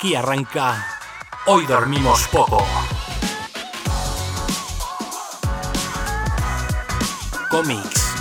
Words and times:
Aquí 0.00 0.14
arranca. 0.14 0.82
Hoy 1.44 1.66
dormimos 1.66 2.26
poco. 2.28 2.66
Cómics, 7.50 8.14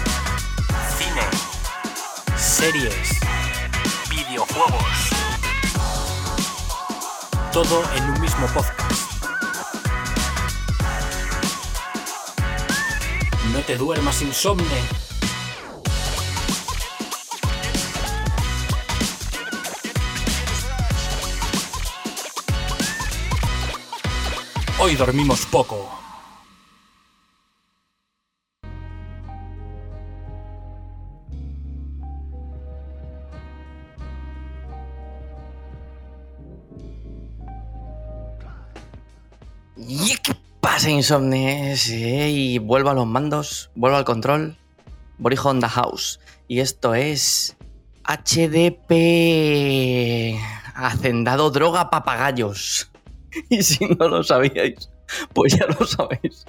cine, 0.97 2.35
series, 2.35 3.17
videojuegos. 4.09 5.09
Todo 7.53 7.81
en 7.95 8.03
un 8.09 8.19
mismo 8.19 8.45
podcast. 8.47 8.91
No 13.53 13.59
te 13.61 13.77
duermas 13.77 14.21
insomne. 14.21 15.08
Hoy 24.81 24.95
dormimos 24.95 25.45
poco. 25.45 25.89
¿Y 39.75 40.15
qué 40.23 40.33
pasa, 40.61 40.89
Insomnes? 40.89 41.89
Y 41.89 42.57
vuelvo 42.59 42.91
a 42.91 42.93
los 42.93 43.05
mandos, 43.05 43.71
vuelvo 43.75 43.97
al 43.97 44.05
control. 44.05 44.57
Borijo 45.17 45.49
on 45.49 45.59
the 45.59 45.67
house. 45.67 46.21
Y 46.47 46.61
esto 46.61 46.95
es. 46.95 47.57
HDP. 48.05 48.95
Hacendado 50.73 51.51
droga 51.51 51.89
papagayos. 51.89 52.89
Y 53.49 53.63
si 53.63 53.85
no 53.85 54.07
lo 54.07 54.23
sabíais, 54.23 54.89
pues 55.33 55.57
ya 55.57 55.65
lo 55.67 55.85
sabéis. 55.85 56.45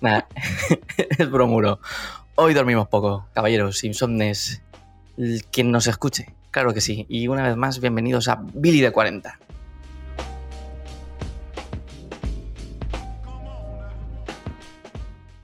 Nada, 0.00 0.28
es 1.18 1.30
bromuro. 1.30 1.80
Hoy 2.34 2.54
dormimos 2.54 2.88
poco, 2.88 3.26
caballeros, 3.32 3.84
insomnes. 3.84 4.62
Quien 5.50 5.70
nos 5.70 5.86
escuche, 5.86 6.34
claro 6.50 6.72
que 6.72 6.80
sí. 6.80 7.06
Y 7.08 7.28
una 7.28 7.46
vez 7.46 7.56
más, 7.56 7.80
bienvenidos 7.80 8.28
a 8.28 8.42
Billy 8.54 8.80
de 8.80 8.92
40. 8.92 9.38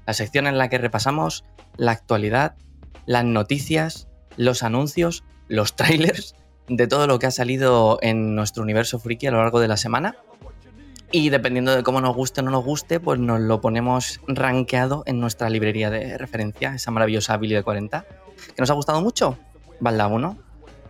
la 0.07 0.15
sección 0.15 0.47
en 0.47 0.57
la 0.57 0.69
que 0.69 0.79
repasamos 0.79 1.45
la 1.77 1.93
actualidad, 1.93 2.55
las 3.05 3.25
noticias, 3.25 4.09
los 4.37 4.63
anuncios, 4.63 5.25
los 5.49 5.75
trailers 5.77 6.35
de 6.69 6.87
todo 6.87 7.07
lo 7.07 7.19
que 7.19 7.27
ha 7.27 7.31
salido 7.31 7.99
en 8.03 8.35
nuestro 8.35 8.63
universo 8.63 8.99
friki 8.99 9.27
a 9.27 9.31
lo 9.33 9.39
largo 9.39 9.61
de 9.61 9.69
la 9.69 9.77
semana. 9.77 10.17
Y 11.13 11.31
dependiendo 11.31 11.75
de 11.75 11.83
cómo 11.83 12.01
nos 12.01 12.17
guste 12.17 12.41
o 12.41 12.45
no 12.45 12.51
nos 12.51 12.65
guste, 12.65 12.99
pues 12.99 13.19
nos 13.21 13.41
lo 13.41 13.61
ponemos 13.61 14.21
rankeado 14.27 15.05
en 15.07 15.21
nuestra 15.21 15.49
librería 15.49 15.89
de 15.89 16.19
referencia, 16.19 16.75
esa 16.75 16.91
maravillosa 16.91 17.37
Billy 17.37 17.55
de 17.55 17.63
40. 17.63 18.05
¿Que 18.55 18.61
nos 18.61 18.71
ha 18.71 18.75
gustado 18.75 19.01
mucho? 19.01 19.39
Balda 19.79 20.09
1, 20.09 20.37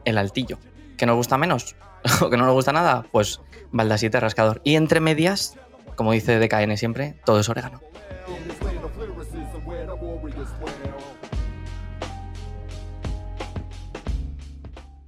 el 0.05 0.19
altillo. 0.19 0.59
¿Que 0.97 1.05
nos 1.05 1.17
gusta 1.17 1.37
menos? 1.37 1.77
¿O 2.23 2.31
que 2.31 2.37
no 2.37 2.47
nos 2.47 2.55
gusta 2.55 2.73
nada? 2.73 3.05
Pues 3.13 3.41
Balda 3.73 3.99
7, 3.99 4.19
rascador. 4.21 4.63
Y 4.65 4.77
entre 4.77 5.01
medias, 5.01 5.55
como 5.97 6.13
dice 6.13 6.39
DKN 6.39 6.77
siempre, 6.79 7.17
todo 7.25 7.41
es 7.41 7.49
orégano. 7.49 7.81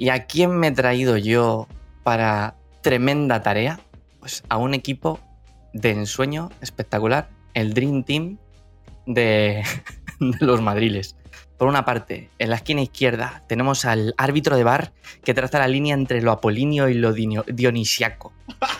¿Y 0.00 0.10
a 0.10 0.26
quién 0.26 0.56
me 0.56 0.68
he 0.68 0.72
traído 0.72 1.16
yo 1.16 1.66
para 2.04 2.54
tremenda 2.82 3.42
tarea? 3.42 3.80
Pues 4.28 4.44
a 4.50 4.58
un 4.58 4.74
equipo 4.74 5.20
de 5.72 5.88
ensueño 5.88 6.50
espectacular, 6.60 7.30
el 7.54 7.72
Dream 7.72 8.04
Team 8.04 8.36
de, 9.06 9.62
los 10.40 10.60
madriles. 10.60 11.16
Por 11.56 11.66
una 11.66 11.86
parte, 11.86 12.28
en 12.38 12.50
la 12.50 12.56
esquina 12.56 12.82
izquierda 12.82 13.42
tenemos 13.48 13.86
al 13.86 14.14
árbitro 14.18 14.56
de 14.56 14.64
bar 14.64 14.92
que 15.24 15.32
traza 15.32 15.60
la 15.60 15.66
línea 15.66 15.94
entre 15.94 16.20
lo 16.20 16.30
apolíneo 16.30 16.90
y 16.90 16.94
lo 16.94 17.14
dionisiaco. 17.14 18.34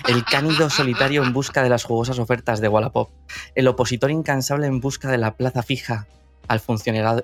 El 0.06 0.22
cánido 0.26 0.68
solitario 0.68 1.22
en 1.22 1.32
busca 1.32 1.62
de 1.62 1.70
las 1.70 1.84
jugosas 1.84 2.18
ofertas 2.18 2.60
de 2.60 2.68
Wallapop. 2.68 3.08
El 3.54 3.68
opositor 3.68 4.10
incansable 4.10 4.66
en 4.66 4.80
busca 4.80 5.10
de 5.10 5.16
la 5.16 5.34
plaza 5.34 5.62
fija 5.62 6.06
al 6.46 6.60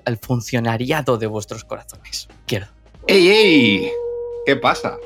al 0.03 0.17
funcionariado 0.17 1.17
de 1.19 1.27
vuestros 1.27 1.63
corazones. 1.63 2.27
Quiero. 2.47 2.65
¡Ey, 3.05 3.27
ey! 3.27 3.91
¿Qué 4.47 4.55
pasa? 4.55 4.97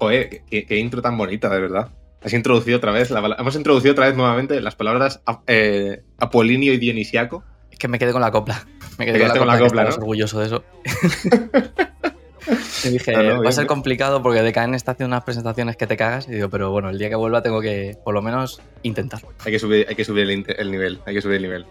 Qué 0.00 0.78
intro 0.78 1.02
tan 1.02 1.18
bonita, 1.18 1.50
de 1.50 1.60
verdad. 1.60 1.90
Has 2.24 2.32
introducido 2.32 2.76
otra 2.76 2.92
vez, 2.92 3.10
la 3.10 3.36
hemos 3.38 3.56
introducido 3.56 3.92
otra 3.92 4.06
vez 4.06 4.16
nuevamente 4.16 4.60
las 4.60 4.76
palabras 4.76 5.22
eh, 5.46 6.02
apolíneo 6.18 6.72
y 6.72 6.78
dionisiaco. 6.78 7.42
Es 7.70 7.78
que 7.78 7.88
me 7.88 7.98
quedé 7.98 8.12
con 8.12 8.20
la 8.20 8.30
copla. 8.30 8.64
Me 8.98 9.06
quedé 9.06 9.18
con 9.18 9.28
la 9.28 9.34
quedaste 9.34 9.38
copla, 9.40 9.58
con 9.58 9.76
la 9.76 9.84
copla, 9.84 9.96
orgulloso 9.96 10.38
de 10.38 10.46
eso. 10.46 10.64
y 12.84 12.88
dije, 12.90 13.12
No, 13.12 13.22
no, 13.22 13.42
va 13.42 13.48
a 13.48 13.52
ser 13.52 13.66
complicado 13.66 14.22
porque 14.22 14.42
DKN 14.42 14.74
está 14.74 14.92
haciendo 14.92 15.16
unas 15.16 15.24
presentaciones 15.24 15.76
que 15.76 15.88
te 15.88 15.96
cagas. 15.96 16.28
Y 16.28 16.32
digo, 16.32 16.48
pero 16.48 16.70
bueno, 16.70 16.90
el 16.90 16.98
día 16.98 17.08
que 17.08 17.16
vuelva 17.16 17.42
tengo 17.42 17.60
que, 17.60 17.96
por 18.04 18.14
lo 18.14 18.22
menos, 18.22 18.62
intentar. 18.82 19.22
Hay 19.44 19.50
que 19.50 19.58
subir, 19.58 19.86
hay 19.88 19.96
que 19.96 20.04
subir 20.04 20.30
el, 20.30 20.44
el 20.46 20.70
nivel, 20.70 21.00
hay 21.06 21.14
que 21.14 21.22
subir 21.22 21.36
el 21.36 21.42
nivel. 21.42 21.66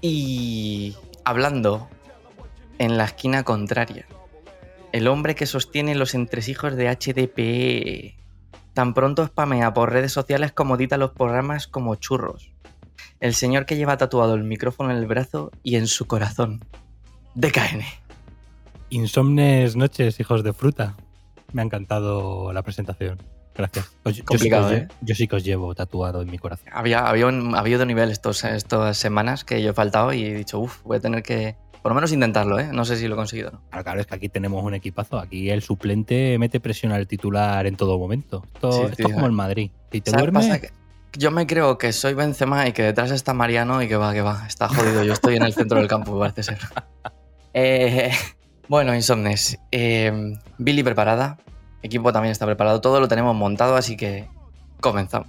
Y 0.00 0.96
hablando 1.24 1.90
en 2.78 2.96
la 2.96 3.04
esquina 3.04 3.42
contraria, 3.42 4.06
el 4.92 5.06
hombre 5.06 5.34
que 5.34 5.44
sostiene 5.44 5.94
los 5.94 6.14
entresijos 6.14 6.76
de 6.76 6.88
HDP 6.88 8.21
tan 8.74 8.94
pronto 8.94 9.26
spamea 9.26 9.74
por 9.74 9.92
redes 9.92 10.12
sociales 10.12 10.52
como 10.52 10.76
dita 10.76 10.96
los 10.96 11.12
programas 11.12 11.66
como 11.66 11.94
churros. 11.96 12.52
El 13.20 13.34
señor 13.34 13.66
que 13.66 13.76
lleva 13.76 13.96
tatuado 13.96 14.34
el 14.34 14.44
micrófono 14.44 14.90
en 14.90 14.96
el 14.96 15.06
brazo 15.06 15.50
y 15.62 15.76
en 15.76 15.86
su 15.86 16.06
corazón. 16.06 16.64
DKN. 17.34 17.82
Insomnes 18.90 19.76
noches, 19.76 20.18
hijos 20.20 20.42
de 20.42 20.52
fruta. 20.52 20.96
Me 21.52 21.62
ha 21.62 21.64
encantado 21.64 22.52
la 22.52 22.62
presentación. 22.62 23.18
Gracias. 23.54 23.92
Yo, 24.06 24.24
Complicado, 24.24 24.68
sí 24.70 24.74
que 24.74 24.82
os, 24.82 24.82
¿eh? 24.82 24.88
yo 25.02 25.14
sí 25.14 25.28
que 25.28 25.36
os 25.36 25.44
llevo 25.44 25.74
tatuado 25.74 26.22
en 26.22 26.30
mi 26.30 26.38
corazón. 26.38 26.68
Había, 26.72 27.06
había, 27.06 27.26
un, 27.26 27.54
había 27.54 27.84
nivel 27.84 28.10
estos, 28.10 28.44
estas 28.44 28.96
semanas 28.96 29.44
que 29.44 29.62
yo 29.62 29.70
he 29.70 29.74
faltado 29.74 30.12
y 30.12 30.24
he 30.24 30.34
dicho, 30.34 30.58
uff, 30.58 30.82
voy 30.82 30.96
a 30.96 31.00
tener 31.00 31.22
que 31.22 31.56
por 31.82 31.90
lo 31.90 31.94
menos 31.94 32.12
intentarlo, 32.12 32.58
¿eh? 32.60 32.70
No 32.72 32.84
sé 32.84 32.96
si 32.96 33.08
lo 33.08 33.14
he 33.14 33.16
conseguido 33.16 33.48
o 33.48 33.52
no. 33.52 33.60
Claro, 33.70 33.84
claro, 33.84 34.00
es 34.00 34.06
que 34.06 34.14
aquí 34.14 34.28
tenemos 34.28 34.62
un 34.64 34.74
equipazo. 34.74 35.18
Aquí 35.18 35.50
el 35.50 35.62
suplente 35.62 36.38
mete 36.38 36.60
presión 36.60 36.92
al 36.92 37.06
titular 37.06 37.66
en 37.66 37.76
todo 37.76 37.98
momento. 37.98 38.44
Esto, 38.54 38.72
Sí, 38.72 38.80
esto 38.82 38.96
tío. 38.96 39.06
es 39.08 39.12
como 39.14 39.26
el 39.26 39.32
Madrid. 39.32 39.70
Si 39.90 40.00
te 40.00 40.10
¿Sabes 40.10 40.24
qué 40.26 40.30
duermes? 40.32 40.60
Que 40.60 40.70
Yo 41.18 41.30
me 41.30 41.46
creo 41.46 41.76
que 41.78 41.92
soy 41.92 42.14
Benzema 42.14 42.66
y 42.68 42.72
que 42.72 42.82
detrás 42.82 43.10
está 43.10 43.34
Mariano 43.34 43.82
y 43.82 43.88
que 43.88 43.96
va, 43.96 44.12
que 44.12 44.22
va. 44.22 44.44
Está 44.46 44.68
jodido. 44.68 45.02
Yo 45.04 45.12
estoy 45.12 45.36
en 45.36 45.42
el 45.42 45.52
centro 45.52 45.78
del 45.78 45.88
campo, 45.88 46.18
parece 46.18 46.42
ser. 46.42 46.58
Eh, 47.54 48.10
bueno, 48.68 48.94
Insomnes. 48.94 49.58
eh, 49.70 50.32
Billy 50.56 50.82
preparada. 50.82 51.36
Equipo 51.82 52.12
también 52.12 52.32
está 52.32 52.46
preparado. 52.46 52.80
Todo 52.80 52.98
lo 53.00 53.08
tenemos 53.08 53.36
montado, 53.36 53.76
así 53.76 53.94
que 53.96 54.26
comenzamos. 54.80 55.28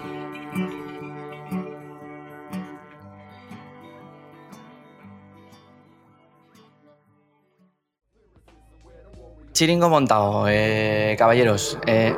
Chiringo 9.53 9.89
montado, 9.89 10.45
eh, 10.47 11.15
caballeros. 11.17 11.77
Eh, 11.85 12.15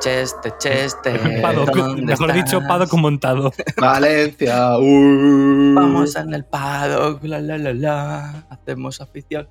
cheste, 0.00 0.52
cheste. 0.58 1.18
¿dónde 1.42 2.02
mejor 2.02 2.32
dicho, 2.32 2.58
estás? 2.58 2.68
Paddock 2.68 2.94
montado. 2.94 3.52
Valencia, 3.76 4.78
uh. 4.78 5.74
Vamos 5.74 6.16
en 6.16 6.34
el 6.34 6.44
paddock, 6.44 7.22
la 7.24 7.40
la 7.40 7.58
la 7.58 7.72
la, 7.74 8.46
hacemos 8.50 9.00
afición. 9.00 9.48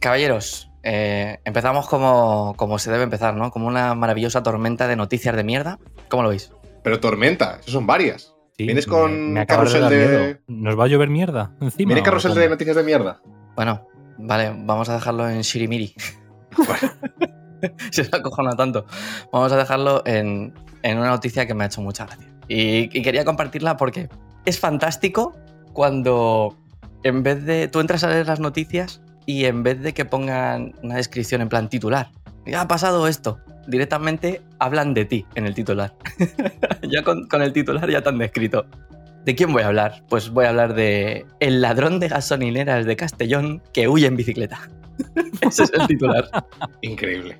Caballeros, 0.00 0.70
eh, 0.82 1.38
empezamos 1.44 1.86
como, 1.86 2.54
como 2.56 2.78
se 2.78 2.90
debe 2.90 3.04
empezar, 3.04 3.34
¿no? 3.36 3.50
Como 3.50 3.66
una 3.66 3.94
maravillosa 3.94 4.42
tormenta 4.42 4.88
de 4.88 4.96
noticias 4.96 5.36
de 5.36 5.44
mierda. 5.44 5.78
¿Cómo 6.08 6.22
lo 6.22 6.30
veis? 6.30 6.52
Pero 6.82 6.98
tormenta, 7.00 7.58
eso 7.60 7.72
son 7.72 7.86
varias. 7.86 8.34
Sí, 8.56 8.64
¿Vienes 8.64 8.86
me- 8.88 8.92
con 8.92 9.32
me 9.34 9.40
acabas 9.40 9.72
carrusel 9.72 9.90
de-. 9.90 10.40
¿Nos 10.48 10.78
va 10.78 10.84
a 10.84 10.88
llover 10.88 11.10
mierda 11.10 11.52
encima? 11.60 11.88
¿Viene 11.88 12.02
carrusel 12.02 12.34
de 12.34 12.48
noticias 12.48 12.76
de 12.76 12.82
mierda? 12.82 13.20
Bueno, 13.56 13.86
vale, 14.22 14.54
vamos 14.56 14.88
a 14.88 14.94
dejarlo 14.94 15.28
en 15.28 15.42
Shirimiri. 15.42 15.94
se 17.90 18.02
os 18.02 18.12
acojona 18.12 18.56
tanto. 18.56 18.86
Vamos 19.32 19.52
a 19.52 19.56
dejarlo 19.56 20.02
en, 20.06 20.54
en 20.82 20.98
una 20.98 21.08
noticia 21.08 21.46
que 21.46 21.54
me 21.54 21.64
ha 21.64 21.66
hecho 21.66 21.80
mucha 21.80 22.06
gracia. 22.06 22.26
Y, 22.48 22.96
y 22.96 23.02
quería 23.02 23.24
compartirla 23.24 23.76
porque 23.76 24.08
es 24.44 24.58
fantástico 24.58 25.36
cuando 25.72 26.56
en 27.02 27.22
vez 27.22 27.44
de. 27.44 27.68
Tú 27.68 27.80
entras 27.80 28.04
a 28.04 28.08
leer 28.08 28.26
las 28.26 28.40
noticias 28.40 29.00
y 29.26 29.44
en 29.44 29.62
vez 29.62 29.80
de 29.80 29.94
que 29.94 30.04
pongan 30.04 30.74
una 30.82 30.96
descripción 30.96 31.40
en 31.40 31.48
plan 31.48 31.68
titular, 31.68 32.10
ya 32.46 32.62
ha 32.62 32.68
pasado 32.68 33.06
esto, 33.06 33.38
directamente 33.66 34.42
hablan 34.58 34.94
de 34.94 35.04
ti 35.04 35.26
en 35.34 35.46
el 35.46 35.54
titular. 35.54 35.94
ya 36.82 37.02
con, 37.02 37.28
con 37.28 37.42
el 37.42 37.52
titular 37.52 37.88
ya 37.88 38.02
te 38.02 38.08
han 38.08 38.18
descrito. 38.18 38.66
¿De 39.24 39.34
quién 39.34 39.52
voy 39.52 39.62
a 39.62 39.66
hablar? 39.68 40.02
Pues 40.08 40.30
voy 40.30 40.46
a 40.46 40.48
hablar 40.50 40.74
de 40.74 41.26
el 41.40 41.60
ladrón 41.60 42.00
de 42.00 42.08
gasolineras 42.08 42.86
de 42.86 42.96
Castellón 42.96 43.62
que 43.72 43.86
huye 43.88 44.06
en 44.06 44.16
bicicleta. 44.16 44.60
Ese 45.42 45.64
es 45.64 45.72
el 45.78 45.86
titular. 45.86 46.28
Increíble. 46.82 47.36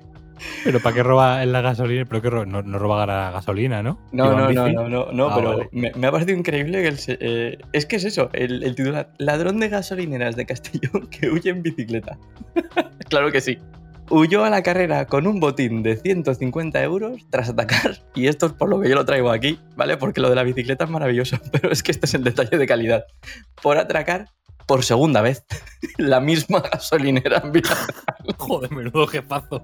Pero 0.63 0.79
¿para 0.79 0.95
qué 0.95 1.03
roba 1.03 1.43
en 1.43 1.51
la 1.51 1.61
gasolina? 1.61 2.05
Pero 2.05 2.21
que 2.21 2.29
ro- 2.31 2.45
no, 2.47 2.63
no 2.63 2.79
roba 2.79 3.05
la 3.05 3.29
gasolina, 3.31 3.83
¿no? 3.83 3.99
No, 4.11 4.25
¿Iba 4.25 4.49
en 4.49 4.55
no, 4.55 4.67
no, 4.69 4.89
no, 4.89 4.89
no, 5.05 5.11
no, 5.11 5.29
Ah, 5.29 5.35
pero 5.35 5.49
vale. 5.57 5.69
me, 5.71 5.91
me 5.95 6.07
ha 6.07 6.11
parecido 6.11 6.35
increíble 6.37 6.81
que 6.81 6.87
el 6.87 6.97
se- 6.97 7.17
eh, 7.19 7.57
es 7.73 7.85
que 7.85 7.97
es 7.97 8.05
eso, 8.05 8.29
el, 8.33 8.63
el 8.63 8.73
titular, 8.75 9.11
ladrón 9.19 9.59
de 9.59 9.69
gasolineras 9.69 10.35
de 10.35 10.45
Castellón 10.47 11.07
que 11.11 11.29
huye 11.29 11.51
en 11.51 11.61
bicicleta. 11.61 12.17
claro 13.09 13.31
que 13.31 13.39
sí. 13.41 13.59
Huyó 14.11 14.43
a 14.43 14.49
la 14.49 14.61
carrera 14.61 15.05
con 15.05 15.25
un 15.25 15.39
botín 15.39 15.83
de 15.83 15.95
150 15.95 16.83
euros 16.83 17.25
tras 17.29 17.47
atacar, 17.47 17.97
y 18.15 18.27
esto 18.27 18.47
es 18.47 18.51
por 18.51 18.67
lo 18.67 18.81
que 18.81 18.89
yo 18.89 18.95
lo 18.95 19.05
traigo 19.05 19.31
aquí, 19.31 19.57
¿vale? 19.77 19.95
Porque 19.95 20.19
lo 20.19 20.29
de 20.29 20.35
la 20.35 20.43
bicicleta 20.43 20.83
es 20.83 20.89
maravilloso, 20.89 21.37
pero 21.51 21.71
es 21.71 21.81
que 21.81 21.91
este 21.91 22.05
es 22.07 22.13
el 22.13 22.25
detalle 22.25 22.57
de 22.57 22.67
calidad. 22.67 23.05
Por 23.61 23.77
atracar 23.77 24.27
por 24.67 24.83
segunda 24.83 25.21
vez 25.21 25.45
la 25.97 26.19
misma 26.19 26.59
gasolinera 26.59 27.41
en. 27.45 27.63
Joder, 28.37 28.71
menudo 28.71 29.07
jefazo. 29.07 29.63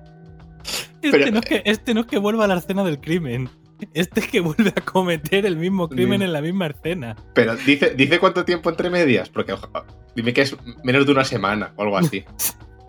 Este, 1.02 1.12
Pero- 1.12 1.32
no 1.32 1.40
es 1.40 1.46
que, 1.46 1.62
este 1.66 1.94
no 1.94 2.02
es 2.02 2.08
que 2.08 2.18
vuelva 2.18 2.46
a 2.46 2.48
la 2.48 2.56
escena 2.56 2.86
del 2.86 3.02
crimen. 3.02 3.50
Este 3.94 4.22
es 4.22 4.28
que 4.28 4.40
vuelve 4.40 4.74
a 4.76 4.82
cometer 4.82 5.46
el 5.46 5.58
mismo 5.58 5.88
crimen 5.88 6.22
en 6.22 6.34
la 6.34 6.42
misma 6.42 6.68
escena. 6.68 7.16
Pero 7.34 7.56
dice, 7.58 7.94
dice 7.96 8.18
cuánto 8.18 8.44
tiempo 8.44 8.70
entre 8.70 8.90
medias, 8.90 9.30
porque 9.30 9.54
oja, 9.54 9.70
dime 10.16 10.34
que 10.34 10.42
es 10.42 10.56
menos 10.84 11.06
de 11.06 11.12
una 11.12 11.24
semana 11.26 11.74
o 11.76 11.84
algo 11.84 11.98
así. 11.98 12.26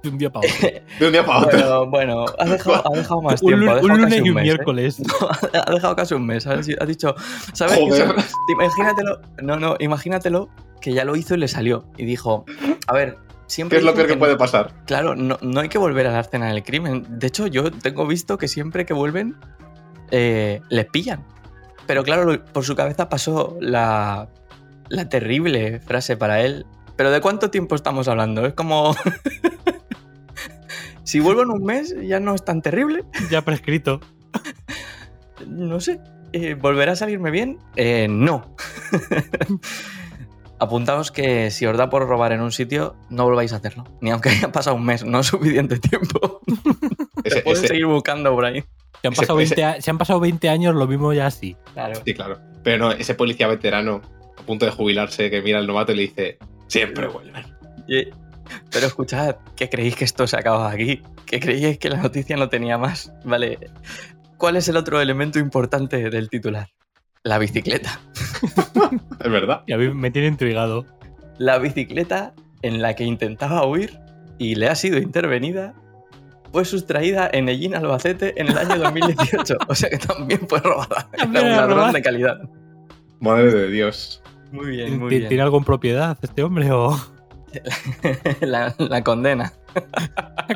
De 0.03 0.09
un 0.11 0.19
día 0.19 0.31
para 0.31 0.47
otro. 0.47 0.69
De 1.01 1.07
un 1.07 1.13
día 1.13 1.27
para 1.27 1.39
otro. 1.41 1.87
Bueno, 1.87 1.87
bueno, 1.91 2.25
ha 2.39 2.45
dejado, 2.45 2.83
ha 2.93 2.97
dejado 2.97 3.23
más 3.23 3.43
un, 3.43 3.49
tiempo. 3.49 3.67
un 3.67 3.75
dejado 3.75 3.89
lunes 3.89 4.05
casi 4.07 4.17
y 4.17 4.29
un 4.29 4.35
mes, 4.35 4.43
¿eh? 4.43 4.45
miércoles. 4.45 5.03
ha 5.67 5.73
dejado 5.73 5.97
casi 5.97 6.15
un 6.15 6.27
mes. 6.27 6.47
Ha, 6.47 6.53
ha 6.53 6.87
dicho, 6.87 7.15
¿sabes? 7.53 7.79
Joder. 7.79 8.07
son? 8.07 8.17
Imagínatelo, 8.53 9.21
no, 9.43 9.57
no, 9.59 9.77
imagínatelo 9.81 10.49
que 10.81 10.93
ya 10.93 11.05
lo 11.05 11.17
hizo 11.17 11.35
y 11.35 11.39
le 11.39 11.49
salió. 11.49 11.85
Y 11.97 12.05
dijo, 12.05 12.45
a 12.87 12.93
ver, 12.93 13.19
siempre. 13.47 13.77
¿Qué 13.77 13.81
es 13.81 13.85
lo 13.85 13.95
peor 13.95 14.07
que 14.07 14.17
puede 14.17 14.37
pasar? 14.37 14.73
Claro, 14.87 15.17
no, 15.17 15.37
no 15.43 15.61
hay 15.61 15.69
que 15.69 15.79
volver 15.79 16.07
a 16.07 16.13
la 16.13 16.21
escena 16.21 16.49
del 16.53 16.63
crimen. 16.63 17.05
De 17.09 17.27
hecho, 17.27 17.47
yo 17.49 17.71
tengo 17.73 18.07
visto 18.07 18.39
que 18.39 18.47
siempre 18.47 18.87
que 18.87 18.95
vuelven, 18.95 19.35
eh, 20.13 20.61
les 20.69 20.87
pillan. 20.87 21.25
Pero 21.87 22.05
claro, 22.05 22.25
lo- 22.25 22.45
por 22.45 22.65
su 22.65 22.77
cabeza 22.77 23.09
pasó 23.09 23.57
la, 23.61 24.29
la 24.89 25.09
terrible 25.09 25.81
frase 25.81 26.17
para 26.17 26.41
él. 26.43 26.67
¿Pero 26.97 27.11
de 27.11 27.21
cuánto 27.21 27.51
tiempo 27.51 27.75
estamos 27.77 28.09
hablando? 28.09 28.45
Es 28.45 28.55
como. 28.55 28.95
Si 31.09 31.21
vuelvo 31.21 31.43
en 31.43 31.51
un 31.51 31.65
mes, 31.65 31.95
ya 32.03 32.21
no 32.21 32.35
es 32.35 32.45
tan 32.45 32.61
terrible. 32.61 33.05
Ya 33.31 33.43
prescrito. 33.43 34.01
No 35.47 35.81
sé. 35.81 36.01
eh, 36.33 36.53
¿Volverá 36.55 36.93
a 36.93 36.97
salirme 36.97 37.31
bien? 37.31 37.59
Eh, 37.77 38.09
no. 38.11 38.55
Apuntaos 40.61 41.13
que 41.13 41.51
si 41.53 41.67
os 41.67 41.77
da 41.79 41.89
por 41.89 42.07
robar 42.09 42.33
en 42.33 42.41
un 42.41 42.51
sitio, 42.51 42.97
no 43.11 43.25
volváis 43.25 43.53
a 43.53 43.57
hacerlo. 43.57 43.85
Ni 44.01 44.11
aunque 44.11 44.31
haya 44.31 44.51
pasado 44.51 44.75
un 44.77 44.85
mes, 44.85 45.05
no 45.05 45.21
es 45.21 45.27
suficiente 45.29 45.79
tiempo. 45.79 46.41
Se 47.25 47.43
pueden 47.43 47.59
ese- 47.59 47.69
seguir 47.69 47.87
buscando 47.87 48.35
por 48.35 48.45
ahí. 48.45 48.65
Se 49.01 49.07
han, 49.07 49.13
Ese- 49.13 49.23
pasado 49.23 49.41
ese- 49.41 49.55
20, 49.55 49.65
a- 49.65 49.81
se 49.81 49.91
han 49.91 49.99
pasado 49.99 50.19
20 50.21 50.49
años, 50.49 50.75
lo 50.75 50.87
mismo 50.89 51.13
ya 51.13 51.27
así. 51.27 51.57
Claro. 51.75 52.01
Sí, 52.05 52.13
claro. 52.13 52.39
Pero 52.65 52.79
no, 52.87 52.91
ese 52.93 53.15
policía 53.15 53.47
veterano 53.47 54.03
a 54.37 54.43
punto 54.43 54.67
de 54.67 54.73
jubilarse 54.73 55.31
que 55.31 55.41
mira 55.43 55.59
al 55.59 55.67
novato 55.69 55.93
y 55.93 55.97
le 55.97 56.03
dice, 56.03 56.39
siempre 56.67 57.07
vuelven. 57.07 57.45
Y- 57.87 58.09
Pero 58.71 58.87
escuchad, 58.87 59.37
¿qué 59.57 59.69
creéis 59.69 59.97
que 59.97 60.05
esto 60.05 60.27
se 60.27 60.37
acababa 60.37 60.71
aquí? 60.71 61.03
¿Qué 61.27 61.41
creíais 61.41 61.79
que 61.79 61.89
la 61.91 61.97
noticia 62.03 62.37
no 62.37 62.49
tenía 62.49 62.79
más? 62.79 63.13
Vale. 63.25 63.59
¿Cuál 64.37 64.57
es 64.57 64.69
el 64.69 64.77
otro 64.77 65.01
elemento 65.01 65.39
importante 65.39 66.11
del 66.11 66.29
titular? 66.29 66.69
La 67.25 67.39
bicicleta. 67.39 68.01
Es 69.21 69.31
verdad. 69.33 69.63
Y 69.67 69.73
a 69.73 69.79
mí 69.79 69.89
me 69.93 70.11
tiene 70.13 70.29
intrigado. 70.29 70.87
La 71.39 71.59
bicicleta 71.59 72.35
en 72.63 72.81
la 72.81 72.95
que 72.95 73.03
intentaba 73.05 73.67
huir 73.67 73.99
y 74.39 74.55
le 74.55 74.69
ha 74.69 74.75
sido 74.77 74.99
intervenida 74.99 75.75
fue 76.53 76.65
sustraída 76.65 77.29
en 77.33 77.49
Ellín, 77.49 77.75
Albacete, 77.75 78.41
en 78.41 78.47
el 78.49 78.57
año 78.57 78.79
2018. 78.79 79.57
o 79.69 79.75
sea 79.75 79.91
que 79.91 79.99
también 79.99 80.47
fue 80.49 80.61
robada. 80.61 81.09
Era 81.13 81.23
También 81.25 81.47
un 81.47 81.51
ladrón 81.57 81.93
de 81.93 82.03
calidad. 82.03 82.37
Madre 83.21 83.53
de 83.53 83.69
Dios. 83.71 84.23
Muy 84.53 84.69
bien, 84.69 84.99
muy 85.01 85.11
¿Ti- 85.11 85.17
bien. 85.19 85.29
¿Tiene 85.29 85.43
algo 85.43 85.59
en 85.59 85.65
propiedad 85.65 86.17
este 86.23 86.43
hombre 86.45 86.71
o 86.71 86.97
la, 88.41 88.75
la 88.79 89.03
condena. 89.05 89.53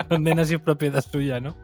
condena 0.09 0.45
si 0.45 0.55
es 0.55 0.61
propiedad 0.61 1.03
suya, 1.03 1.41
no? 1.41 1.55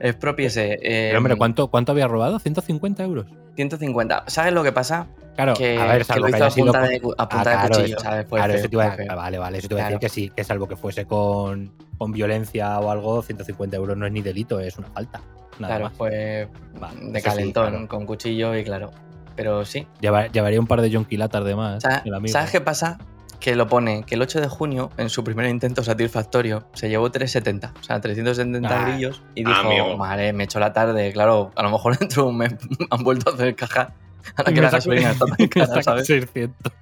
Expropiese. 0.00 0.74
eh, 0.82 1.06
Pero 1.08 1.18
hombre, 1.18 1.36
¿cuánto, 1.36 1.68
¿cuánto 1.68 1.92
había 1.92 2.08
robado? 2.08 2.38
¿150 2.40 3.00
euros? 3.04 3.26
150. 3.56 4.24
¿Sabes 4.26 4.52
lo 4.52 4.62
que 4.62 4.72
pasa? 4.72 5.06
Claro, 5.36 5.54
Que, 5.54 5.78
a 5.78 5.86
ver, 5.86 5.98
que 5.98 6.04
salvo 6.04 6.26
lo 6.26 6.32
que 6.32 6.36
hizo 6.38 6.44
haya 6.44 6.52
a 6.52 6.56
punta, 6.56 6.80
de, 6.82 6.96
a 6.96 7.22
Ah, 7.22 7.28
punta 7.28 7.50
de 7.50 7.56
claro, 7.56 7.68
cuchillo, 7.76 7.96
eso- 7.96 8.04
¿sabes? 8.04 8.26
Fue 8.28 8.38
claro, 8.38 8.52
feo, 8.52 8.60
eso 8.60 8.68
te 8.68 8.76
iba 8.76 8.84
a 8.84 8.90
decir, 8.96 9.06
vale, 9.14 9.38
vale, 9.38 9.58
eso 9.58 9.68
te 9.68 9.74
iba 9.74 9.80
a 9.82 9.86
Claro. 9.86 9.98
decir 10.00 10.00
que 10.00 10.08
sí, 10.14 10.32
que 10.34 10.44
salvo 10.44 10.68
que 10.68 10.76
fuese 10.76 11.06
con, 11.06 11.72
con 11.98 12.12
violencia 12.12 12.78
o 12.80 12.90
algo, 12.90 13.22
150 13.22 13.76
euros 13.76 13.96
no 13.96 14.06
es 14.06 14.12
ni 14.12 14.20
delito, 14.20 14.60
es 14.60 14.76
una 14.76 14.88
falta. 14.88 15.20
Nada 15.58 15.74
Claro, 15.76 15.84
más. 15.84 15.92
fue 15.94 16.48
Vale, 16.78 16.96
de 17.00 17.06
eso 17.18 17.30
sí, 17.30 17.36
calentón, 17.36 17.70
claro. 17.70 17.88
con 17.88 18.06
cuchillo 18.06 18.54
y 18.56 18.64
claro. 18.64 18.90
Pero 19.36 19.64
sí. 19.64 19.86
Lleva- 20.00 20.26
llevaría 20.26 20.60
un 20.60 20.66
par 20.66 20.82
de 20.82 20.92
jonquilatas 20.92 21.44
de 21.44 21.54
más. 21.56 21.82
Sa- 21.82 22.02
el 22.04 22.12
amigo. 22.14 22.32
¿Sabes 22.32 22.50
qué 22.50 22.60
pasa? 22.60 22.98
Que 23.42 23.56
lo 23.56 23.66
pone 23.66 24.04
que 24.04 24.14
el 24.14 24.22
8 24.22 24.40
de 24.40 24.46
junio, 24.46 24.90
en 24.98 25.08
su 25.10 25.24
primer 25.24 25.46
intento 25.46 25.82
satisfactorio, 25.82 26.64
se 26.74 26.88
llevó 26.88 27.10
370, 27.10 27.74
o 27.80 27.82
sea, 27.82 28.00
370 28.00 28.68
Ah, 28.70 28.86
grillos, 28.88 29.20
y 29.34 29.42
dijo, 29.44 29.58
amigo. 29.58 29.96
vale, 29.96 30.32
me 30.32 30.44
echó 30.44 30.60
la 30.60 30.72
tarde, 30.72 31.12
claro, 31.12 31.50
a 31.56 31.62
lo 31.64 31.70
mejor 31.70 31.98
dentro 31.98 32.22
de 32.22 32.28
un 32.28 32.36
mes 32.36 32.54
han 32.88 33.02
vuelto 33.02 33.30
a 33.30 33.34
hacer 33.34 33.56
caja. 33.56 33.94
Ahora 34.36 34.52
Y 34.52 34.54
que 34.54 34.60
la 34.60 34.70
gasolina 34.70 35.10
está 35.10 35.26
tan 35.26 35.34
me 35.40 35.48
cara, 35.48 35.82
¿sabes? 35.82 36.06
600. 36.06 36.72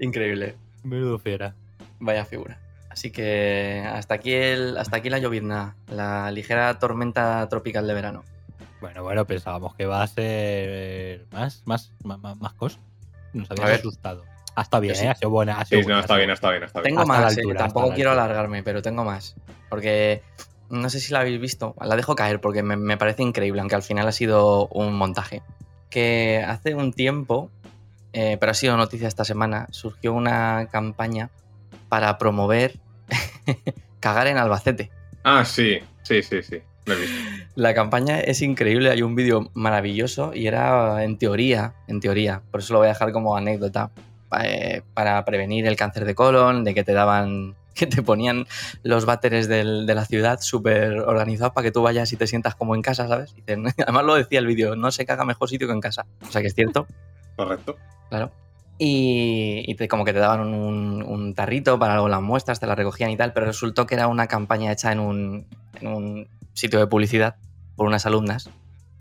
Increíble, 0.00 0.56
Menudo 0.82 1.18
fiera. 1.20 1.54
vaya 2.00 2.24
figura. 2.24 2.58
Así 2.90 3.10
que 3.12 3.84
hasta 3.90 4.14
aquí, 4.14 4.32
el, 4.32 4.76
hasta 4.76 4.96
aquí 4.96 5.08
la 5.08 5.18
llovizna, 5.20 5.76
la 5.88 6.30
ligera 6.32 6.78
tormenta 6.80 7.48
tropical 7.48 7.86
de 7.86 7.94
verano. 7.94 8.24
Bueno, 8.80 9.04
bueno, 9.04 9.24
pensábamos 9.24 9.76
que 9.76 9.86
va 9.86 10.02
a 10.02 10.06
ser 10.08 11.26
más, 11.30 11.62
más, 11.64 11.92
más, 12.02 12.18
más, 12.18 12.36
más 12.38 12.52
cosas. 12.54 12.80
Nos 13.32 13.48
A 13.50 13.54
habías 13.54 13.78
asustado. 13.78 14.24
Ah, 14.54 14.62
está 14.62 14.80
bien, 14.80 14.94
sí. 14.94 15.04
¿eh? 15.04 15.08
Ha 15.08 15.14
sido 15.14 15.30
buena. 15.30 15.58
Ha 15.60 15.64
sido 15.64 15.80
Sí, 15.80 15.84
buena, 15.84 15.94
no, 15.94 15.98
ha 15.98 16.02
está 16.02 16.16
bien, 16.16 16.30
está 16.30 16.50
bien, 16.50 16.62
está 16.64 16.80
bien. 16.80 16.90
Tengo 16.90 17.02
Hasta 17.02 17.12
más, 17.22 17.36
eh, 17.36 17.40
altura, 17.40 17.58
tampoco 17.58 17.92
quiero 17.94 18.10
altura. 18.10 18.24
alargarme, 18.24 18.62
pero 18.62 18.82
tengo 18.82 19.04
más. 19.04 19.34
Porque 19.68 20.22
no 20.68 20.90
sé 20.90 21.00
si 21.00 21.12
la 21.12 21.20
habéis 21.20 21.40
visto, 21.40 21.74
la 21.80 21.96
dejo 21.96 22.14
caer 22.14 22.40
porque 22.40 22.62
me, 22.62 22.76
me 22.76 22.96
parece 22.96 23.22
increíble, 23.22 23.60
aunque 23.60 23.74
al 23.76 23.82
final 23.82 24.06
ha 24.08 24.12
sido 24.12 24.68
un 24.68 24.94
montaje. 24.94 25.42
Que 25.90 26.44
hace 26.46 26.74
un 26.74 26.92
tiempo, 26.92 27.50
eh, 28.12 28.36
pero 28.40 28.52
ha 28.52 28.54
sido 28.54 28.76
noticia 28.76 29.08
esta 29.08 29.24
semana, 29.24 29.66
surgió 29.70 30.12
una 30.14 30.68
campaña 30.70 31.30
para 31.88 32.16
promover 32.18 32.78
cagar 34.00 34.26
en 34.26 34.38
Albacete. 34.38 34.90
Ah, 35.24 35.44
sí, 35.44 35.78
sí, 36.02 36.22
sí, 36.22 36.42
sí. 36.42 36.58
Lo 36.84 36.94
he 36.94 36.96
visto. 37.00 37.16
La 37.54 37.74
campaña 37.74 38.18
es 38.20 38.42
increíble, 38.42 38.90
hay 38.90 39.02
un 39.02 39.14
vídeo 39.14 39.50
maravilloso 39.54 40.32
y 40.34 40.46
era 40.46 41.04
en 41.04 41.16
teoría, 41.18 41.74
en 41.86 42.00
teoría, 42.00 42.42
por 42.50 42.60
eso 42.60 42.72
lo 42.72 42.80
voy 42.80 42.86
a 42.86 42.92
dejar 42.92 43.12
como 43.12 43.36
anécdota, 43.36 43.90
eh, 44.42 44.82
para 44.94 45.24
prevenir 45.24 45.66
el 45.66 45.76
cáncer 45.76 46.04
de 46.04 46.14
colon, 46.14 46.64
de 46.64 46.74
que 46.74 46.84
te 46.84 46.92
daban, 46.92 47.54
que 47.74 47.86
te 47.86 48.02
ponían 48.02 48.46
los 48.82 49.04
váteres 49.06 49.48
del- 49.48 49.86
de 49.86 49.94
la 49.94 50.04
ciudad 50.04 50.40
súper 50.40 50.98
organizados 51.00 51.52
para 51.54 51.64
que 51.64 51.72
tú 51.72 51.82
vayas 51.82 52.12
y 52.12 52.16
te 52.16 52.26
sientas 52.26 52.54
como 52.54 52.74
en 52.74 52.82
casa, 52.82 53.08
¿sabes? 53.08 53.34
Dicen- 53.34 53.66
además 53.78 54.04
lo 54.04 54.14
decía 54.14 54.38
el 54.38 54.46
vídeo, 54.46 54.76
no 54.76 54.90
se 54.90 55.04
caga 55.06 55.24
mejor 55.24 55.48
sitio 55.48 55.66
que 55.66 55.72
en 55.74 55.80
casa, 55.80 56.06
o 56.26 56.30
sea 56.30 56.40
que 56.42 56.48
es 56.48 56.54
cierto, 56.54 56.86
Correcto. 57.36 57.76
claro. 58.10 58.30
Y, 58.78 59.62
y 59.70 59.74
te- 59.76 59.86
como 59.86 60.04
que 60.04 60.12
te 60.12 60.18
daban 60.18 60.40
un, 60.40 61.02
un 61.02 61.34
tarrito 61.34 61.78
para 61.78 61.94
luego 61.94 62.08
las 62.08 62.22
muestras, 62.22 62.58
te 62.58 62.66
las 62.66 62.76
recogían 62.76 63.10
y 63.10 63.16
tal, 63.16 63.32
pero 63.32 63.46
resultó 63.46 63.86
que 63.86 63.94
era 63.94 64.08
una 64.08 64.26
campaña 64.26 64.72
hecha 64.72 64.90
en 64.90 64.98
un, 64.98 65.46
en 65.80 65.86
un 65.88 66.28
sitio 66.54 66.78
de 66.80 66.86
publicidad 66.88 67.36
por 67.76 67.86
unas 67.86 68.06
alumnas 68.06 68.50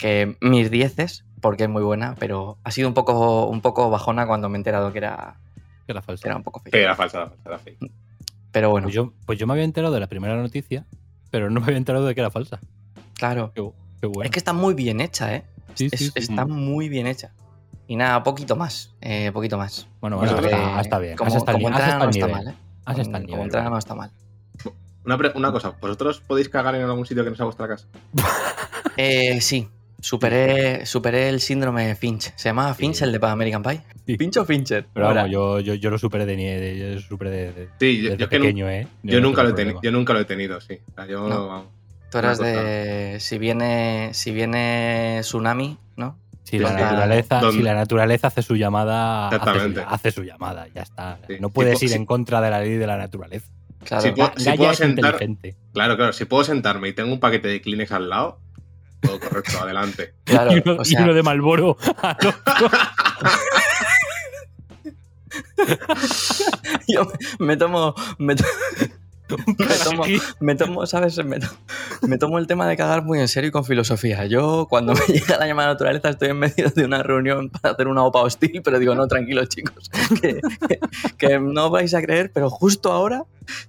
que 0.01 0.35
mis 0.41 0.71
dieces, 0.71 1.23
porque 1.41 1.63
es 1.63 1.69
muy 1.69 1.83
buena, 1.83 2.15
pero 2.19 2.57
ha 2.63 2.71
sido 2.71 2.87
un 2.87 2.93
poco, 2.95 3.45
un 3.47 3.61
poco 3.61 3.89
bajona 3.91 4.25
cuando 4.27 4.49
me 4.49 4.57
he 4.57 4.59
enterado 4.59 4.91
que 4.91 4.97
era, 4.97 5.35
Que 5.85 5.91
era 5.93 6.01
falsa. 6.01 6.23
que 6.23 6.27
era 6.29 6.37
un 6.37 6.43
poco. 6.43 6.61
Sí, 6.65 6.71
era 6.77 6.95
falsa, 6.95 7.17
era 7.19 7.27
falsa, 7.29 7.41
era 7.49 7.59
fake. 7.59 7.91
Pero 8.51 8.69
bueno, 8.71 8.85
Pues, 8.85 8.95
yo, 8.95 9.13
pues 9.25 9.37
yo 9.39 9.47
me 9.47 9.53
había 9.53 9.63
enterado 9.63 9.93
de 9.93 9.99
la 9.99 10.07
primera 10.07 10.35
noticia, 10.35 10.85
pero 11.29 11.49
no 11.49 11.59
me 11.61 11.67
había 11.67 11.77
enterado 11.77 12.05
de 12.05 12.15
que 12.15 12.21
era 12.21 12.31
falsa. 12.31 12.59
claro. 13.13 13.51
Qué, 13.55 13.61
qué 14.01 14.07
bueno. 14.07 14.23
Es 14.25 14.31
que 14.31 14.39
está 14.39 14.53
muy 14.53 14.73
bien 14.73 14.99
hecha, 15.01 15.33
¿eh? 15.35 15.43
Sí, 15.75 15.87
Es- 15.91 15.99
sí, 15.99 16.05
sí. 16.07 16.11
Está 16.15 16.45
muy 16.45 16.89
bien 16.89 17.05
hecha. 17.07 17.31
Y 17.87 17.95
nada, 17.95 18.23
poquito 18.23 18.55
más, 18.55 18.93
eh, 19.01 19.31
poquito 19.33 19.57
más. 19.57 19.87
Bueno, 20.01 20.17
bueno, 20.17 20.31
Nosotros- 20.31 20.53
está, 20.59 20.81
está 20.81 20.99
bien. 20.99 21.15
Como, 21.17 21.35
estado 21.37 21.57
como 21.57 21.67
entrada 21.69 21.97
no 21.99 22.09
está 22.09 22.27
mal, 22.27 22.47
¿eh? 22.47 22.55
Como 23.29 23.43
entrada 23.43 23.69
no 23.69 23.77
está 23.77 23.95
mal. 23.95 24.11
Una, 25.05 25.17
una 25.35 25.51
cosa, 25.51 25.75
¿vosotros 25.81 26.21
podéis 26.21 26.47
cagar 26.49 26.75
en 26.75 26.83
algún 26.83 27.05
sitio 27.05 27.23
que 27.23 27.29
no 27.31 27.35
sea 27.35 27.45
vuestra 27.45 27.67
casa? 27.67 27.87
Eh, 28.97 29.39
sí, 29.41 29.67
superé, 30.01 30.85
superé 30.85 31.29
el 31.29 31.39
síndrome 31.39 31.87
de 31.87 31.95
Finch. 31.95 32.33
¿Se 32.35 32.49
llamaba 32.49 32.73
Finch 32.73 32.95
Sí. 32.97 33.03
el 33.05 33.11
de 33.13 33.19
American 33.25 33.63
Pie? 33.63 33.81
Sí. 34.05 34.17
¿Finch 34.17 34.37
o 34.37 34.45
Fincher? 34.45 34.85
Pero 34.93 35.07
vamos, 35.07 35.31
yo, 35.31 35.59
yo, 35.59 35.73
yo 35.75 35.89
lo 35.89 35.97
superé 35.97 36.25
de 36.25 36.35
nieve, 36.35 36.77
yo 36.77 36.95
lo 36.95 37.01
superé 37.01 37.29
de, 37.29 37.53
de- 37.53 37.69
Sí, 37.79 37.97
yo, 38.01 38.09
desde 38.11 38.17
yo 38.17 38.29
que 38.29 38.39
nu- 38.39 38.45
pequeño, 38.45 38.69
¿eh? 38.69 38.87
yo 39.03 39.21
no 39.21 39.27
nunca 39.27 39.43
lo 39.43 39.49
he 39.49 39.53
tenido, 39.53 39.79
yo 39.81 39.91
nunca 39.91 40.13
lo 40.13 40.19
he 40.19 40.25
tenido, 40.25 40.59
sí. 40.59 40.79
O 40.91 40.93
sea, 40.95 41.05
yo, 41.07 41.27
No. 41.29 41.47
vamos. 41.47 41.67
Tú 42.11 42.17
eras 42.17 42.39
de. 42.39 43.17
Si 43.21 43.37
viene, 43.37 44.09
si 44.13 44.31
viene 44.31 45.19
tsunami, 45.21 45.77
¿no? 45.95 46.17
Si 46.43 46.57
Sí, 46.57 46.59
la, 46.59 46.73
naturaleza, 46.73 47.51
si 47.51 47.61
la 47.61 47.73
naturaleza 47.73 48.27
hace 48.27 48.41
su 48.41 48.55
llamada, 48.57 49.27
hace 49.27 49.35
su, 49.37 49.41
Exactamente. 49.43 49.83
hace 49.87 50.11
su 50.11 50.23
llamada, 50.23 50.67
ya 50.75 50.81
está. 50.81 51.19
Sí. 51.29 51.35
No 51.39 51.49
puedes 51.51 51.79
Si 51.79 51.85
ir 51.85 51.91
po- 51.91 51.95
en 51.97 52.05
contra 52.05 52.41
de 52.41 52.49
la 52.49 52.59
ley 52.59 52.73
de 52.73 52.87
la 52.87 52.97
naturaleza. 52.97 53.47
Claro. 53.85 54.13
Puedo- 54.13 54.33
si 54.35 54.51
puedo 54.57 54.71
es 54.71 54.77
sentar-. 54.77 55.17
Claro, 55.73 55.95
claro, 55.95 56.11
si 56.11 56.25
puedo 56.25 56.43
sentarme 56.43 56.89
y 56.89 56.93
tengo 56.93 57.13
un 57.13 57.19
paquete 57.21 57.47
de 57.47 57.61
Kleenex 57.61 57.91
al 57.93 58.09
lado, 58.09 58.39
todo 59.01 59.19
correcto, 59.19 59.59
adelante. 59.61 60.13
claro, 60.23 60.53
y, 60.55 60.61
uno, 60.65 60.77
o 60.79 60.81
y 60.81 60.85
sea, 60.85 61.03
uno 61.03 61.13
de 61.13 61.23
Malboro 61.23 61.77
yo 66.87 67.07
me 67.39 67.57
tomo. 67.57 67.93
Me, 68.17 68.35
to- 68.35 68.43
me 69.57 69.75
tomo, 69.83 70.03
me 70.41 70.55
tomo, 70.55 70.85
¿sabes? 70.85 71.23
Me, 71.23 71.39
to- 71.39 71.47
me 72.01 72.17
tomo 72.17 72.37
el 72.37 72.47
tema 72.47 72.67
de 72.67 72.75
cagar 72.75 73.03
muy 73.03 73.19
en 73.19 73.27
serio 73.29 73.47
y 73.47 73.51
con 73.51 73.63
filosofía. 73.63 74.25
Yo, 74.25 74.67
cuando 74.69 74.93
me 74.93 75.05
llega 75.13 75.37
la 75.37 75.47
llamada 75.47 75.69
naturaleza, 75.69 76.09
estoy 76.09 76.29
en 76.29 76.39
medio 76.39 76.69
de 76.69 76.83
una 76.83 77.01
reunión 77.01 77.49
para 77.49 77.73
hacer 77.73 77.87
una 77.87 78.03
OPA 78.03 78.21
hostil, 78.23 78.61
pero 78.63 78.77
digo, 78.79 78.93
no, 78.95 79.07
tranquilos, 79.07 79.47
chicos, 79.49 79.89
que, 80.21 80.41
que- 80.67 80.79
que 81.17 81.39
no 81.39 81.69
vais 81.69 81.93
a 81.93 82.01
creer, 82.01 82.31
pero 82.33 82.49
justo 82.49 82.91
ahora 82.91 83.23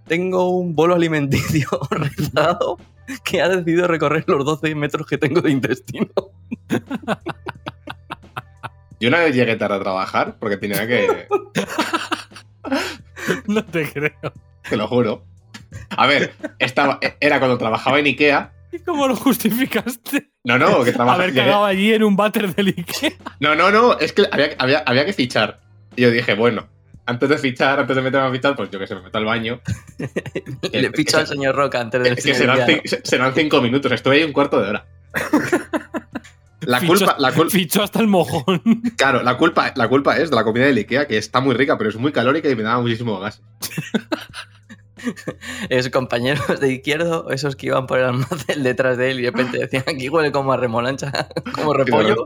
tengo 0.09 0.49
un 0.51 0.75
bolo 0.75 0.95
alimenticio 0.97 1.69
rezado 1.91 2.79
que 3.25 3.41
ha 3.41 3.49
decidido 3.49 3.87
recorrer 3.87 4.25
los 4.27 4.45
12 4.45 4.75
metros 4.75 5.07
que 5.07 5.19
tengo 5.19 5.41
de 5.41 5.51
intestino. 5.51 6.09
Yo 9.01 9.09
una 9.09 9.21
vez 9.21 9.35
llegué 9.35 9.57
tarde 9.57 9.77
a 9.77 9.81
trabajar 9.81 10.37
porque 10.39 10.57
tenía 10.57 10.87
que. 10.87 11.27
No 13.47 13.65
te 13.65 13.89
creo. 13.91 14.33
Te 14.69 14.77
lo 14.77 14.89
juro. 14.89 15.25
A 15.91 16.09
ver, 16.09 16.35
estaba, 16.59 16.99
era 17.21 17.39
cuando 17.39 17.57
trabajaba 17.57 18.01
en 18.01 18.07
Ikea. 18.07 18.53
¿Y 18.73 18.81
cómo 18.81 19.07
lo 19.07 19.15
justificaste? 19.15 20.31
No, 20.43 20.59
no, 20.59 20.83
que 20.83 20.93
trabajaba. 20.93 21.23
Haber 21.23 21.35
cagado 21.35 21.65
allí 21.65 21.93
en 21.93 22.03
un 22.03 22.17
váter 22.17 22.53
del 22.55 22.75
Ikea. 22.77 23.13
No, 23.39 23.55
no, 23.55 23.71
no, 23.71 23.97
es 23.99 24.13
que 24.13 24.27
había, 24.31 24.51
había, 24.59 24.79
había 24.81 25.07
que 25.07 25.13
fichar. 25.13 25.61
Y 25.95 26.03
yo 26.03 26.11
dije, 26.11 26.35
bueno, 26.35 26.69
antes 27.07 27.29
de 27.29 27.39
fichar, 27.39 27.81
antes 27.81 27.97
de 27.97 28.03
meterme 28.03 28.29
a 28.29 28.31
fichar, 28.31 28.55
pues 28.57 28.71
yo 28.71 28.79
que 28.79 28.87
sé, 28.87 28.95
me 28.95 29.03
meto 29.03 29.19
al 29.19 29.25
baño. 29.25 29.61
Le 30.73 30.91
picho 30.91 31.19
al 31.19 31.27
señor 31.27 31.55
Roca 31.55 31.81
antes 31.81 32.03
del 32.03 32.17
Es 32.19 32.25
que 32.25 32.35
serán, 33.05 33.35
cinco 33.35 33.61
minutos, 33.61 33.91
estuve 33.93 34.17
ahí 34.17 34.25
un 34.25 34.33
cuarto 34.33 34.61
de 34.63 34.69
hora. 34.71 34.87
La 36.65 36.79
Fichó- 36.79 36.87
culpa, 36.99 37.17
la 37.19 37.35
cul- 37.35 37.51
Fichó 37.51 37.83
hasta 37.83 37.99
el 37.99 38.07
mojón. 38.07 38.63
claro, 38.97 39.25
la 39.25 39.37
culpa, 39.37 39.73
la 39.75 39.89
culpa 39.89 40.17
es 40.19 40.31
de 40.31 40.37
la 40.37 40.45
comida 40.45 40.65
del 40.65 40.77
Ikea, 40.77 41.09
que 41.09 41.19
está 41.19 41.41
muy 41.41 41.57
rica, 41.57 41.77
pero 41.77 41.91
es 41.91 41.97
muy 41.97 42.13
calórica 42.13 42.49
y 42.49 42.55
me 42.55 42.63
daba 42.63 42.81
muchísimo 42.81 43.19
gas. 43.19 43.43
Es 45.69 45.91
compañeros 45.91 46.61
de 46.61 46.73
izquierdo, 46.75 47.29
esos 47.31 47.57
que 47.57 47.67
iban 47.67 47.89
por 47.89 47.99
el 47.99 48.05
almacén 48.05 48.63
detrás 48.63 48.97
de 48.97 49.11
él 49.11 49.19
y 49.19 49.23
de 49.25 49.31
repente 49.33 49.59
decían 49.59 49.83
aquí 49.89 50.09
huele 50.09 50.31
como 50.31 50.53
a 50.53 50.57
remolancha, 50.57 51.11
como 51.53 51.75
repollo, 51.75 52.25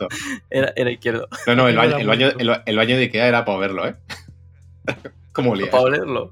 era, 0.51 0.71
era 0.77 0.91
izquierdo. 0.91 1.27
No, 1.47 1.57
no, 1.57 1.69
el 1.69 1.77
baño, 1.77 1.97
el, 1.97 2.07
baño, 2.07 2.29
el 2.67 2.77
baño 2.77 2.97
de 2.97 3.05
Ikea 3.05 3.29
era 3.29 3.47
para 3.47 3.57
verlo, 3.59 3.87
¿eh? 3.89 3.95
¿Cómo 5.33 5.53
olía? 5.53 5.71
Para 5.71 5.83
olerlo. 5.85 6.31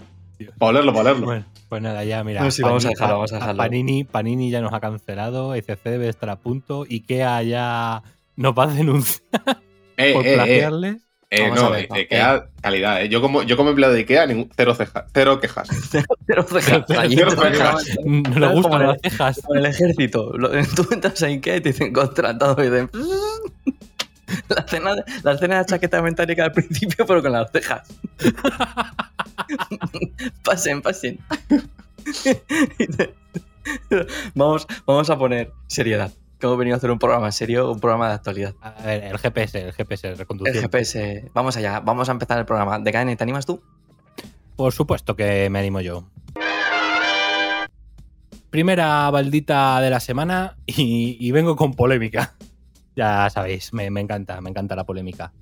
Para 0.58 0.70
olerlo, 0.70 0.92
para 0.92 1.10
olerlo. 1.10 1.26
Bueno, 1.26 1.44
pues 1.68 1.82
nada, 1.82 2.04
ya 2.04 2.24
mira. 2.24 2.42
No, 2.42 2.50
sí, 2.50 2.62
vamos 2.62 2.84
a 2.84 2.88
dejarlo, 2.88 3.14
vamos 3.16 3.32
a 3.32 3.36
dejarlo. 3.36 3.56
Panini, 3.58 4.04
Panini 4.04 4.50
ya 4.50 4.60
nos 4.60 4.72
ha 4.72 4.80
cancelado, 4.80 5.54
ECC 5.54 5.82
debe 5.84 6.08
estar 6.08 6.28
a 6.30 6.36
punto, 6.36 6.84
Ikea 6.90 7.42
ya 7.42 8.02
nos 8.36 8.52
va 8.54 8.64
a 8.64 8.66
denunciar 8.68 9.22
Eh, 9.96 10.12
por 10.12 10.26
eh, 10.26 10.32
eh, 10.32 10.34
plagiarles. 10.34 10.96
eh, 11.30 11.50
no, 11.54 11.70
ver, 11.70 11.84
eh, 11.84 11.88
Ikea, 11.90 12.46
calidad, 12.60 13.02
¿eh? 13.02 13.08
Yo 13.08 13.20
como, 13.20 13.42
yo 13.44 13.56
como 13.56 13.70
empleado 13.70 13.94
de 13.94 14.00
Ikea, 14.00 14.26
ningún, 14.26 14.50
cero, 14.56 14.74
ceja- 14.74 15.06
cero 15.14 15.38
quejas. 15.40 15.68
Pero 16.26 16.42
cejas, 16.42 16.84
Cero 16.88 17.00
allí 17.00 17.16
cejas. 17.16 17.86
No 18.04 18.22
le 18.40 18.46
como 18.46 18.52
gustan 18.54 18.80
el- 18.82 18.88
las 18.88 18.98
cejas. 19.02 19.40
Como 19.40 19.54
en 19.54 19.64
el 19.64 19.70
ejército. 19.70 20.32
Tú 20.74 20.88
entras 20.90 21.22
a 21.22 21.26
Ikea 21.26 21.56
y 21.56 21.60
te 21.60 21.68
dicen 21.68 21.92
contratado 21.92 22.56
y 22.64 22.70
dicen... 22.70 22.90
La 24.48 24.60
escena, 24.62 24.94
de- 24.94 25.04
la 25.22 25.32
escena 25.32 25.58
de 25.58 25.66
chaqueta 25.66 26.02
metálica 26.02 26.44
al 26.44 26.52
principio, 26.52 27.04
pero 27.06 27.22
con 27.22 27.32
las 27.32 27.50
cejas. 27.50 27.82
pasen, 30.44 30.82
pasen. 30.82 31.18
vamos, 34.34 34.66
vamos 34.86 35.10
a 35.10 35.18
poner 35.18 35.52
seriedad. 35.66 36.10
Que 36.38 36.46
hemos 36.46 36.58
venido 36.58 36.74
a 36.74 36.78
hacer 36.78 36.90
un 36.90 36.98
programa 36.98 37.30
serio, 37.32 37.70
un 37.70 37.80
programa 37.80 38.08
de 38.08 38.14
actualidad. 38.14 38.54
A 38.60 38.70
ver, 38.82 39.04
el 39.04 39.18
GPS, 39.18 39.62
el 39.66 39.72
GPS, 39.72 40.06
el 40.08 40.12
El 40.14 40.18
reconduciendo. 40.18 40.60
GPS. 40.62 41.30
Vamos 41.32 41.56
allá, 41.56 41.80
vamos 41.80 42.08
a 42.08 42.12
empezar 42.12 42.38
el 42.38 42.44
programa. 42.44 42.78
De 42.78 42.92
KN, 42.92 43.16
¿te 43.16 43.22
animas 43.24 43.46
tú? 43.46 43.62
Por 44.56 44.72
supuesto 44.72 45.16
que 45.16 45.48
me 45.50 45.58
animo 45.60 45.80
yo. 45.80 46.04
Primera 48.50 49.10
baldita 49.10 49.80
de 49.80 49.90
la 49.90 50.00
semana 50.00 50.56
y, 50.66 51.16
y 51.18 51.30
vengo 51.32 51.56
con 51.56 51.74
polémica. 51.74 52.34
Ya 52.96 53.28
sabéis, 53.30 53.72
me, 53.72 53.86
encanta, 53.86 54.40
me 54.40 54.50
encanta 54.50 54.76
la 54.76 54.84
polémica. 54.84 55.32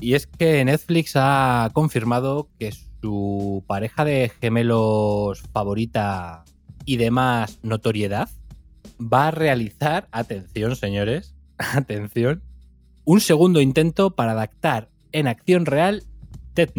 Y 0.00 0.14
es 0.14 0.26
que 0.26 0.64
Netflix 0.64 1.12
ha 1.14 1.70
confirmado 1.72 2.48
que 2.58 2.72
su 3.00 3.64
pareja 3.66 4.04
de 4.04 4.32
gemelos 4.40 5.42
favorita 5.52 6.44
y 6.84 6.96
de 6.96 7.10
más 7.10 7.60
notoriedad 7.62 8.28
va 9.00 9.28
a 9.28 9.30
realizar, 9.30 10.08
atención 10.10 10.76
señores, 10.76 11.34
atención, 11.58 12.42
un 13.04 13.20
segundo 13.20 13.60
intento 13.60 14.14
para 14.14 14.32
adaptar 14.32 14.88
en 15.12 15.26
acción 15.26 15.66
real 15.66 16.04
Death. 16.54 16.74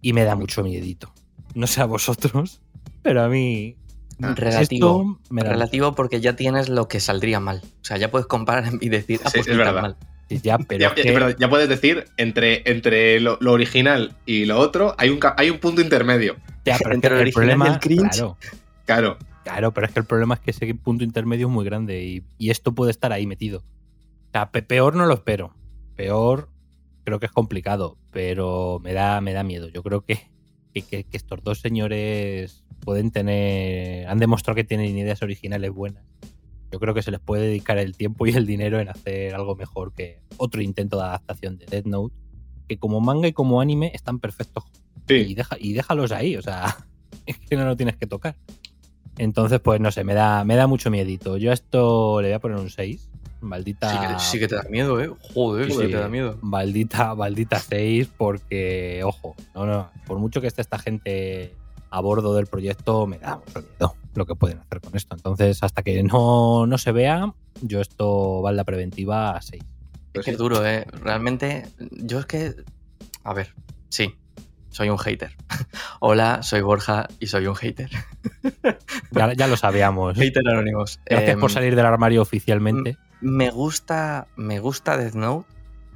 Y 0.00 0.12
me 0.12 0.24
da 0.24 0.36
mucho 0.36 0.62
miedito. 0.62 1.12
No 1.54 1.66
sé 1.66 1.80
a 1.80 1.86
vosotros, 1.86 2.60
pero 3.02 3.22
a 3.22 3.28
mí 3.28 3.76
Ah, 4.22 4.34
Relativo. 4.34 5.00
esto 5.16 5.20
me 5.30 5.42
da 5.42 5.50
Relativo 5.50 5.94
porque 5.94 6.20
ya 6.20 6.36
tienes 6.36 6.68
lo 6.68 6.88
que 6.88 7.00
saldría 7.00 7.38
mal. 7.40 7.60
O 7.64 7.84
sea, 7.84 7.96
ya 7.98 8.10
puedes 8.10 8.26
comparar 8.26 8.64
y 8.80 8.88
decir, 8.88 9.20
ah, 9.24 9.30
Sí, 9.30 9.38
pues 9.38 9.48
es 9.48 9.56
verdad. 9.58 9.82
mal. 9.82 9.96
Sí, 10.28 10.40
ya, 10.42 10.58
pero 10.58 10.80
Ya, 10.80 10.88
es 10.88 10.94
que- 10.94 11.00
es 11.08 11.14
verdad, 11.14 11.36
ya 11.38 11.48
puedes 11.48 11.68
decir, 11.68 12.06
entre, 12.16 12.62
entre 12.70 13.20
lo, 13.20 13.38
lo 13.40 13.52
original 13.52 14.16
y 14.26 14.44
lo 14.46 14.58
otro, 14.58 14.94
hay 14.98 15.10
un, 15.10 15.20
hay 15.36 15.50
un 15.50 15.58
punto 15.58 15.80
intermedio. 15.80 16.36
ya, 16.64 16.76
pero 16.78 16.94
entre 16.94 17.20
el 17.20 17.26
el 17.28 17.32
problema, 17.32 17.68
el 17.68 17.78
cringe. 17.78 18.10
claro, 18.10 18.36
Claro. 18.86 19.18
claro, 19.44 19.72
pero 19.72 19.86
es 19.86 19.92
que 19.92 20.00
el 20.00 20.06
problema 20.06 20.34
es 20.34 20.40
que 20.40 20.50
ese 20.50 20.74
punto 20.74 21.04
intermedio 21.04 21.46
es 21.46 21.52
muy 21.52 21.64
grande 21.64 22.02
y, 22.04 22.24
y 22.38 22.50
esto 22.50 22.74
puede 22.74 22.90
estar 22.90 23.12
ahí 23.12 23.26
metido. 23.26 23.58
O 23.60 24.30
sea, 24.32 24.50
pe- 24.50 24.62
peor 24.62 24.96
no 24.96 25.06
lo 25.06 25.14
espero. 25.14 25.54
Peor 25.94 26.48
creo 27.04 27.20
que 27.20 27.26
es 27.26 27.32
complicado, 27.32 27.96
pero 28.10 28.80
me 28.82 28.92
da, 28.94 29.20
me 29.20 29.32
da 29.32 29.44
miedo. 29.44 29.68
Yo 29.68 29.82
creo 29.84 30.04
que, 30.04 30.28
que, 30.82 30.82
que- 30.82 31.04
que 31.04 31.16
estos 31.16 31.42
dos 31.42 31.60
señores 31.60 32.64
pueden 32.80 33.10
tener, 33.10 34.06
han 34.08 34.18
demostrado 34.18 34.54
que 34.56 34.64
tienen 34.64 34.96
ideas 34.96 35.22
originales 35.22 35.70
buenas. 35.72 36.04
Yo 36.70 36.78
creo 36.80 36.92
que 36.94 37.02
se 37.02 37.10
les 37.10 37.20
puede 37.20 37.46
dedicar 37.46 37.78
el 37.78 37.96
tiempo 37.96 38.26
y 38.26 38.30
el 38.30 38.44
dinero 38.46 38.78
en 38.80 38.88
hacer 38.88 39.34
algo 39.34 39.54
mejor 39.56 39.92
que 39.94 40.20
otro 40.36 40.60
intento 40.60 40.96
de 40.98 41.04
adaptación 41.04 41.56
de 41.58 41.66
Death 41.66 41.86
Note, 41.86 42.14
que 42.68 42.76
como 42.78 43.00
manga 43.00 43.28
y 43.28 43.32
como 43.32 43.60
anime 43.60 43.92
están 43.94 44.18
perfectos 44.18 44.64
y, 45.08 45.24
Sí. 45.24 45.34
deja, 45.34 45.56
y 45.58 45.72
déjalos 45.72 46.12
ahí, 46.12 46.36
o 46.36 46.42
sea, 46.42 46.76
es 47.26 47.38
que 47.38 47.56
no 47.56 47.64
lo 47.64 47.76
tienes 47.76 47.96
que 47.96 48.06
tocar. 48.06 48.36
Entonces, 49.18 49.60
pues 49.60 49.80
no 49.80 49.90
sé, 49.90 50.04
me 50.04 50.12
da, 50.14 50.44
me 50.44 50.56
da 50.56 50.66
mucho 50.66 50.90
miedito. 50.90 51.38
Yo 51.38 51.50
a 51.50 51.54
esto 51.54 52.20
le 52.20 52.28
voy 52.28 52.34
a 52.34 52.38
poner 52.40 52.58
un 52.58 52.68
6. 52.68 53.08
Maldita. 53.46 53.90
Sí 53.90 53.98
que, 53.98 54.20
sí 54.20 54.38
que 54.38 54.48
te 54.48 54.56
da 54.56 54.64
miedo, 54.70 55.00
¿eh? 55.00 55.10
Joder, 55.34 55.66
sí, 55.66 55.72
Sí. 55.72 55.78
que 55.82 55.88
te 55.88 55.96
da 55.96 56.08
miedo. 56.08 56.38
Maldita, 56.42 57.14
maldita 57.14 57.58
6, 57.58 58.08
porque, 58.16 59.02
ojo, 59.04 59.34
no, 59.54 59.66
no, 59.66 59.90
por 60.06 60.18
mucho 60.18 60.40
que 60.40 60.46
esté 60.46 60.60
esta 60.62 60.78
gente 60.78 61.54
a 61.90 62.00
bordo 62.00 62.34
del 62.34 62.46
proyecto, 62.46 63.06
me 63.06 63.18
da 63.18 63.36
mucho 63.36 63.60
miedo 63.62 63.94
lo 64.14 64.26
que 64.26 64.34
pueden 64.34 64.58
hacer 64.58 64.80
con 64.80 64.96
esto. 64.96 65.14
Entonces, 65.14 65.62
hasta 65.62 65.82
que 65.82 66.02
no, 66.02 66.66
no 66.66 66.78
se 66.78 66.90
vea, 66.92 67.32
yo 67.62 67.80
esto 67.80 68.40
va 68.42 68.50
en 68.50 68.56
la 68.56 68.64
preventiva 68.64 69.30
a 69.36 69.42
6. 69.42 69.62
Pues 70.12 70.24
Qué 70.24 70.32
sí. 70.32 70.36
duro, 70.38 70.64
¿eh? 70.66 70.86
Realmente, 71.02 71.66
yo 71.90 72.18
es 72.18 72.26
que... 72.26 72.54
A 73.24 73.34
ver, 73.34 73.52
sí, 73.90 74.14
soy 74.70 74.88
un 74.88 74.96
hater. 74.98 75.36
Hola, 76.00 76.42
soy 76.42 76.62
Borja 76.62 77.08
y 77.20 77.26
soy 77.26 77.46
un 77.46 77.56
hater. 77.56 77.90
Ya, 79.10 79.32
ya 79.34 79.46
lo 79.48 79.56
sabíamos. 79.56 80.16
Hater 80.18 80.48
anónimos. 80.48 80.98
Gracias 81.04 81.30
Em, 81.34 81.40
por 81.40 81.50
salir 81.50 81.76
del 81.76 81.84
armario 81.86 82.22
oficialmente. 82.22 82.96
Me 83.20 83.50
gusta, 83.50 84.28
me 84.36 84.60
gusta 84.60 84.96
Death 84.96 85.14
Note. 85.14 85.48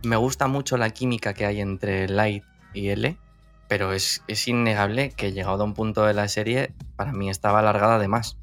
Me 0.02 0.16
gusta 0.16 0.48
mucho 0.48 0.76
la 0.76 0.90
química 0.90 1.34
que 1.34 1.46
hay 1.46 1.60
entre 1.60 2.08
Light 2.08 2.44
y 2.72 2.88
L. 2.88 3.16
Pero 3.68 3.92
es, 3.92 4.22
es 4.26 4.48
innegable 4.48 5.10
que 5.10 5.32
llegado 5.32 5.62
a 5.62 5.66
un 5.66 5.74
punto 5.74 6.04
de 6.04 6.14
la 6.14 6.26
serie, 6.28 6.72
para 6.96 7.12
mí 7.12 7.30
estaba 7.30 7.60
alargada 7.60 7.98
de 7.98 8.08
más. 8.08 8.36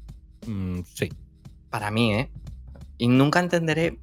Mm, 0.46 0.80
sí. 0.94 1.12
Para 1.70 1.90
mí, 1.90 2.14
¿eh? 2.14 2.30
Y 2.96 3.08
nunca 3.08 3.40
entenderé 3.40 3.98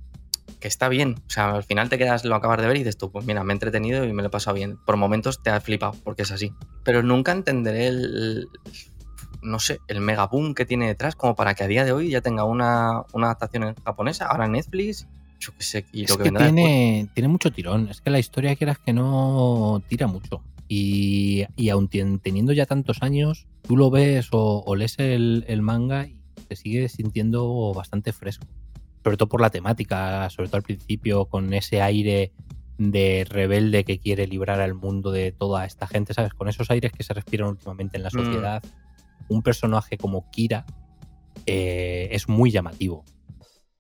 que 0.60 0.68
está 0.68 0.90
bien. 0.90 1.16
O 1.28 1.30
sea, 1.30 1.52
al 1.52 1.64
final 1.64 1.90
te 1.90 1.98
quedas, 1.98 2.26
lo 2.26 2.36
acabas 2.36 2.62
de 2.62 2.68
ver 2.68 2.76
y 2.76 2.80
dices 2.80 2.98
tú, 2.98 3.12
pues 3.12 3.26
mira, 3.26 3.44
me 3.44 3.54
he 3.54 3.56
entretenido 3.56 4.06
y 4.06 4.14
me 4.14 4.22
lo 4.22 4.28
he 4.28 4.32
pasado 4.32 4.56
bien. 4.56 4.78
Por 4.86 4.98
momentos 4.98 5.42
te 5.42 5.50
has 5.50 5.64
flipado, 5.64 5.96
porque 6.04 6.24
es 6.24 6.32
así. 6.32 6.54
Pero 6.84 7.04
nunca 7.04 7.32
entenderé 7.32 7.88
el... 7.88 8.50
no 9.46 9.60
sé, 9.60 9.80
el 9.88 10.02
mega 10.02 10.28
boom 10.28 10.54
que 10.54 10.66
tiene 10.66 10.88
detrás 10.88 11.16
como 11.16 11.36
para 11.36 11.54
que 11.54 11.64
a 11.64 11.68
día 11.68 11.86
de 11.86 11.92
hoy 11.92 12.10
ya 12.10 12.22
tenga 12.22 12.44
una, 12.44 13.04
una 13.14 13.28
adaptación 13.28 13.64
en 13.64 13.76
japonesa, 13.76 14.26
ahora 14.28 14.48
Netflix, 14.48 15.08
yo 15.40 15.54
qué 15.58 15.64
sé, 15.64 15.86
y 15.94 16.04
Es 16.04 16.10
lo 16.10 16.18
que, 16.18 16.24
que 16.24 16.30
vendrá 16.30 16.46
después. 16.46 16.66
tiene, 16.66 17.10
tiene 17.14 17.28
mucho 17.28 17.52
tirón. 17.52 17.88
Es 17.90 18.02
que 18.02 18.10
la 18.10 18.20
historia, 18.20 18.56
quieras 18.56 18.80
que 18.80 18.94
no, 18.94 19.82
tira 19.88 20.08
mucho. 20.08 20.42
Y, 20.68 21.46
y 21.56 21.70
aun 21.70 21.88
teniendo 21.88 22.52
ya 22.54 22.66
tantos 22.66 23.04
años, 23.04 23.46
tú 23.62 23.78
lo 23.78 23.92
ves 23.92 24.30
o, 24.32 24.64
o 24.66 24.76
lees 24.76 24.98
el, 24.98 25.46
el 25.48 25.62
manga 25.62 26.08
y 26.08 26.18
te 26.48 26.56
sigue 26.56 26.90
sintiendo 26.90 27.74
bastante 27.74 28.12
fresco. 28.14 28.48
Sobre 29.04 29.18
todo 29.18 29.30
por 29.30 29.42
la 29.42 29.52
temática, 29.52 30.28
sobre 30.32 30.48
todo 30.48 30.58
al 30.58 30.64
principio, 30.64 31.26
con 31.26 31.54
ese 31.54 31.82
aire 31.82 32.32
de 32.78 33.26
rebelde 33.30 33.84
que 33.84 34.00
quiere 34.00 34.28
librar 34.28 34.60
al 34.60 34.74
mundo 34.74 35.12
de 35.12 35.32
toda 35.32 35.66
esta 35.66 35.88
gente, 35.88 36.14
¿sabes? 36.14 36.34
Con 36.34 36.50
esos 36.50 36.70
aires 36.72 36.92
que 36.92 37.04
se 37.04 37.14
respiran 37.14 37.50
últimamente 37.50 37.98
en 37.98 38.04
la 38.04 38.10
Mm. 38.10 38.62
Un 39.28 39.42
personaje 39.42 39.98
como 39.98 40.30
Kira 40.32 40.66
eh, 41.46 42.10
es 42.12 42.28
muy 42.28 42.52
llamativo. 42.52 43.04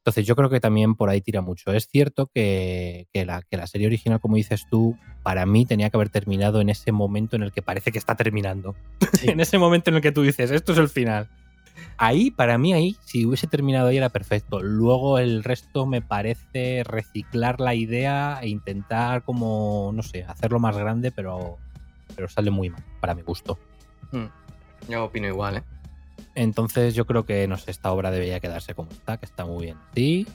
Entonces 0.05 0.27
yo 0.27 0.35
creo 0.35 0.51
que 0.51 0.59
también 0.59 0.93
por 0.93 1.09
ahí 1.09 1.19
tira 1.19 1.41
mucho. 1.41 1.71
Es 1.71 1.87
cierto 1.87 2.27
que, 2.27 3.07
que 3.11 3.25
la, 3.25 3.41
que 3.41 3.57
la 3.57 3.65
serie 3.65 3.87
original, 3.87 4.19
como 4.19 4.35
dices 4.35 4.67
tú, 4.69 4.95
para 5.23 5.47
mí 5.47 5.65
tenía 5.65 5.89
que 5.89 5.97
haber 5.97 6.09
terminado 6.09 6.61
en 6.61 6.69
ese 6.69 6.91
momento 6.91 7.35
en 7.35 7.41
el 7.41 7.51
que 7.51 7.63
parece 7.63 7.91
que 7.91 7.97
está 7.97 8.15
terminando. 8.15 8.75
Sí. 9.19 9.29
en 9.29 9.39
ese 9.39 9.57
momento 9.57 9.89
en 9.89 9.95
el 9.95 10.01
que 10.01 10.11
tú 10.11 10.21
dices, 10.21 10.51
esto 10.51 10.73
es 10.73 10.77
el 10.77 10.89
final. 10.89 11.29
Ahí, 11.97 12.29
para 12.29 12.57
mí, 12.57 12.73
ahí, 12.73 12.97
si 13.05 13.25
hubiese 13.25 13.47
terminado 13.47 13.87
ahí 13.87 13.97
era 13.97 14.09
perfecto. 14.09 14.61
Luego 14.61 15.17
el 15.19 15.43
resto 15.43 15.85
me 15.85 16.01
parece 16.01 16.83
reciclar 16.83 17.59
la 17.59 17.73
idea 17.73 18.39
e 18.41 18.49
intentar 18.49 19.23
como, 19.23 19.91
no 19.93 20.03
sé, 20.03 20.23
hacerlo 20.25 20.59
más 20.59 20.77
grande, 20.77 21.11
pero, 21.11 21.57
pero 22.15 22.27
sale 22.27 22.51
muy 22.51 22.69
mal, 22.69 22.83
para 22.99 23.15
mi 23.15 23.21
gusto. 23.21 23.57
Mm, 24.11 24.25
Yo 24.89 25.05
opino 25.05 25.27
igual, 25.27 25.57
¿eh? 25.57 25.63
Entonces 26.35 26.93
yo 26.95 27.05
creo 27.05 27.25
que 27.25 27.47
no 27.47 27.57
sé, 27.57 27.71
esta 27.71 27.91
obra 27.91 28.11
debería 28.11 28.39
quedarse 28.39 28.73
como 28.73 28.91
está, 28.91 29.17
que 29.17 29.25
está 29.25 29.45
muy 29.45 29.65
bien. 29.65 29.77
Sí, 29.95 30.27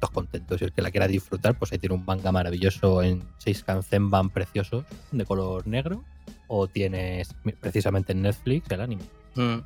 todos 0.00 0.10
contentos. 0.12 0.60
Y 0.60 0.64
el 0.64 0.72
que 0.72 0.82
la 0.82 0.90
quiera 0.90 1.06
disfrutar, 1.06 1.56
pues 1.58 1.72
ahí 1.72 1.78
tiene 1.78 1.94
un 1.94 2.04
manga 2.04 2.32
maravilloso 2.32 3.02
en 3.02 3.22
seis 3.38 3.62
kanzenban 3.62 4.30
preciosos 4.30 4.84
de 5.12 5.24
color 5.24 5.66
negro. 5.66 6.04
O 6.48 6.66
tienes 6.68 7.34
precisamente 7.60 8.12
en 8.12 8.22
Netflix 8.22 8.70
el 8.70 8.80
anime. 8.80 9.02
Mm, 9.34 9.58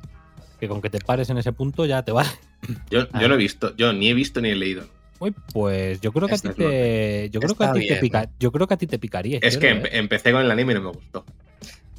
Que 0.59 0.67
con 0.67 0.81
que 0.81 0.89
te 0.89 0.99
pares 0.99 1.29
en 1.29 1.37
ese 1.37 1.51
punto 1.53 1.85
ya 1.85 2.03
te 2.03 2.11
vale. 2.11 2.29
Yo, 2.89 3.07
Ah. 3.13 3.21
yo 3.21 3.27
no 3.29 3.35
he 3.35 3.37
visto, 3.37 3.75
yo 3.75 3.93
ni 3.93 4.09
he 4.09 4.13
visto 4.13 4.41
ni 4.41 4.49
he 4.49 4.55
leído. 4.55 4.83
Uy, 5.19 5.33
pues 5.53 5.99
yo 6.01 6.11
creo 6.13 6.27
que 6.27 6.35
a 6.35 6.37
ti 6.37 6.49
te. 6.49 7.29
Yo 7.31 7.39
creo 7.41 7.55
que 7.55 7.63
a 7.65 7.73
ti 7.73 7.87
te 7.87 7.95
pica. 7.97 8.29
Yo 8.39 8.51
creo 8.51 8.67
que 8.67 8.73
a 8.73 8.77
ti 8.77 8.87
te 8.87 8.99
picaría. 8.99 9.39
Es 9.41 9.57
que 9.57 9.71
empe- 9.73 9.87
¿eh? 9.87 9.97
empecé 9.97 10.31
con 10.31 10.41
el 10.41 10.51
anime 10.51 10.71
y 10.73 10.75
no 10.75 10.81
me 10.81 10.89
gustó. 10.91 11.25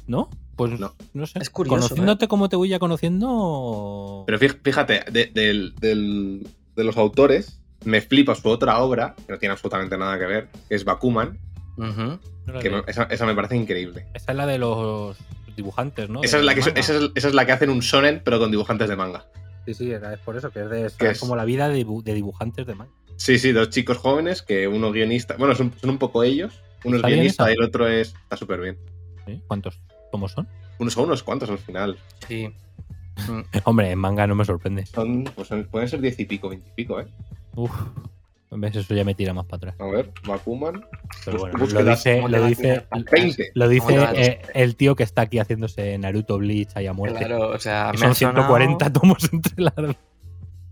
¿No? 0.07 0.29
Pues 0.55 0.79
No. 0.79 0.93
no, 1.13 1.25
sé. 1.25 1.39
Es 1.39 1.49
curioso, 1.49 1.77
¿eh? 1.77 1.79
Conociéndote 1.81 2.27
como 2.27 2.49
te 2.49 2.55
voy 2.55 2.69
ya 2.69 2.79
conociendo. 2.79 4.23
Pero 4.27 4.39
fí- 4.39 4.59
fíjate, 4.63 5.03
de, 5.11 5.27
del- 5.33 5.73
del- 5.79 6.47
de 6.75 6.83
los 6.83 6.97
autores, 6.97 7.59
me 7.85 8.01
flipa 8.01 8.35
su 8.35 8.49
otra 8.49 8.79
obra, 8.79 9.15
que 9.25 9.31
no 9.33 9.39
tiene 9.39 9.53
absolutamente 9.53 9.97
nada 9.97 10.19
que 10.19 10.25
ver, 10.25 10.49
que 10.69 10.75
es 10.75 10.83
Bakuman. 10.85 11.39
No 11.77 12.19
que 12.61 12.69
me- 12.69 12.83
esa, 12.87 13.03
esa 13.03 13.25
me 13.25 13.33
parece 13.33 13.55
increíble. 13.55 14.05
Esa 14.13 14.31
es 14.31 14.37
la 14.37 14.45
de 14.45 14.57
los 14.59 15.17
dibujantes, 15.55 16.09
¿no? 16.09 16.21
Esa 16.23 16.37
es, 16.37 16.41
De 16.41 16.45
la 16.45 16.53
que, 16.53 16.59
esa, 16.59 16.69
es, 16.75 16.89
esa 17.15 17.27
es 17.27 17.33
la 17.33 17.45
que 17.45 17.51
hacen 17.53 17.69
un 17.69 17.79
shonen, 17.79 18.21
pero 18.23 18.39
con 18.39 18.51
dibujantes 18.51 18.87
de 18.89 18.95
manga. 18.95 19.25
Sí, 19.65 19.73
sí, 19.73 19.91
es 19.91 20.01
por 20.25 20.35
eso, 20.37 20.49
que 20.51 20.61
es, 20.61 20.69
de, 20.69 20.91
¿Qué 20.97 21.09
es 21.09 21.19
como 21.19 21.35
la 21.35 21.45
vida 21.45 21.69
de, 21.69 21.85
dibu- 21.85 22.03
de 22.03 22.13
dibujantes 22.13 22.65
de 22.67 22.75
manga. 22.75 22.91
Sí, 23.15 23.37
sí, 23.37 23.51
dos 23.51 23.69
chicos 23.69 23.97
jóvenes, 23.97 24.41
que 24.41 24.67
uno 24.67 24.91
guionista, 24.91 25.35
bueno, 25.37 25.53
son, 25.55 25.71
son 25.79 25.91
un 25.91 25.97
poco 25.99 26.23
ellos, 26.23 26.61
uno 26.83 26.95
es 26.95 26.99
¿Está 26.99 27.07
bien 27.07 27.19
guionista 27.19 27.49
y 27.51 27.53
el 27.53 27.61
otro 27.63 27.87
es, 27.87 28.13
está 28.23 28.37
súper 28.37 28.59
bien. 28.61 28.77
¿sí? 29.27 29.39
¿Cuántos 29.47 29.79
tomos 30.11 30.31
son? 30.33 30.47
Unos 30.79 30.93
son 30.93 31.05
unos 31.05 31.23
cuantos 31.23 31.49
al 31.49 31.57
final. 31.57 31.97
Sí. 32.27 32.53
Mm, 33.29 33.41
Hombre, 33.65 33.91
en 33.91 33.99
manga 33.99 34.27
no 34.27 34.35
me 34.35 34.45
sorprende. 34.45 34.85
Son, 34.85 35.23
pues 35.35 35.47
son- 35.47 35.65
pueden 35.65 35.87
ser 35.87 36.01
diez 36.01 36.19
y 36.19 36.25
pico, 36.25 36.49
veinte 36.49 36.67
y 36.69 36.73
pico, 36.75 36.99
¿eh? 36.99 37.07
Uf, 37.55 37.71
ves, 38.51 38.75
eso 38.75 38.93
ya 38.93 39.03
me 39.03 39.13
tira 39.15 39.33
más 39.33 39.45
para 39.45 39.57
atrás. 39.57 39.75
A 39.79 39.85
ver, 39.85 40.11
Bakuman. 40.25 40.85
Pero 41.25 41.39
bueno, 41.39 41.57
lo 41.57 41.83
dice, 41.85 42.15
¿cómo 42.17 42.27
lo 42.29 42.45
dice? 42.47 42.85
20. 43.11 43.51
lo 43.53 43.67
dice 43.69 43.85
¿Cómo 43.95 44.07
eh, 44.13 44.41
el 44.53 44.75
tío 44.75 44.95
que 44.95 45.03
está 45.03 45.23
aquí 45.23 45.39
haciéndose 45.39 45.97
Naruto 45.97 46.37
Bleach 46.37 46.69
ahí 46.75 46.87
a 46.87 46.93
muerte. 46.93 47.19
Claro, 47.19 47.49
o 47.49 47.59
sea, 47.59 47.91
me 47.91 47.97
son 47.97 48.11
ha 48.11 48.13
sonado 48.13 48.47
140 48.57 48.93
tomos 48.93 49.29
entre 49.33 49.63
las. 49.63 49.73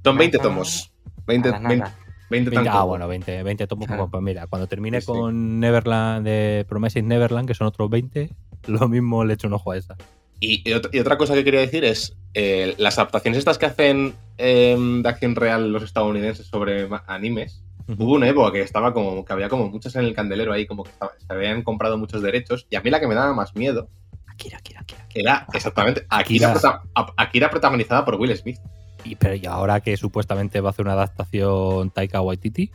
Son 0.04 0.18
20 0.18 0.38
Nada. 0.38 0.50
tomos. 0.50 0.92
20, 1.28 1.52
para 1.52 1.94
20, 2.30 2.52
nada. 2.52 2.62
20 2.62 2.70
20, 2.70 2.70
ah, 2.70 2.84
bueno, 2.84 3.08
20, 3.08 3.44
20 3.44 3.68
tomos. 3.68 3.88
Como- 3.88 4.10
Pues 4.12 4.24
mira, 4.24 4.48
cuando 4.48 4.68
termine 4.68 5.02
Sí, 5.02 5.06
sí. 5.08 5.12
con 5.12 5.60
Neverland 5.60 6.26
de 6.26 6.66
Promises 6.68 7.04
Neverland, 7.04 7.48
que 7.48 7.54
son 7.54 7.68
otros 7.68 7.90
20, 7.90 8.30
lo 8.68 8.88
mismo 8.88 9.24
le 9.26 9.34
echo 9.36 9.48
un 9.48 9.54
ojo 9.54 9.72
a 9.72 9.78
esa. 9.78 9.96
Y, 10.42 10.64
y 10.70 10.74
otra, 10.74 11.18
cosa 11.18 11.34
que 11.34 11.44
quería 11.44 11.60
decir 11.60 11.84
es 11.84 12.16
eh, 12.34 12.74
las 12.78 12.98
adaptaciones 12.98 13.38
estas 13.40 13.58
que 13.58 13.66
hacen 13.66 14.14
eh, 14.38 14.78
de 15.04 15.10
acción 15.10 15.36
real 15.36 15.74
los 15.74 15.84
estadounidenses 15.84 16.48
sobre 16.48 16.88
animes. 17.08 17.62
Hubo 17.98 18.14
una 18.14 18.30
época 18.30 18.52
que 18.54 18.62
estaba 18.62 18.94
como 18.94 19.26
que 19.26 19.34
había 19.34 19.50
como 19.50 19.68
muchas 19.68 19.96
en 19.96 20.06
el 20.06 20.14
candelero 20.14 20.54
ahí, 20.54 20.66
como 20.68 20.84
que 20.84 20.92
estaba- 20.92 21.12
se 21.18 21.34
habían 21.34 21.64
comprado 21.64 21.98
muchos 21.98 22.22
derechos. 22.22 22.68
Y 22.70 22.76
a 22.76 22.82
mí 22.82 22.90
la 22.92 23.00
que 23.00 23.08
me 23.08 23.16
daba 23.16 23.34
más 23.34 23.56
miedo 23.56 23.90
Akira, 24.28 24.60
Akira, 24.60 24.80
Akira. 24.82 25.06
era 25.14 25.48
exactamente 25.54 26.06
Akira, 26.08 26.54
Akira 27.18 27.50
protagonizada 27.50 28.06
por 28.06 28.16
Will 28.16 28.38
Smith. 28.38 28.60
Y, 29.04 29.16
pero 29.16 29.36
y 29.36 29.46
ahora 29.46 29.82
que 29.82 29.96
supuestamente 29.98 30.62
va 30.62 30.70
a 30.70 30.72
hacer 30.72 30.86
una 30.86 30.94
adaptación 30.94 31.92
Taika 31.92 32.22
Waititi 32.22 32.72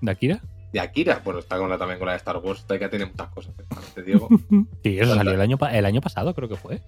de 0.00 0.10
Akira. 0.10 0.40
De 0.72 0.80
Akira, 0.80 1.20
bueno, 1.24 1.40
está 1.40 1.58
con 1.58 1.70
la, 1.70 1.78
también 1.78 1.98
con 1.98 2.06
la 2.06 2.12
de 2.12 2.18
Star 2.18 2.36
Wars. 2.38 2.66
Taika 2.66 2.90
tiene 2.90 3.06
muchas 3.06 3.28
cosas, 3.28 3.54
te 3.94 4.02
digo. 4.02 4.28
Sí, 4.82 4.98
eso 4.98 5.14
salió 5.14 5.32
el 5.32 5.40
año, 5.40 5.58
el 5.70 5.86
año 5.86 6.00
pasado, 6.00 6.34
creo 6.34 6.48
que 6.48 6.56
fue. 6.56 6.80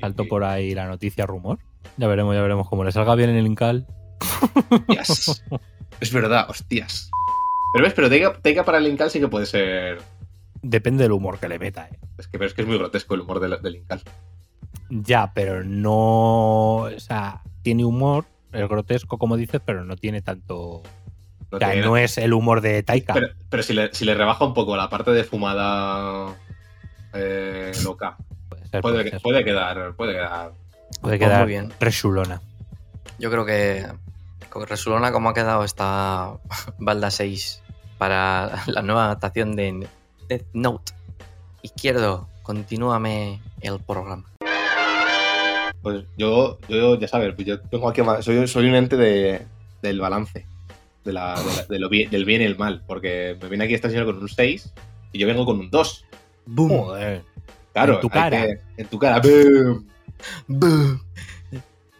Saltó 0.00 0.26
por 0.26 0.44
ahí 0.44 0.74
la 0.74 0.86
noticia 0.86 1.26
rumor. 1.26 1.58
Ya 1.96 2.06
veremos, 2.06 2.34
ya 2.34 2.42
veremos 2.42 2.68
cómo 2.68 2.84
le 2.84 2.92
salga 2.92 3.14
bien 3.14 3.30
en 3.30 3.36
el 3.36 3.46
Incal. 3.46 3.86
Hostias. 4.70 5.44
es 6.00 6.12
verdad, 6.12 6.48
hostias. 6.48 7.10
Pero 7.72 7.84
ves, 7.84 7.94
pero 7.94 8.08
Taika, 8.08 8.40
Taika 8.40 8.64
para 8.64 8.78
el 8.78 8.86
Incal 8.86 9.10
sí 9.10 9.20
que 9.20 9.28
puede 9.28 9.46
ser. 9.46 10.00
Depende 10.62 11.02
del 11.02 11.12
humor 11.12 11.38
que 11.38 11.48
le 11.48 11.58
meta, 11.58 11.88
¿eh? 11.88 11.98
Es 12.16 12.26
que, 12.28 12.38
pero 12.38 12.48
es 12.48 12.54
que 12.54 12.62
es 12.62 12.68
muy 12.68 12.78
grotesco 12.78 13.14
el 13.14 13.20
humor 13.20 13.40
del, 13.40 13.60
del 13.60 13.76
Incal. 13.76 14.02
Ya, 14.90 15.32
pero 15.34 15.64
no. 15.64 16.76
O 16.76 17.00
sea, 17.00 17.42
tiene 17.68 17.84
humor, 17.84 18.24
es 18.50 18.66
grotesco, 18.66 19.18
como 19.18 19.36
dices, 19.36 19.60
pero 19.62 19.84
no 19.84 19.94
tiene 19.96 20.22
tanto. 20.22 20.82
No 21.50 21.56
o 21.56 21.58
sea, 21.58 21.72
tiene- 21.72 21.86
no 21.86 21.98
es 21.98 22.16
el 22.16 22.32
humor 22.32 22.62
de 22.62 22.82
Taika. 22.82 23.12
Pero, 23.12 23.28
pero 23.50 23.62
si, 23.62 23.74
le, 23.74 23.92
si 23.94 24.06
le 24.06 24.14
rebaja 24.14 24.42
un 24.46 24.54
poco 24.54 24.74
la 24.74 24.88
parte 24.88 25.10
de 25.10 25.22
fumada 25.22 26.34
eh, 27.12 27.72
loca, 27.84 28.16
puede 28.48 28.62
ser, 28.68 28.80
puede, 28.80 28.94
puede 28.96 29.10
ser. 29.10 29.20
puede 29.20 29.44
quedar. 29.44 29.94
Puede 29.96 30.12
quedar. 30.14 30.52
Puede 31.02 31.18
Pues 31.18 31.18
quedar 31.18 31.40
muy 31.42 31.48
bien. 31.48 31.72
resulona. 31.78 32.40
Yo 33.18 33.30
creo 33.30 33.44
que 33.44 33.86
con 34.48 34.66
Resulona, 34.66 35.12
como 35.12 35.28
ha 35.28 35.34
quedado 35.34 35.62
esta 35.62 36.38
Balda 36.78 37.10
6 37.10 37.62
para 37.98 38.62
la 38.66 38.80
nueva 38.80 39.04
adaptación 39.04 39.56
de 39.56 39.86
Death 40.26 40.46
Note. 40.54 40.92
Izquierdo, 41.60 42.28
continúame 42.42 43.42
el 43.60 43.78
programa. 43.80 44.24
Pues 45.90 46.04
yo, 46.18 46.58
yo 46.68 46.98
ya 46.98 47.08
sabes, 47.08 47.34
pues 47.34 47.46
yo 47.46 47.60
tengo 47.60 47.88
aquí. 47.88 48.02
Soy, 48.20 48.46
soy 48.46 48.68
un 48.68 48.74
ente 48.74 48.96
de, 48.96 49.40
del 49.80 50.00
balance. 50.00 50.44
De 51.04 51.12
la, 51.14 51.34
de 51.40 51.46
la- 51.56 51.64
de 51.66 51.78
lo 51.78 51.88
bien- 51.88 52.10
del 52.10 52.24
bien 52.26 52.42
y 52.42 52.44
el 52.44 52.58
mal. 52.58 52.82
Porque 52.86 53.36
me 53.40 53.48
viene 53.48 53.64
aquí 53.64 53.72
esta 53.74 53.88
señora 53.88 54.04
con 54.06 54.18
un 54.18 54.28
6 54.28 54.72
y 55.12 55.18
yo 55.18 55.26
vengo 55.26 55.46
con 55.46 55.58
un 55.60 55.70
2. 55.70 56.04
Joder. 56.56 57.22
Claro, 57.72 57.94
En 57.94 58.00
tu 58.00 58.08
cara. 58.10 58.42
que- 58.46 58.58
en 58.76 58.86
tu 58.88 58.98
cara. 58.98 59.22
¡Boom! 60.46 61.00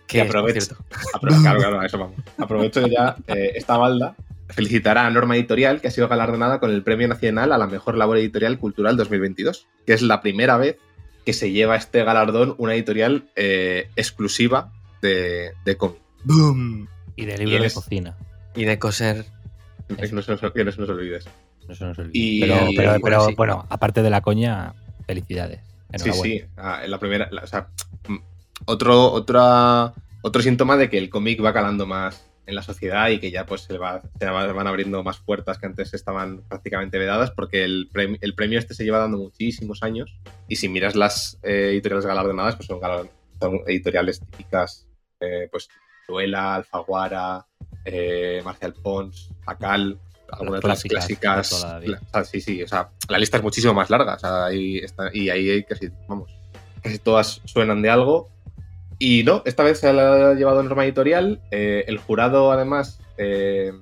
Que 0.06 0.22
aprovecho, 0.22 0.74
apro- 1.14 1.40
claro, 1.42 1.58
claro, 1.60 1.82
eso 1.82 1.98
vamos. 1.98 2.16
Aprovecho 2.38 2.86
ya 2.86 3.16
eh, 3.26 3.52
esta 3.54 3.76
balda. 3.76 4.14
Felicitar 4.48 4.96
a 4.96 5.08
Norma 5.10 5.36
Editorial, 5.36 5.80
que 5.82 5.88
ha 5.88 5.90
sido 5.90 6.08
galardonada 6.08 6.58
con 6.60 6.70
el 6.70 6.82
Premio 6.82 7.06
Nacional 7.08 7.52
a 7.52 7.58
la 7.58 7.66
Mejor 7.66 7.96
Labor 7.98 8.16
Editorial 8.16 8.58
Cultural 8.58 8.96
2022, 8.96 9.66
que 9.86 9.92
es 9.92 10.00
la 10.02 10.22
primera 10.22 10.56
vez 10.56 10.78
que 11.28 11.34
se 11.34 11.50
lleva 11.52 11.76
este 11.76 12.02
galardón 12.04 12.54
una 12.56 12.72
editorial 12.72 13.28
eh, 13.36 13.90
exclusiva 13.96 14.72
de, 15.02 15.52
de 15.66 15.76
cómic. 15.76 15.98
¡Boom! 16.24 16.88
Y 17.16 17.26
de 17.26 17.34
Y 17.34 17.36
libro 17.44 17.60
de 17.60 17.66
es- 17.66 17.74
cocina. 17.74 18.16
Y 18.54 18.64
de 18.64 18.78
coser. 18.78 19.26
Que 19.88 20.08
no 20.10 20.22
se 20.22 20.30
nos, 20.32 20.52
que 20.52 20.64
no 20.64 20.72
se 20.72 20.80
nos 20.80 20.88
olvide 20.88 21.18
eso. 21.18 21.28
Eso 21.68 21.84
no 21.84 21.94
se 21.94 22.00
olvide. 22.00 22.18
Y- 22.18 22.40
pero, 22.40 22.70
y- 22.70 22.74
pero, 22.76 22.96
y- 22.96 23.00
pero, 23.02 23.26
sí. 23.26 23.34
bueno, 23.36 23.66
aparte 23.68 24.00
de 24.02 24.08
la 24.08 24.22
coña, 24.22 24.72
felicidades. 25.06 25.60
Sí, 25.96 26.10
sí. 26.14 26.42
ah, 26.56 26.80
la 26.86 26.98
primera, 26.98 27.28
la- 27.30 27.42
o 27.42 27.46
sea, 27.46 27.68
mm, 28.08 28.16
otro, 28.64 29.12
otra, 29.12 29.92
otro 30.22 30.40
síntoma 30.40 30.78
de 30.78 30.88
que 30.88 30.96
el 30.96 31.10
cómic 31.10 31.44
va 31.44 31.52
calando 31.52 31.84
más 31.86 32.24
en 32.48 32.54
la 32.54 32.62
sociedad 32.62 33.08
y 33.10 33.20
que 33.20 33.30
ya 33.30 33.44
pues 33.46 33.60
se, 33.62 33.76
va, 33.78 34.00
se 34.18 34.26
va- 34.26 34.52
van 34.52 34.66
abriendo 34.66 35.02
más 35.04 35.18
puertas 35.18 35.58
que 35.58 35.66
antes 35.66 35.92
estaban 35.94 36.42
prácticamente 36.48 36.98
vedadas 36.98 37.30
porque 37.30 37.62
el 37.62 37.88
premio, 37.92 38.16
el 38.22 38.34
premio 38.34 38.58
este 38.58 38.72
se 38.74 38.84
lleva 38.84 38.98
dando 38.98 39.18
muchísimos 39.18 39.82
años 39.82 40.18
y 40.48 40.56
si 40.56 40.68
miras 40.68 40.96
las 40.96 41.38
eh, 41.42 41.68
editoriales 41.72 42.06
galardonadas 42.06 42.56
pues 42.56 42.66
son, 42.66 42.80
son 43.38 43.60
editoriales 43.66 44.20
típicas 44.20 44.88
eh, 45.20 45.48
pues 45.50 45.68
Duela, 46.08 46.54
Alfaguara, 46.54 47.46
eh, 47.84 48.40
Marcial 48.42 48.72
Pons, 48.72 49.30
Acal, 49.46 49.98
algunas 50.30 50.62
de 50.62 50.68
las 50.68 50.82
clásicas 50.84 51.50
clásicas. 51.50 52.02
la 52.12 52.24
sí, 52.24 52.40
sí, 52.40 52.62
o 52.62 52.66
sea, 52.68 52.88
la 53.10 53.18
lista 53.18 53.36
es 53.36 53.42
muchísimo 53.42 53.74
más 53.74 53.90
larga. 53.90 54.14
o 54.14 54.18
sea, 54.18 54.46
ahí 54.46 54.78
está- 54.78 55.10
y 55.12 55.28
ahí 55.28 55.62
casi, 55.64 55.90
vamos, 56.08 56.30
casi 56.82 56.98
todas 56.98 57.42
suenan 57.44 57.82
de 57.82 57.90
algo. 57.90 58.30
Y 58.98 59.22
no, 59.22 59.42
esta 59.44 59.62
vez 59.62 59.78
se 59.78 59.92
la 59.92 60.30
ha 60.30 60.34
llevado 60.34 60.62
norma 60.62 60.84
editorial. 60.84 61.40
Eh, 61.50 61.84
el 61.86 61.98
jurado, 61.98 62.50
además, 62.50 63.00
eh, 63.16 63.72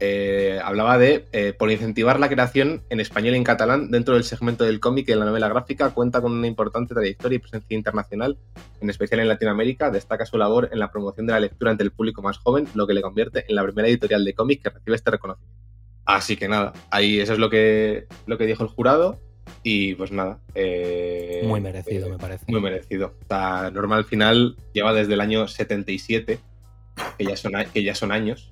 eh, 0.00 0.60
hablaba 0.62 0.98
de 0.98 1.54
por 1.56 1.70
incentivar 1.70 2.18
la 2.18 2.28
creación 2.28 2.82
en 2.90 3.00
español 3.00 3.34
y 3.34 3.36
en 3.38 3.44
catalán 3.44 3.90
dentro 3.90 4.14
del 4.14 4.24
segmento 4.24 4.64
del 4.64 4.80
cómic 4.80 5.08
y 5.08 5.12
de 5.12 5.18
la 5.18 5.24
novela 5.24 5.48
gráfica. 5.48 5.90
Cuenta 5.90 6.20
con 6.20 6.32
una 6.32 6.48
importante 6.48 6.94
trayectoria 6.94 7.36
y 7.36 7.38
presencia 7.38 7.76
internacional, 7.76 8.38
en 8.80 8.90
especial 8.90 9.20
en 9.20 9.28
Latinoamérica. 9.28 9.90
Destaca 9.90 10.26
su 10.26 10.36
labor 10.36 10.68
en 10.72 10.80
la 10.80 10.90
promoción 10.90 11.26
de 11.26 11.32
la 11.32 11.40
lectura 11.40 11.70
ante 11.70 11.84
el 11.84 11.92
público 11.92 12.20
más 12.20 12.38
joven, 12.38 12.66
lo 12.74 12.88
que 12.88 12.94
le 12.94 13.02
convierte 13.02 13.44
en 13.48 13.54
la 13.54 13.62
primera 13.62 13.88
editorial 13.88 14.24
de 14.24 14.34
cómic 14.34 14.62
que 14.62 14.70
recibe 14.70 14.96
este 14.96 15.12
reconocimiento. 15.12 15.56
Así 16.04 16.36
que 16.36 16.48
nada, 16.48 16.72
ahí 16.90 17.18
eso 17.20 17.32
es 17.32 17.38
lo 17.38 17.50
que, 17.50 18.06
lo 18.26 18.38
que 18.38 18.46
dijo 18.46 18.62
el 18.62 18.68
jurado. 18.68 19.20
Y 19.62 19.94
pues 19.94 20.12
nada. 20.12 20.38
eh, 20.54 21.42
Muy 21.46 21.60
merecido, 21.60 22.06
eh, 22.06 22.10
me 22.10 22.18
parece. 22.18 22.44
Muy 22.48 22.60
merecido. 22.60 23.14
O 23.24 23.26
sea, 23.28 23.70
Norma 23.72 23.96
al 23.96 24.04
final 24.04 24.56
lleva 24.72 24.92
desde 24.92 25.14
el 25.14 25.20
año 25.20 25.48
77, 25.48 26.38
que 27.18 27.24
ya 27.24 27.36
son, 27.36 27.52
que 27.72 27.82
ya 27.82 27.94
son 27.94 28.12
años, 28.12 28.50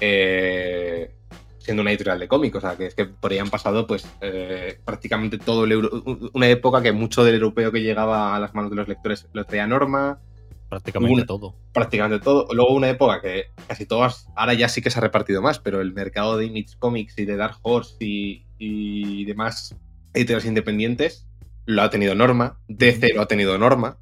eh, 0.00 1.10
siendo 1.58 1.82
una 1.82 1.90
editorial 1.90 2.18
de 2.18 2.28
cómics. 2.28 2.56
O 2.56 2.60
sea, 2.60 2.76
que 2.76 2.86
es 2.86 2.94
que 2.94 3.06
por 3.06 3.32
ahí 3.32 3.38
han 3.38 3.50
pasado 3.50 3.86
pues 3.86 4.06
eh, 4.20 4.78
prácticamente 4.84 5.38
todo 5.38 5.64
el 5.64 5.72
euro- 5.72 6.02
una 6.34 6.48
época 6.48 6.82
que 6.82 6.92
mucho 6.92 7.24
del 7.24 7.34
europeo 7.36 7.72
que 7.72 7.80
llegaba 7.82 8.34
a 8.34 8.40
las 8.40 8.54
manos 8.54 8.70
de 8.70 8.76
los 8.76 8.88
lectores 8.88 9.28
lo 9.32 9.44
traía 9.44 9.66
Norma, 9.66 10.20
Prácticamente 10.68 11.14
una- 11.14 11.26
todo. 11.26 11.54
prácticamente 11.72 12.22
todo. 12.24 12.46
Luego 12.52 12.74
una 12.74 12.88
época 12.90 13.20
que 13.20 13.46
casi 13.66 13.86
todas, 13.86 14.28
ahora 14.36 14.54
ya 14.54 14.68
sí 14.68 14.80
que 14.82 14.90
se 14.90 14.98
ha 14.98 15.02
repartido 15.02 15.42
más, 15.42 15.58
pero 15.58 15.80
el 15.80 15.92
mercado 15.92 16.36
de 16.36 16.46
Image 16.46 16.76
Comics 16.78 17.18
y 17.18 17.24
de 17.24 17.36
Dark 17.36 17.56
Horse 17.62 17.96
y, 18.00 18.46
y 18.58 19.24
demás 19.24 19.74
editoriales 20.14 20.46
independientes 20.46 21.26
lo 21.66 21.82
ha 21.82 21.90
tenido 21.90 22.14
Norma, 22.14 22.58
DC 22.68 23.12
lo 23.14 23.22
ha 23.22 23.26
tenido 23.28 23.56
Norma, 23.58 23.98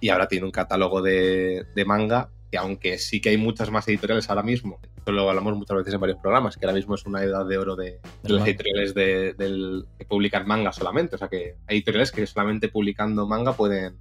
y 0.00 0.08
ahora 0.10 0.28
tiene 0.28 0.44
un 0.46 0.50
catálogo 0.52 1.00
de, 1.02 1.64
de 1.74 1.84
manga 1.84 2.30
que 2.50 2.58
aunque 2.58 2.98
sí 2.98 3.20
que 3.20 3.28
hay 3.28 3.36
muchas 3.36 3.70
más 3.70 3.86
editoriales 3.88 4.28
ahora 4.30 4.42
mismo, 4.42 4.80
esto 4.96 5.12
lo 5.12 5.28
hablamos 5.28 5.54
muchas 5.56 5.76
veces 5.76 5.94
en 5.94 6.00
varios 6.00 6.18
programas, 6.18 6.56
que 6.56 6.64
ahora 6.66 6.76
mismo 6.76 6.94
es 6.94 7.04
una 7.04 7.22
edad 7.22 7.46
de 7.46 7.58
oro 7.58 7.76
de, 7.76 8.00
las 8.22 8.46
editoriales 8.46 8.94
de- 8.94 9.34
del- 9.34 9.84
que 9.98 10.04
publican 10.06 10.46
manga 10.46 10.72
solamente, 10.72 11.14
o 11.16 11.18
sea 11.18 11.28
que 11.28 11.56
hay 11.66 11.76
editoriales 11.76 12.10
que 12.10 12.26
solamente 12.26 12.68
publicando 12.68 13.26
manga 13.26 13.52
pueden, 13.52 13.96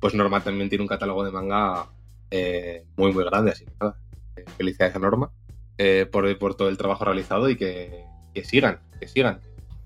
pues 0.00 0.14
Norma 0.14 0.42
también 0.42 0.68
tiene 0.70 0.82
un 0.82 0.88
catálogo 0.88 1.24
de 1.24 1.30
manga 1.30 1.90
eh, 2.30 2.84
muy 2.96 3.12
muy 3.12 3.24
grande, 3.24 3.50
así 3.52 3.64
que 3.66 3.72
nada, 3.80 3.96
eh, 4.36 4.44
felicidades 4.56 4.96
a 4.96 4.98
Norma 4.98 5.30
eh, 5.78 6.06
por, 6.10 6.38
por 6.38 6.54
todo 6.54 6.68
el 6.70 6.78
trabajo 6.78 7.04
realizado 7.04 7.48
y 7.50 7.56
que, 7.56 8.04
que 8.34 8.44
sigan, 8.44 8.80
que 8.98 9.08
sigan. 9.08 9.40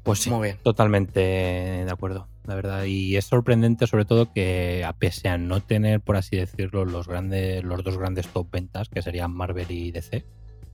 Pues 0.05 0.19
sí, 0.21 0.31
Muy 0.31 0.49
bien. 0.49 0.59
totalmente 0.63 1.21
de 1.21 1.91
acuerdo, 1.91 2.29
la 2.47 2.55
verdad. 2.55 2.85
Y 2.85 3.17
es 3.17 3.25
sorprendente, 3.25 3.87
sobre 3.87 4.05
todo, 4.05 4.31
que 4.33 4.85
a 4.85 4.93
pese 4.93 5.29
a 5.29 5.39
no 5.39 5.61
tener, 5.63 6.01
por 6.03 6.17
así 6.17 6.37
decirlo, 6.37 6.85
los 6.85 7.09
grandes, 7.09 7.65
los 7.65 7.83
dos 7.83 7.97
grandes 7.99 8.29
top 8.29 8.51
ventas, 8.51 8.89
que 8.91 9.01
serían 9.03 9.33
Marvel 9.35 9.71
y 9.71 9.91
DC, 9.93 10.25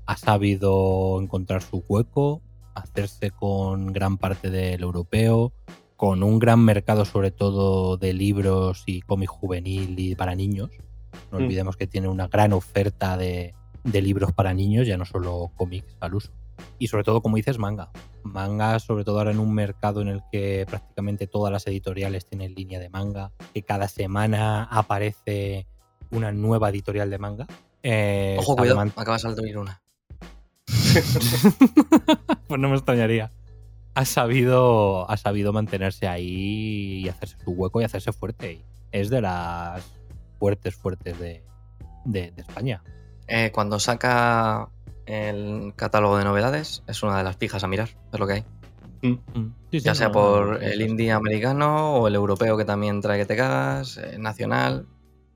ha 0.07 0.17
sabido 0.17 1.21
encontrar 1.23 1.63
su 1.63 1.85
hueco, 1.89 2.43
hacerse 2.75 3.31
con 3.31 3.93
gran 3.93 4.19
parte 4.19 4.51
del 4.51 4.83
europeo, 4.83 5.53
con 5.97 6.23
un 6.25 6.41
gran 6.41 6.65
mercado, 6.65 7.05
sobre 7.05 7.31
todo, 7.31 7.97
de 7.99 8.13
libros 8.13 8.83
y 8.87 9.01
cómic 9.03 9.29
juvenil 9.31 9.95
y 9.99 10.17
para 10.17 10.35
niños. 10.35 10.71
No 11.31 11.39
Mm. 11.39 11.43
olvidemos 11.45 11.77
que 11.77 11.87
tiene 11.87 12.09
una 12.09 12.27
gran 12.27 12.53
oferta 12.53 13.17
de, 13.17 13.55
de 13.85 14.03
libros 14.03 14.33
para 14.33 14.53
niños, 14.55 14.89
ya 14.89 14.97
no 14.97 15.05
solo 15.05 15.53
cómics 15.57 15.97
al 16.01 16.15
uso. 16.17 16.33
Y 16.79 16.89
sobre 16.89 17.05
todo, 17.05 17.21
como 17.23 17.37
dices, 17.37 17.59
manga. 17.59 17.91
Manga, 18.23 18.79
sobre 18.79 19.05
todo 19.05 19.19
ahora 19.19 19.31
en 19.31 19.39
un 19.41 19.53
mercado 19.55 20.01
en 20.03 20.09
el 20.09 20.23
que 20.31 20.67
prácticamente 20.69 21.27
todas 21.27 21.53
las 21.53 21.67
editoriales 21.67 22.27
tienen 22.27 22.55
línea 22.55 22.79
de 22.79 22.89
manga, 22.91 23.33
que 23.55 23.63
cada 23.63 23.89
semana 23.89 24.65
aparece 24.65 25.67
una 26.11 26.33
nueva 26.33 26.71
editorial 26.71 27.11
de 27.11 27.19
manga. 27.19 27.47
Eh, 27.83 28.37
Ojo, 28.39 28.57
cuidado, 28.57 28.77
man- 28.77 28.93
acabas 28.97 29.23
de 29.23 29.29
abrir 29.31 29.59
una. 29.59 29.81
pues 32.49 32.61
no 32.61 32.69
me 32.69 32.77
extrañaría. 32.77 33.33
Ha 33.95 34.05
sabido, 34.05 35.11
ha 35.11 35.17
sabido 35.17 35.53
mantenerse 35.53 36.07
ahí 36.09 37.03
y 37.05 37.09
hacerse 37.09 37.37
su 37.45 37.51
hueco 37.53 37.81
y 37.81 37.85
hacerse 37.85 38.13
fuerte. 38.13 38.65
Es 38.93 39.11
de 39.11 39.21
las 39.21 39.85
fuertes, 40.39 40.75
fuertes 40.77 41.19
de, 41.19 41.45
de- 42.05 42.31
de 42.31 42.43
España. 42.43 42.83
Eh, 43.27 43.51
cuando 43.53 43.79
saca 43.79 44.69
el 45.11 45.73
catálogo 45.77 46.17
de 46.19 46.25
novedades, 46.25 46.83
es 46.87 47.03
una 47.03 47.19
de 47.19 47.25
las 47.25 47.37
fijas 47.37 47.63
a 47.65 47.69
mirar, 47.69 47.89
es 48.13 48.19
lo 48.21 48.27
que 48.27 48.33
hay. 48.35 48.45
Mm. 49.03 49.15
Sí, 49.71 49.81
sí, 49.81 49.81
Ya 49.81 49.95
sea 49.95 50.09
no, 50.09 50.13
por 50.13 50.47
no, 50.53 50.67
el 50.67 50.81
indie 50.83 51.13
americano 51.13 51.95
o 51.95 52.09
el 52.09 52.15
europeo 52.15 52.57
que 52.57 52.65
también 52.65 53.01
trae 53.01 53.19
que 53.19 53.27
te 53.27 53.37
cagas, 53.37 53.97
eh, 53.99 54.17
nacional. 54.19 54.87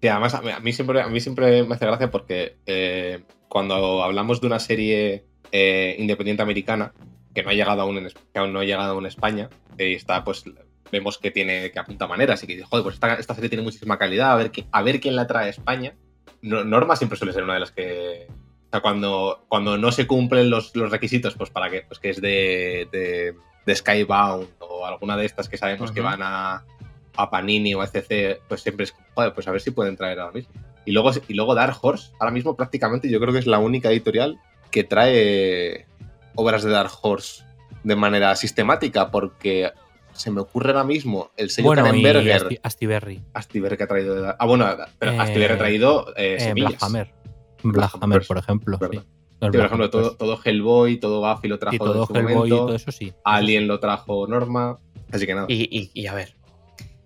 Sí, 0.03 0.09
además 0.09 0.35
a 0.35 0.43
mí, 0.43 0.51
a 0.51 0.61
mí 0.61 0.73
siempre, 0.73 1.01
a 1.01 1.09
mí 1.09 1.21
siempre 1.21 1.65
me 1.65 1.75
hace 1.75 1.87
gracia 1.87 2.11
porque 2.11 2.57
eh, 2.67 3.23
cuando 3.49 4.03
hablamos 4.03 4.41
de 4.41 4.47
una 4.49 4.59
serie 4.59 5.25
eh, 5.51 5.97
independiente 5.99 6.43
americana 6.43 6.93
que 7.33 7.43
no 7.43 7.51
ha 7.51 7.55
llegado 7.55 7.81
aún 7.83 7.97
en, 7.99 8.09
que 8.09 8.39
aún 8.39 8.53
no 8.53 8.61
ha 8.61 8.65
llegado 8.65 8.93
aún 8.93 9.05
en 9.05 9.09
España 9.09 9.49
eh, 9.79 9.91
y 9.91 9.95
está 9.95 10.23
pues 10.25 10.45
vemos 10.93 11.19
que 11.19 11.31
tiene 11.31 11.71
que 11.73 11.79
apunta 11.79 12.07
maneras 12.07 12.43
y 12.43 12.47
que 12.47 12.55
dice, 12.55 12.67
joder 12.69 12.83
pues 12.85 12.95
esta, 12.97 13.15
esta 13.15 13.35
serie 13.35 13.49
tiene 13.49 13.65
muchísima 13.65 13.99
calidad 13.99 14.33
a 14.33 14.37
ver 14.37 14.53
qui- 14.53 14.67
a 14.71 14.83
ver 14.83 15.01
quién 15.01 15.17
la 15.17 15.27
trae 15.27 15.47
a 15.47 15.51
España 15.51 15.95
No- 16.43 16.65
Norma 16.65 16.95
siempre 16.97 17.17
suele 17.19 17.33
ser 17.33 17.43
una 17.45 17.55
de 17.55 17.61
las 17.61 17.73
que 17.73 18.27
sea 18.75 18.81
cuando 18.83 19.45
cuando 19.49 19.79
no 19.79 19.91
se 19.93 20.07
cumplen 20.07 20.51
los, 20.51 20.75
los 20.77 20.91
requisitos 20.91 21.35
pues 21.35 21.51
para 21.51 21.71
que 21.71 21.83
pues 21.83 21.99
que 22.01 22.11
es 22.11 22.21
de, 22.21 22.89
de, 22.93 23.35
de 23.67 23.77
Skybound 23.77 24.49
o 24.61 24.87
alguna 24.87 25.17
de 25.17 25.25
estas 25.27 25.49
que 25.49 25.57
sabemos 25.57 25.93
que 25.93 26.01
van 26.01 26.21
a 26.23 26.65
a 27.17 27.31
Panini 27.31 27.75
o 27.75 27.81
a 27.81 27.85
ECC, 27.85 28.41
pues 28.49 28.63
siempre 28.63 28.85
es, 28.85 28.95
joder, 29.15 29.33
pues 29.33 29.47
a 29.47 29.53
ver 29.53 29.61
si 29.61 29.71
pueden 29.71 29.97
traer 29.97 30.19
ahora 30.19 30.33
mismo. 30.33 30.53
Y 30.85 30.91
luego, 30.91 31.13
y 31.29 31.35
luego 31.35 31.55
Dark 31.55 31.77
Horse, 31.81 32.11
ahora 32.19 32.33
mismo 32.33 32.57
prácticamente 32.57 33.09
yo 33.09 33.21
creo 33.21 33.33
que 33.33 33.39
es 33.39 33.47
la 33.47 33.61
única 33.61 33.89
editorial 33.91 34.41
que 34.73 34.83
trae 34.83 35.87
obras 36.35 36.65
de 36.65 36.71
Dark 36.73 36.91
Horse 37.03 37.45
de 37.85 37.95
manera 37.95 38.35
sistemática, 38.35 39.13
porque 39.13 39.71
se 40.13 40.33
me 40.33 40.41
ocurre 40.41 40.71
ahora 40.73 40.83
mismo 40.83 41.31
el 41.37 41.51
sello 41.51 41.67
Bueno, 41.69 41.85
Asti- 41.87 42.59
Astiberri. 42.65 43.23
Astiberri 43.33 43.77
que 43.77 43.83
ha 43.85 43.89
traído... 43.89 44.35
Ah, 44.37 44.47
bueno, 44.47 44.67
pero 44.99 45.13
Eh, 45.13 45.19
Astiberri 45.21 45.55
ha 45.55 45.59
traído 45.59 46.09
eh, 46.17 46.35
Eh, 46.35 46.41
semillas. 46.41 46.71
Black 46.71 46.83
Hammer. 46.83 47.11
Black 47.73 47.93
Hammer, 48.01 48.23
por 48.27 48.39
ejemplo. 48.39 48.79
sí. 48.91 48.99
Sí, 48.99 49.51
por 49.51 49.57
ejemplo, 49.67 49.91
todo, 49.91 50.01
Hammers. 50.03 50.17
todo 50.19 50.41
Hellboy, 50.43 50.97
todo 50.99 51.21
Buffy 51.21 51.49
lo 51.49 51.59
trajo 51.59 51.75
Y 51.75 51.79
todo 51.79 52.09
en 52.15 52.29
Hellboy 52.29 52.47
y 52.49 52.51
todo 52.51 52.75
eso 52.75 52.91
sí. 52.93 53.13
Alien 53.25 53.67
lo 53.69 53.79
trajo 53.81 54.27
Norma, 54.27 54.79
así 55.13 55.27
que 55.27 55.35
nada. 55.35 55.47
Y, 55.51 55.65
y- 55.77 55.91
y 55.93 56.07
a 56.07 56.15
ver, 56.15 56.35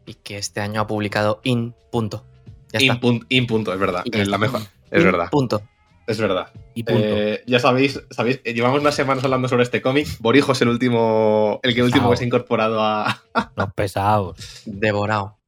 y 0.07 0.15
que 0.15 0.39
este 0.39 0.61
año 0.61 0.81
ha 0.83 0.87
publicado 0.87 1.41
In. 1.43 1.75
Punto. 1.91 2.25
Ya 2.73 2.79
está. 2.79 2.93
In, 2.95 3.01
pun- 3.01 3.27
in 3.29 3.47
punto, 3.47 3.73
es 3.73 3.81
verdad, 3.81 4.05
es 4.13 4.29
la 4.29 4.39
mejor, 4.39 4.61
es 4.91 5.01
In. 5.01 5.05
verdad, 5.07 5.31
Punto. 5.31 5.63
es 6.07 6.21
verdad. 6.21 6.53
Y 6.75 6.85
punto. 6.85 7.03
Eh, 7.03 7.43
ya 7.47 7.59
sabéis, 7.59 8.01
sabéis, 8.11 8.41
llevamos 8.45 8.81
unas 8.83 8.95
semanas 8.95 9.25
hablando 9.25 9.49
sobre 9.49 9.65
este 9.65 9.83
cómic. 9.83 10.07
Borijo 10.21 10.53
es 10.53 10.61
el 10.63 10.69
último, 10.69 11.59
el 11.65 11.75
que 11.75 11.83
último 11.83 12.09
que 12.11 12.17
se 12.19 12.23
ha 12.25 12.27
incorporado 12.27 12.81
a. 12.85 13.21
Los 13.57 13.73
pesados. 13.75 14.63
Devorado. 14.67 15.39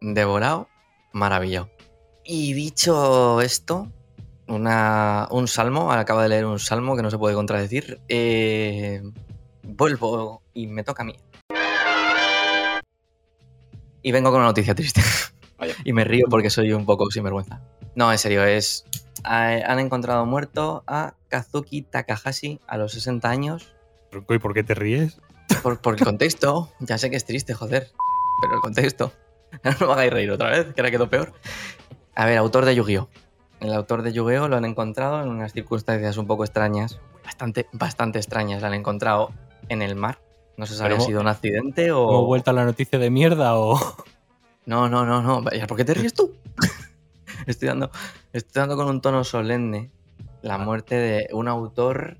Devorado. 0.00 0.68
Maravillado. 1.12 1.68
Y 2.24 2.52
dicho 2.52 3.40
esto, 3.40 3.90
una, 4.48 5.28
un 5.30 5.46
salmo, 5.48 5.92
acabo 5.92 6.20
de 6.20 6.28
leer 6.28 6.44
un 6.46 6.58
salmo 6.58 6.96
que 6.96 7.02
no 7.02 7.10
se 7.10 7.18
puede 7.18 7.34
contradecir. 7.34 8.00
eh, 8.08 9.02
vuelvo 9.62 10.42
y 10.54 10.66
me 10.66 10.82
toca 10.84 11.02
a 11.02 11.06
mí. 11.06 11.14
Y 14.02 14.12
vengo 14.12 14.30
con 14.30 14.38
una 14.40 14.48
noticia 14.48 14.74
triste. 14.74 15.02
Vaya. 15.58 15.74
y 15.84 15.92
me 15.92 16.04
río 16.04 16.26
porque 16.30 16.50
soy 16.50 16.72
un 16.72 16.86
poco 16.86 17.10
sinvergüenza. 17.10 17.60
No, 17.94 18.10
en 18.12 18.18
serio, 18.18 18.44
es. 18.44 18.84
eh, 19.30 19.62
han 19.66 19.78
encontrado 19.78 20.24
muerto 20.24 20.84
a 20.86 21.14
Kazuki 21.28 21.82
Takahashi 21.82 22.60
a 22.66 22.78
los 22.78 22.92
60 22.92 23.28
años. 23.28 23.72
¿Y 24.28 24.38
por 24.38 24.54
qué 24.54 24.62
te 24.62 24.74
ríes? 24.74 25.20
Por, 25.62 25.80
por 25.80 25.94
el 25.94 26.04
contexto, 26.04 26.72
ya 26.80 26.96
sé 26.98 27.10
que 27.10 27.16
es 27.16 27.24
triste, 27.24 27.54
joder. 27.54 27.90
Pero 28.40 28.54
el 28.54 28.60
contexto. 28.60 29.12
No 29.80 29.86
me 29.86 29.92
hagáis 29.94 30.12
reír 30.12 30.30
otra 30.30 30.50
vez, 30.50 30.74
que 30.74 30.80
ahora 30.82 30.90
quedó 30.90 31.08
peor. 31.08 31.32
A 32.14 32.26
ver, 32.26 32.36
autor 32.36 32.66
de 32.66 32.74
Yu-Gi-Oh! 32.74 33.08
El 33.60 33.72
autor 33.72 34.02
de 34.02 34.12
Yu-Gi-Oh! 34.12 34.48
lo 34.48 34.56
han 34.56 34.64
encontrado 34.64 35.22
en 35.22 35.28
unas 35.28 35.52
circunstancias 35.52 36.16
un 36.16 36.26
poco 36.26 36.44
extrañas. 36.44 37.00
Bastante, 37.24 37.66
bastante 37.72 38.18
extrañas. 38.18 38.60
Lo 38.60 38.68
han 38.68 38.74
encontrado 38.74 39.30
en 39.68 39.82
el 39.82 39.96
mar. 39.96 40.20
No 40.56 40.66
se 40.66 40.74
sabe 40.74 40.96
si 40.96 41.02
ha 41.02 41.06
sido 41.06 41.20
un 41.20 41.28
accidente 41.28 41.92
o. 41.92 42.08
¿Hemos 42.08 42.26
vuelto 42.26 42.50
a 42.50 42.54
la 42.54 42.64
noticia 42.64 42.98
de 42.98 43.10
mierda 43.10 43.58
o.? 43.58 43.78
No, 44.66 44.86
no, 44.86 45.06
no, 45.06 45.22
no. 45.22 45.42
¿Por 45.66 45.78
qué 45.78 45.84
te 45.86 45.94
ríes 45.94 46.12
tú? 46.12 46.34
estoy, 47.46 47.68
dando, 47.68 47.90
estoy 48.34 48.60
dando 48.60 48.76
con 48.76 48.86
un 48.86 49.00
tono 49.00 49.24
solemne 49.24 49.90
la 50.42 50.58
muerte 50.58 50.94
de 50.96 51.28
un 51.32 51.48
autor. 51.48 52.18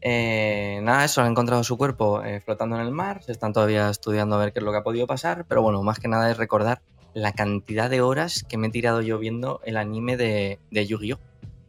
eh, 0.00 0.80
nada, 0.82 1.04
eso, 1.04 1.20
han 1.20 1.30
encontrado 1.30 1.62
su 1.62 1.78
cuerpo 1.78 2.20
eh, 2.24 2.40
flotando 2.40 2.74
en 2.74 2.82
el 2.82 2.90
mar. 2.90 3.22
Se 3.22 3.30
están 3.30 3.52
todavía 3.52 3.90
estudiando 3.90 4.34
a 4.34 4.40
ver 4.40 4.52
qué 4.52 4.58
es 4.58 4.64
lo 4.64 4.72
que 4.72 4.78
ha 4.78 4.82
podido 4.82 5.06
pasar. 5.06 5.44
Pero 5.46 5.62
bueno, 5.62 5.84
más 5.84 6.00
que 6.00 6.08
nada 6.08 6.28
es 6.32 6.36
recordar 6.36 6.82
la 7.14 7.32
cantidad 7.32 7.88
de 7.88 8.00
horas 8.00 8.44
que 8.48 8.58
me 8.58 8.66
he 8.66 8.70
tirado 8.70 9.00
yo 9.00 9.18
viendo 9.18 9.60
el 9.64 9.76
anime 9.76 10.16
de, 10.16 10.58
de 10.70 10.86
Yu-Gi-Oh! 10.86 11.18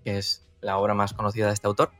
que 0.03 0.17
es 0.17 0.45
la 0.61 0.77
obra 0.77 0.93
más 0.93 1.13
conocida 1.13 1.47
de 1.47 1.53
este 1.53 1.67
autor. 1.67 1.91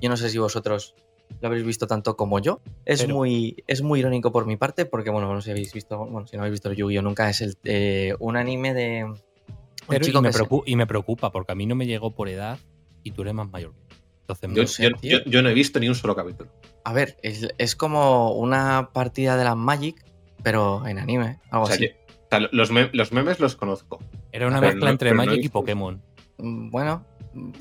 Yo 0.00 0.08
no 0.10 0.16
sé 0.16 0.28
si 0.30 0.38
vosotros 0.38 0.94
lo 1.40 1.48
habréis 1.48 1.64
visto 1.66 1.86
tanto 1.86 2.16
como 2.16 2.38
yo. 2.38 2.60
Es, 2.84 3.02
Pero- 3.02 3.14
muy, 3.14 3.62
es 3.66 3.80
muy 3.82 4.00
irónico 4.00 4.30
por 4.32 4.46
mi 4.46 4.56
parte, 4.56 4.84
porque, 4.84 5.10
bueno, 5.10 5.32
no 5.32 5.40
sé 5.40 5.46
si 5.46 5.50
habéis 5.52 5.72
visto, 5.72 5.96
bueno, 5.98 6.26
si 6.26 6.36
no 6.36 6.42
habéis 6.42 6.52
visto 6.52 6.72
Yu-Gi-Oh! 6.72 7.02
nunca, 7.02 7.28
es 7.30 7.40
el, 7.40 7.56
eh, 7.64 8.14
un 8.20 8.36
anime 8.36 8.74
de, 8.74 9.12
Pero 9.88 10.04
y, 10.04 10.06
chico 10.06 10.20
me 10.20 10.28
que 10.28 10.32
se- 10.34 10.44
preocu- 10.44 10.62
y 10.66 10.76
me 10.76 10.86
preocupa 10.86 11.32
porque 11.32 11.52
a 11.52 11.54
mí 11.54 11.64
no 11.66 11.74
me 11.74 11.86
llegó 11.86 12.10
por 12.14 12.28
edad 12.28 12.58
y 13.02 13.12
tú 13.12 13.22
eres 13.22 13.34
más 13.34 13.50
mayor. 13.50 13.72
Entonces, 14.28 14.50
Yo, 14.54 14.66
sé, 14.66 14.82
yo- 14.82 15.18
yo- 15.18 15.24
yo 15.24 15.42
no 15.42 15.48
he 15.48 15.54
visto 15.54 15.80
ni 15.80 15.88
un 15.88 15.94
solo 15.94 16.14
capítulo. 16.14 16.50
A 16.84 16.92
ver, 16.92 17.16
es, 17.22 17.48
es 17.58 17.74
como 17.76 18.32
una 18.34 18.90
partida 18.92 19.36
de 19.36 19.44
las 19.44 19.56
Magic, 19.56 20.04
pero 20.42 20.86
en 20.86 20.98
anime, 20.98 21.38
algo 21.50 21.64
O 21.64 21.66
sea, 21.66 21.76
así. 21.76 21.90
Sea, 22.38 22.48
los, 22.52 22.70
me- 22.70 22.90
los 22.92 23.12
memes 23.12 23.40
los 23.40 23.56
conozco. 23.56 23.98
era 24.32 24.46
una 24.46 24.60
mezcla 24.60 24.86
no- 24.86 24.90
entre 24.90 25.10
no 25.10 25.16
Magic 25.16 25.44
y. 25.44 25.48
Pokémon. 25.48 26.00
Mm, 26.38 26.70
Bueno, 26.70 27.04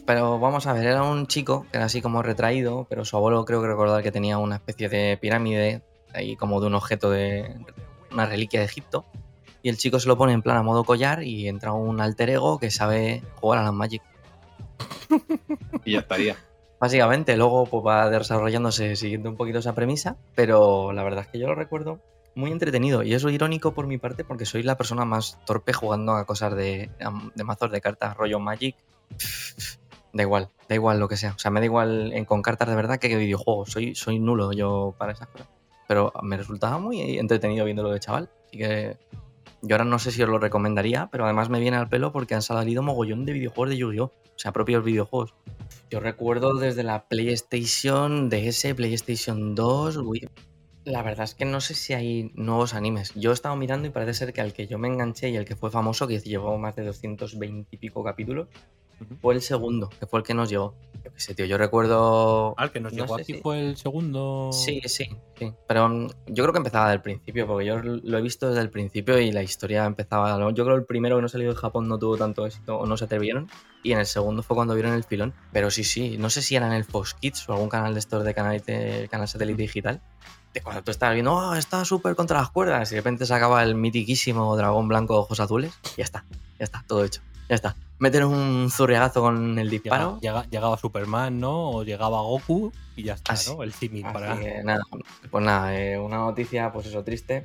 pero 0.05 0.39
vamos 0.39 0.67
a 0.67 0.73
ver, 0.73 0.85
era 0.87 1.03
un 1.03 1.27
chico 1.27 1.65
que 1.71 1.77
era 1.77 1.85
así 1.85 2.01
como 2.01 2.21
retraído, 2.23 2.85
pero 2.89 3.05
su 3.05 3.15
abuelo 3.17 3.45
creo 3.45 3.61
que 3.61 3.67
recordar 3.67 4.03
que 4.03 4.11
tenía 4.11 4.37
una 4.37 4.55
especie 4.55 4.89
de 4.89 5.17
pirámide, 5.17 5.81
ahí 6.13 6.35
como 6.35 6.59
de 6.61 6.67
un 6.67 6.75
objeto 6.75 7.09
de 7.09 7.55
una 8.11 8.25
reliquia 8.25 8.59
de 8.59 8.65
Egipto. 8.65 9.05
Y 9.63 9.69
el 9.69 9.77
chico 9.77 9.99
se 9.99 10.07
lo 10.07 10.17
pone 10.17 10.33
en 10.33 10.41
plan 10.41 10.57
a 10.57 10.63
modo 10.63 10.83
collar 10.83 11.21
y 11.23 11.47
entra 11.47 11.71
un 11.71 12.01
alter 12.01 12.31
ego 12.31 12.57
que 12.59 12.71
sabe 12.71 13.21
jugar 13.35 13.59
a 13.59 13.63
las 13.63 13.73
Magic. 13.73 14.01
Y 15.85 15.93
ya 15.93 15.99
estaría. 15.99 16.35
Básicamente, 16.79 17.37
luego 17.37 17.65
pues, 17.65 17.83
va 17.85 18.09
desarrollándose 18.09 18.95
siguiendo 18.95 19.29
un 19.29 19.35
poquito 19.37 19.59
esa 19.59 19.75
premisa, 19.75 20.17
pero 20.35 20.91
la 20.93 21.03
verdad 21.03 21.21
es 21.25 21.27
que 21.27 21.37
yo 21.39 21.47
lo 21.47 21.55
recuerdo 21.55 21.99
muy 22.35 22.51
entretenido. 22.51 23.03
Y 23.03 23.13
es 23.13 23.23
irónico 23.23 23.73
por 23.73 23.87
mi 23.87 23.97
parte 23.97 24.23
porque 24.23 24.45
soy 24.45 24.63
la 24.63 24.77
persona 24.77 25.05
más 25.05 25.39
torpe 25.45 25.73
jugando 25.73 26.13
a 26.13 26.25
cosas 26.25 26.55
de, 26.55 26.89
de 27.35 27.43
mazos 27.43 27.71
de 27.71 27.81
cartas, 27.81 28.15
rollo 28.17 28.39
Magic. 28.39 28.75
Da 30.13 30.23
igual, 30.23 30.49
da 30.67 30.75
igual 30.75 30.99
lo 30.99 31.07
que 31.07 31.15
sea. 31.15 31.31
O 31.37 31.39
sea, 31.39 31.51
me 31.51 31.61
da 31.61 31.65
igual 31.67 32.11
en- 32.11 32.25
con 32.25 32.41
cartas 32.41 32.67
de 32.67 32.75
verdad 32.75 32.97
que 32.99 33.15
videojuegos. 33.15 33.71
Soy, 33.71 33.95
soy 33.95 34.19
nulo 34.19 34.51
yo 34.51 34.93
para 34.97 35.13
esas 35.13 35.29
cosas. 35.29 35.47
Pero 35.87 36.11
me 36.21 36.35
resultaba 36.35 36.79
muy 36.79 37.17
entretenido 37.17 37.63
viéndolo 37.63 37.91
de 37.91 38.01
chaval. 38.01 38.29
Así 38.47 38.57
que 38.57 38.97
yo 39.61 39.75
ahora 39.75 39.85
no 39.85 39.99
sé 39.99 40.11
si 40.11 40.21
os 40.21 40.27
lo 40.27 40.37
recomendaría, 40.37 41.07
pero 41.13 41.23
además 41.23 41.47
me 41.49 41.61
viene 41.61 41.77
al 41.77 41.87
pelo 41.87 42.11
porque 42.11 42.35
han 42.35 42.41
salido 42.41 42.83
mogollón 42.83 43.23
de 43.25 43.31
videojuegos 43.31 43.69
de 43.69 43.77
Yu-Gi-Oh! 43.77 44.03
O 44.05 44.11
sea, 44.35 44.51
propios 44.51 44.83
videojuegos. 44.83 45.33
Yo 45.89 46.01
recuerdo 46.01 46.55
desde 46.55 46.83
la 46.83 47.07
PlayStation 47.07 48.27
DS, 48.29 48.73
PlayStation 48.75 49.55
2, 49.55 49.95
Wii. 49.95 50.29
La 50.83 51.03
verdad 51.03 51.25
es 51.25 51.35
que 51.35 51.45
no 51.45 51.61
sé 51.61 51.75
si 51.75 51.93
hay 51.93 52.31
nuevos 52.33 52.73
animes. 52.73 53.13
Yo 53.15 53.31
he 53.31 53.33
estado 53.33 53.55
mirando 53.55 53.87
y 53.87 53.91
parece 53.91 54.13
ser 54.15 54.33
que 54.33 54.41
al 54.41 54.51
que 54.53 54.65
yo 54.67 54.79
me 54.79 54.87
enganché 54.87 55.29
y 55.29 55.35
el 55.35 55.45
que 55.45 55.55
fue 55.55 55.69
famoso, 55.69 56.07
que 56.07 56.19
llevó 56.19 56.57
más 56.57 56.75
de 56.75 56.83
220 56.85 57.67
y 57.71 57.77
pico 57.77 58.03
capítulos, 58.03 58.47
fue 59.21 59.33
el 59.35 59.41
segundo, 59.41 59.89
que 59.99 60.05
fue 60.07 60.19
el 60.19 60.25
que 60.25 60.33
nos 60.33 60.49
llegó. 60.49 60.75
Yo 61.03 61.11
qué 61.13 61.19
sé, 61.19 61.33
tío, 61.35 61.45
yo 61.45 61.57
recuerdo... 61.57 62.53
Al 62.57 62.71
que 62.71 62.79
nos 62.79 62.93
no 62.93 63.03
llegó 63.03 63.15
aquí 63.15 63.33
si- 63.33 63.41
fue 63.41 63.59
el 63.59 63.77
segundo. 63.77 64.49
Sí, 64.53 64.79
sí, 64.85 65.07
sí. 65.39 65.53
Pero 65.67 65.87
mm, 65.89 66.07
yo 66.27 66.43
creo 66.43 66.51
que 66.53 66.57
empezaba 66.57 66.89
del 66.91 67.01
principio, 67.01 67.47
porque 67.47 67.65
yo 67.65 67.77
lo 67.81 68.17
he 68.17 68.21
visto 68.21 68.47
desde 68.49 68.61
el 68.61 68.69
principio 68.69 69.19
y 69.19 69.31
la 69.31 69.41
historia 69.43 69.85
empezaba. 69.85 70.37
Yo 70.51 70.63
creo 70.63 70.75
que 70.75 70.81
el 70.81 70.85
primero 70.85 71.15
que 71.15 71.21
no 71.23 71.29
salió 71.29 71.49
de 71.49 71.55
Japón 71.55 71.87
no 71.87 71.97
tuvo 71.97 72.17
tanto 72.17 72.45
éxito 72.45 72.77
o 72.77 72.85
no 72.85 72.95
se 72.97 73.05
atrevieron. 73.05 73.49
Y 73.83 73.91
en 73.93 73.99
el 73.99 74.05
segundo 74.05 74.43
fue 74.43 74.55
cuando 74.55 74.73
vieron 74.75 74.93
el 74.93 75.03
filón. 75.03 75.33
Pero 75.51 75.71
sí, 75.71 75.83
sí, 75.83 76.17
no 76.17 76.29
sé 76.29 76.41
si 76.41 76.55
era 76.55 76.67
en 76.67 76.73
el 76.73 76.83
Fox 76.85 77.13
Kids 77.15 77.47
o 77.49 77.53
algún 77.53 77.69
canal 77.69 77.93
de 77.93 77.99
estos 77.99 78.23
de 78.23 78.33
canal, 78.33 78.59
de- 78.61 79.07
canal 79.09 79.27
satélite 79.27 79.61
digital. 79.63 80.01
De 80.53 80.61
cuando 80.61 80.83
tú 80.83 80.91
estabas 80.91 81.13
viendo, 81.13 81.33
oh, 81.33 81.55
está 81.55 81.85
súper 81.85 82.15
contra 82.15 82.39
las 82.39 82.49
cuerdas. 82.49 82.91
Y 82.91 82.95
de 82.95 83.01
repente 83.01 83.25
se 83.25 83.33
acaba 83.33 83.63
el 83.63 83.75
mitiquísimo 83.75 84.55
dragón 84.57 84.87
blanco 84.87 85.13
de 85.13 85.19
ojos 85.21 85.39
azules. 85.39 85.73
Y 85.95 85.99
ya 85.99 86.03
está, 86.03 86.25
ya 86.59 86.65
está, 86.65 86.83
todo 86.87 87.03
hecho. 87.05 87.21
Ya 87.49 87.55
está. 87.55 87.75
Meter 87.99 88.25
un 88.25 88.69
zurriagazo 88.71 89.21
con 89.21 89.57
el 89.59 89.69
disparo. 89.69 90.19
Llega- 90.21 90.41
llega- 90.41 90.49
llegaba 90.49 90.77
Superman, 90.77 91.39
¿no? 91.39 91.69
O 91.69 91.83
llegaba 91.83 92.21
Goku 92.21 92.71
y 92.95 93.03
ya 93.03 93.13
está, 93.13 93.33
Así- 93.33 93.53
¿no? 93.53 93.61
El 93.63 93.73
símil 93.73 94.03
Así 94.05 94.13
para. 94.13 94.39
que 94.39 94.63
nada, 94.63 94.81
pues 95.29 95.43
nada, 95.45 95.77
eh, 95.79 95.97
una 95.99 96.17
noticia, 96.17 96.71
pues 96.73 96.87
eso, 96.87 97.03
triste. 97.03 97.43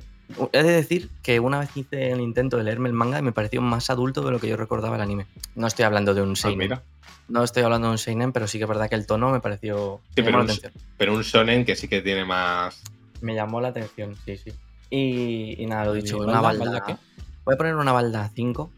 He 0.51 0.63
de 0.63 0.71
decir 0.71 1.09
que 1.23 1.39
una 1.39 1.59
vez 1.59 1.69
hice 1.75 2.11
el 2.11 2.19
intento 2.19 2.57
de 2.57 2.63
leerme 2.65 2.89
el 2.89 2.93
manga 2.95 3.19
y 3.19 3.21
me 3.21 3.31
pareció 3.31 3.61
más 3.61 3.89
adulto 3.89 4.21
de 4.23 4.31
lo 4.31 4.39
que 4.39 4.47
yo 4.49 4.57
recordaba 4.57 4.95
el 4.97 5.01
anime. 5.01 5.27
No 5.55 5.67
estoy 5.67 5.85
hablando 5.85 6.13
de 6.13 6.21
un 6.21 6.29
Pues 6.29 6.39
seinen. 6.41 6.57
mira. 6.59 6.83
no 7.29 7.43
estoy 7.43 7.63
hablando 7.63 7.87
de 7.87 7.91
un 7.91 7.97
seinen, 7.97 8.31
pero 8.33 8.47
sí 8.47 8.57
que 8.57 8.63
es 8.63 8.67
verdad 8.69 8.89
que 8.89 8.95
el 8.95 9.05
tono 9.05 9.29
me 9.31 9.39
pareció... 9.41 9.99
Sí, 10.15 10.21
pero 10.23 10.39
un-. 10.41 10.49
Pero 10.97 11.13
un 11.13 11.21
shonen 11.23 11.65
que 11.65 11.75
sí 11.75 11.87
que 11.89 12.01
tiene 12.01 12.23
más. 12.25 12.81
Me 13.21 13.35
llamó 13.35 13.61
la 13.61 13.69
atención, 13.69 14.15
sí, 14.25 14.37
sí. 14.37 14.53
Y, 14.89 15.61
y 15.61 15.65
nada, 15.65 15.85
lo 15.85 15.95
¿Y 15.95 16.01
dicho, 16.01 16.17
una 16.17 16.41
balda... 16.41 16.65
balda 16.65 16.83
qué? 16.85 16.97
Voy 17.45 17.55
a 17.55 17.57
poner 17.57 17.75
una 17.75 17.91
balda 17.91 18.29
5 18.33 18.69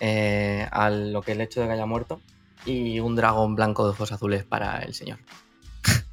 eh, 0.00 0.66
a 0.70 0.90
lo 0.90 1.22
que 1.22 1.32
el 1.32 1.40
hecho 1.40 1.60
de 1.60 1.66
que 1.66 1.72
haya 1.72 1.86
muerto 1.86 2.20
y 2.64 3.00
un 3.00 3.16
dragón 3.16 3.54
blanco 3.54 3.84
de 3.84 3.90
ojos 3.90 4.12
azules 4.12 4.44
para 4.44 4.78
el 4.80 4.94
señor. 4.94 5.18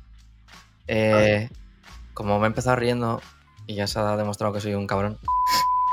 Eh, 0.87 1.49
como 2.13 2.37
me 2.37 2.45
he 2.45 2.47
empezado 2.47 2.75
riendo 2.75 3.19
y 3.65 3.73
ya 3.73 3.87
se 3.87 3.97
ha 3.97 4.15
demostrado 4.17 4.53
que 4.53 4.61
soy 4.61 4.75
un 4.75 4.85
cabrón, 4.85 5.17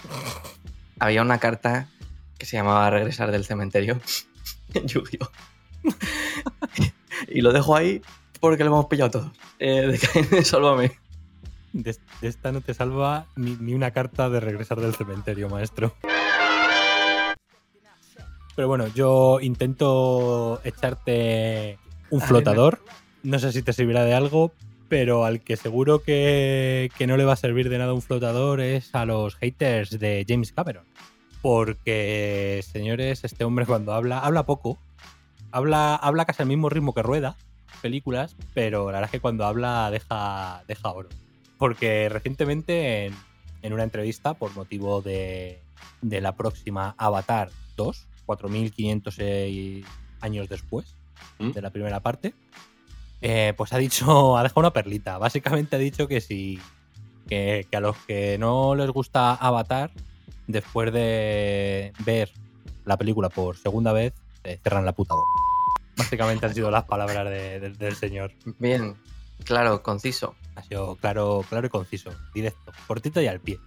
había 1.01 1.23
una 1.23 1.39
carta 1.39 1.89
que 2.37 2.45
se 2.45 2.59
llamaba 2.59 2.91
Regresar 2.91 3.31
del 3.31 3.47
cementerio 3.47 3.99
en 4.75 4.87
Yu-Gi-Oh! 4.87 5.31
y 7.29 7.41
lo 7.41 7.55
dejo 7.55 7.75
ahí 7.75 8.03
porque 8.39 8.65
lo 8.65 8.71
hemos 8.71 8.85
pillado 8.85 9.13
todos. 9.13 9.33
Eh, 9.59 9.99
de 10.31 10.45
Sálvame. 10.45 11.02
De, 11.73 11.97
de 12.21 12.29
esta 12.29 12.53
no 12.53 12.61
te 12.61 12.75
salva 12.75 13.27
ni, 13.37 13.57
ni 13.57 13.75
una 13.75 13.91
carta 13.91 14.29
de 14.29 14.41
regresar 14.41 14.81
del 14.81 14.95
cementerio, 14.95 15.49
maestro. 15.49 15.95
Pero 18.55 18.69
bueno, 18.69 18.87
yo 18.89 19.41
intento 19.41 20.61
echarte 20.65 21.79
un 22.11 22.21
flotador. 22.21 22.81
No 23.23 23.39
sé 23.39 23.53
si 23.53 23.63
te 23.63 23.73
servirá 23.73 24.05
de 24.05 24.15
algo, 24.15 24.53
pero 24.89 25.25
al 25.25 25.41
que 25.41 25.57
seguro 25.57 26.03
que, 26.03 26.91
que 26.99 27.07
no 27.07 27.17
le 27.17 27.25
va 27.25 27.33
a 27.33 27.37
servir 27.37 27.71
de 27.71 27.79
nada 27.79 27.95
un 27.95 28.03
flotador 28.03 28.61
es 28.61 28.95
a 28.95 29.07
los 29.07 29.37
haters 29.37 29.99
de 29.99 30.27
James 30.29 30.53
Cameron. 30.53 30.85
Porque, 31.41 32.63
señores, 32.71 33.25
este 33.25 33.45
hombre 33.45 33.65
cuando 33.65 33.95
habla, 33.95 34.19
habla 34.19 34.45
poco. 34.45 34.79
Habla, 35.51 35.97
habla 35.97 36.25
casi 36.25 36.43
al 36.43 36.49
mismo 36.49 36.69
ritmo 36.69 36.95
que 36.95 37.03
rueda 37.03 37.37
películas, 37.81 38.37
pero 38.55 38.87
la 38.87 38.99
verdad 38.99 39.05
es 39.07 39.11
que 39.11 39.21
cuando 39.21 39.45
habla 39.45 39.91
deja, 39.91 40.63
deja 40.69 40.93
oro. 40.93 41.09
Porque 41.63 42.09
recientemente 42.09 43.07
en, 43.07 43.15
en 43.63 43.73
una 43.73 43.85
entrevista, 43.85 44.35
por 44.35 44.53
motivo 44.57 45.01
de, 45.01 45.61
de 46.01 46.21
la 46.21 46.35
próxima 46.35 46.97
Avatar 46.99 47.51
2, 47.77 48.05
4506 48.27 49.87
años 50.21 50.49
después 50.49 50.97
¿Mm? 51.39 51.51
de 51.53 51.63
la 51.63 51.71
primera 51.71 52.01
parte, 52.01 52.35
eh, 53.21 53.55
pues 53.57 53.73
ha 53.73 53.79
dicho, 53.79 54.37
ha 54.37 54.43
dejado 54.43 54.59
una 54.61 54.73
perlita. 54.73 55.19
Básicamente 55.19 55.77
ha 55.77 55.79
dicho 55.79 56.09
que 56.09 56.21
si 56.21 56.59
que, 57.29 57.65
que 57.71 57.77
a 57.77 57.81
los 57.81 57.97
que 58.09 58.39
no 58.39 58.75
les 58.75 58.91
gusta 58.91 59.33
Avatar, 59.35 59.93
después 60.49 60.93
de 60.93 61.93
ver 62.05 62.33
la 62.85 62.97
película 62.97 63.29
por 63.29 63.57
segunda 63.57 63.93
vez, 63.93 64.13
eh, 64.43 64.59
cerran 64.65 64.85
la 64.85 64.93
puta 64.93 65.15
boca. 65.15 65.31
Básicamente 65.97 66.45
han 66.47 66.55
sido 66.55 66.73
las 66.73 66.83
palabras 66.87 67.31
de- 67.31 67.61
de- 67.61 67.71
del 67.71 67.95
señor. 67.95 68.33
Bien, 68.59 68.97
claro, 69.45 69.83
conciso. 69.83 70.35
Ha 70.55 70.63
sido 70.63 70.97
claro, 70.97 71.45
claro 71.49 71.67
y 71.67 71.71
conciso, 71.71 72.11
directo, 72.35 72.73
cortito 72.87 73.21
y 73.21 73.27
al 73.27 73.41
pie. 73.41 73.59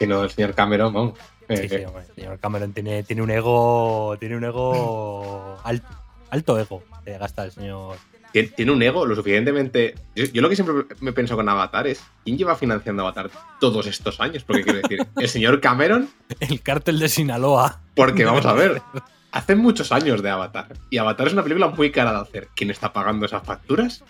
Si 0.00 0.06
no, 0.06 0.22
el 0.24 0.30
señor 0.30 0.54
Cameron, 0.54 0.92
vamos. 0.92 1.18
Eh, 1.48 1.68
Sí, 1.68 1.68
sí, 1.78 1.84
hombre, 1.84 2.04
el 2.08 2.14
señor 2.14 2.38
Cameron 2.38 2.72
tiene, 2.72 3.02
tiene 3.02 3.20
un 3.22 3.30
ego, 3.30 4.16
tiene 4.18 4.36
un 4.36 4.44
ego 4.44 5.58
alto, 5.64 5.86
alto 6.30 6.58
ego. 6.58 6.82
Se 7.04 7.18
gasta 7.18 7.44
el 7.44 7.52
señor. 7.52 7.96
Tien- 8.32 8.52
Tiene 8.54 8.72
un 8.72 8.82
ego 8.82 9.04
lo 9.06 9.14
suficientemente. 9.14 9.94
Yo, 10.16 10.24
yo 10.24 10.42
lo 10.42 10.48
que 10.48 10.56
siempre 10.56 10.96
me 11.00 11.12
pienso 11.12 11.36
con 11.36 11.48
Avatar 11.48 11.86
es: 11.86 12.02
¿quién 12.24 12.38
lleva 12.38 12.56
financiando 12.56 13.02
Avatar 13.02 13.30
todos 13.60 13.86
estos 13.86 14.18
años? 14.20 14.42
Porque 14.42 14.62
quiero 14.64 14.80
decir, 14.80 15.06
el 15.18 15.28
señor 15.28 15.60
Cameron, 15.60 16.08
El 16.40 16.60
cártel 16.62 16.98
de 16.98 17.08
Sinaloa. 17.10 17.80
porque 17.94 18.24
vamos 18.24 18.46
a 18.46 18.54
ver, 18.54 18.80
hace 19.32 19.54
muchos 19.54 19.92
años 19.92 20.22
de 20.22 20.30
Avatar. 20.30 20.68
Y 20.90 20.96
Avatar 20.98 21.26
es 21.28 21.34
una 21.34 21.42
película 21.42 21.68
muy 21.68 21.92
cara 21.92 22.12
de 22.12 22.18
hacer. 22.20 22.48
¿Quién 22.56 22.70
está 22.70 22.92
pagando 22.92 23.26
esas 23.26 23.44
facturas? 23.44 24.02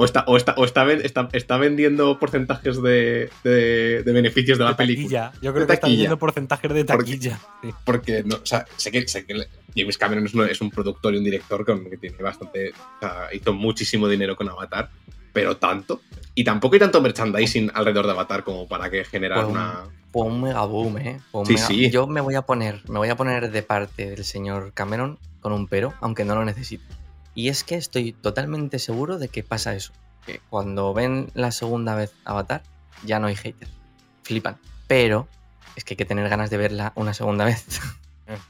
¿O 0.00 0.04
está, 0.06 0.24
o 0.26 0.36
está, 0.38 0.54
o 0.56 0.64
está, 0.64 0.84
ven- 0.84 1.02
está, 1.04 1.28
está 1.34 1.58
vendiendo 1.58 2.18
porcentajes 2.18 2.80
de, 2.80 3.28
de- 3.44 4.02
de 4.02 4.12
beneficios 4.12 4.56
de 4.56 4.64
la 4.64 4.70
de 4.70 4.76
película? 4.76 5.24
taquilla. 5.30 5.42
Yo 5.42 5.52
creo 5.52 5.60
De 5.62 5.66
que 5.66 5.72
están 5.74 5.80
taquilla. 5.90 5.98
viendo 6.00 6.18
porcentajes 6.18 6.72
de 6.72 6.84
Porque- 6.86 7.12
taquilla. 7.12 7.38
Sí. 7.62 7.68
Porque, 7.84 8.22
no, 8.24 8.36
o 8.36 8.46
sea, 8.46 8.64
sé 8.78 8.90
que, 8.90 9.06
sé 9.06 9.26
que 9.26 9.46
James 9.76 9.98
Cameron 9.98 10.24
es, 10.50 10.60
un 10.62 10.70
productor 10.70 11.12
y 11.14 11.18
un 11.18 11.24
director 11.24 11.66
con, 11.66 11.84
que 11.90 11.98
tiene 11.98 12.16
bastante. 12.16 12.70
O 12.70 13.00
sea, 13.00 13.28
hizo 13.34 13.52
muchísimo 13.52 14.08
dinero 14.08 14.36
con 14.36 14.48
Avatar, 14.48 14.88
pero 15.34 15.58
tanto. 15.58 16.00
Y 16.34 16.44
tampoco 16.44 16.76
hay 16.76 16.80
tanto 16.80 17.02
merchandising 17.02 17.70
alrededor 17.74 18.06
de 18.06 18.12
Avatar 18.12 18.42
como 18.42 18.66
para 18.66 18.88
que 18.88 19.04
generar 19.04 19.40
Pues, 19.44 19.48
una. 19.48 19.80
Fue 20.12 20.22
un 20.22 20.40
mega 20.42 20.64
boom, 20.64 20.96
¿eh? 20.96 21.20
Un 21.32 21.44
Sí, 21.44 21.52
mega- 21.54 21.66
sí. 21.66 21.90
Yo 21.90 22.06
me 22.06 22.22
voy 22.22 22.36
a 22.36 22.42
poner, 22.42 22.80
me 22.88 22.96
voy 22.98 23.10
a 23.10 23.16
poner 23.16 23.50
de 23.50 23.62
parte 23.62 24.08
del 24.08 24.24
señor 24.24 24.72
Cameron 24.72 25.18
con 25.42 25.52
un 25.52 25.66
pero, 25.68 25.92
aunque 26.00 26.24
no 26.24 26.34
lo 26.36 26.44
necesite. 26.46 26.84
Y 27.34 27.48
es 27.48 27.64
que 27.64 27.76
estoy 27.76 28.12
totalmente 28.12 28.78
seguro 28.78 29.18
de 29.18 29.28
que 29.28 29.42
pasa 29.42 29.74
eso. 29.74 29.92
Que 30.26 30.40
cuando 30.50 30.92
ven 30.92 31.30
la 31.34 31.50
segunda 31.50 31.94
vez 31.94 32.12
Avatar, 32.24 32.62
ya 33.04 33.18
no 33.18 33.28
hay 33.28 33.36
haters. 33.36 33.70
Flipan. 34.22 34.58
Pero 34.86 35.28
es 35.76 35.84
que 35.84 35.94
hay 35.94 35.96
que 35.96 36.04
tener 36.04 36.28
ganas 36.28 36.50
de 36.50 36.56
verla 36.56 36.92
una 36.96 37.14
segunda 37.14 37.44
vez. 37.44 37.66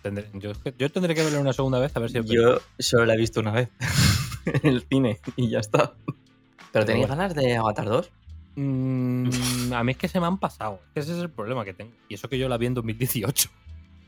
Eh, 0.05 0.29
yo, 0.35 0.53
yo 0.77 0.93
tendré 0.93 1.15
que 1.15 1.23
verla 1.25 1.41
una 1.41 1.55
segunda 1.55 1.79
vez 1.79 1.97
a 1.97 2.01
ver 2.01 2.11
si 2.11 2.23
Yo 2.25 2.61
solo 2.79 3.07
la 3.07 3.15
he 3.15 3.17
visto 3.17 3.41
una 3.41 3.53
vez 3.53 3.71
en 4.45 4.69
el 4.69 4.83
cine 4.83 5.19
y 5.37 5.49
ya 5.49 5.61
está. 5.61 5.95
¿Pero 6.71 6.85
tenéis 6.85 7.07
bueno. 7.07 7.23
ganas 7.23 7.35
de 7.35 7.57
Avatar 7.57 7.87
2? 7.87 8.11
Mm, 8.57 9.73
a 9.73 9.83
mí 9.83 9.93
es 9.93 9.97
que 9.97 10.09
se 10.09 10.21
me 10.21 10.27
han 10.27 10.37
pasado. 10.37 10.81
Ese 10.95 11.13
es 11.13 11.19
el 11.19 11.31
problema 11.31 11.65
que 11.65 11.73
tengo. 11.73 11.93
Y 12.11 12.15
eso 12.15 12.29
que 12.29 12.39
yo 12.39 12.47
la 12.49 12.59
vi 12.59 12.67
en 12.67 12.75
2018, 12.75 13.49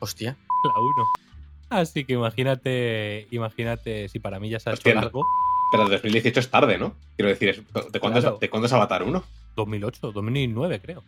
Hostia. 0.00 0.37
la 0.64 0.78
1. 0.78 1.32
Así 1.80 2.04
que 2.04 2.14
imagínate, 2.14 3.26
imagínate 3.30 4.08
si 4.08 4.18
para 4.18 4.38
mí 4.40 4.48
ya 4.50 4.61
se 4.61 4.70
ha 4.70 4.72
hecho 4.72 4.80
Hostia, 4.80 4.94
largo. 4.94 5.24
Pero 5.72 5.88
2018 5.88 6.40
es 6.40 6.50
tarde, 6.50 6.78
¿no? 6.78 6.94
Quiero 7.16 7.30
decir, 7.30 7.64
¿de 7.92 8.00
cuándo, 8.00 8.20
Claro. 8.20 8.35
es, 8.37 8.40
¿de 8.40 8.50
cuándo 8.50 8.66
es 8.66 8.72
Avatar 8.72 9.02
1? 9.02 9.24
2008, 9.56 10.12
2009 10.12 10.80
creo. 10.80 11.02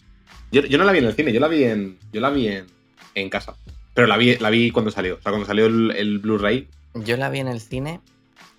Yo, 0.53 0.63
yo 0.63 0.79
no 0.79 0.85
la 0.85 0.93
vi 0.93 0.99
en 0.99 1.05
el 1.07 1.15
cine, 1.15 1.33
yo 1.33 1.41
la 1.41 1.49
vi 1.49 1.65
en, 1.65 1.99
yo 2.13 2.21
la 2.21 2.31
vi 2.31 2.49
en, 2.49 2.67
en 3.15 3.31
casa. 3.31 3.57
Pero 3.95 4.07
la 4.07 4.17
vi, 4.17 4.37
la 4.39 4.51
vi 4.51 4.71
cuando 4.71 4.91
salió. 4.91 5.15
O 5.17 5.21
sea, 5.21 5.31
cuando 5.33 5.47
salió 5.47 5.67
el, 5.67 5.91
el 5.93 6.19
Blu-ray. 6.19 6.67
Yo 6.95 7.17
la 7.17 7.29
vi 7.31 7.41
en 7.41 7.49
el 7.49 7.61
cine 7.61 8.01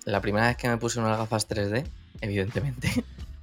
la 0.04 0.20
primera 0.20 0.46
vez 0.46 0.56
que 0.56 0.68
me 0.68 0.76
puse 0.76 1.00
unas 1.00 1.18
gafas 1.18 1.48
3D, 1.48 1.84
evidentemente. 2.20 2.88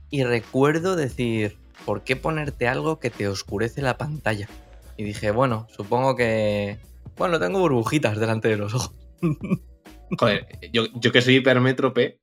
Y 0.10 0.24
recuerdo 0.24 0.96
decir, 0.96 1.58
¿por 1.86 2.04
qué 2.04 2.16
ponerte 2.16 2.68
algo 2.68 3.00
que 3.00 3.10
te 3.10 3.28
oscurece 3.28 3.82
la 3.82 3.98
pantalla? 3.98 4.48
Y 4.96 5.04
dije, 5.04 5.32
bueno, 5.32 5.68
supongo 5.76 6.16
que... 6.16 6.78
Bueno, 7.18 7.40
tengo 7.40 7.60
burbujitas 7.60 8.18
delante 8.20 8.48
de 8.50 8.58
los 8.58 8.74
ojos. 8.74 8.96
Joder, 10.20 10.48
yo, 10.72 10.86
yo 10.96 11.12
que 11.12 11.22
soy 11.22 11.38
hipermétrope, 11.38 12.20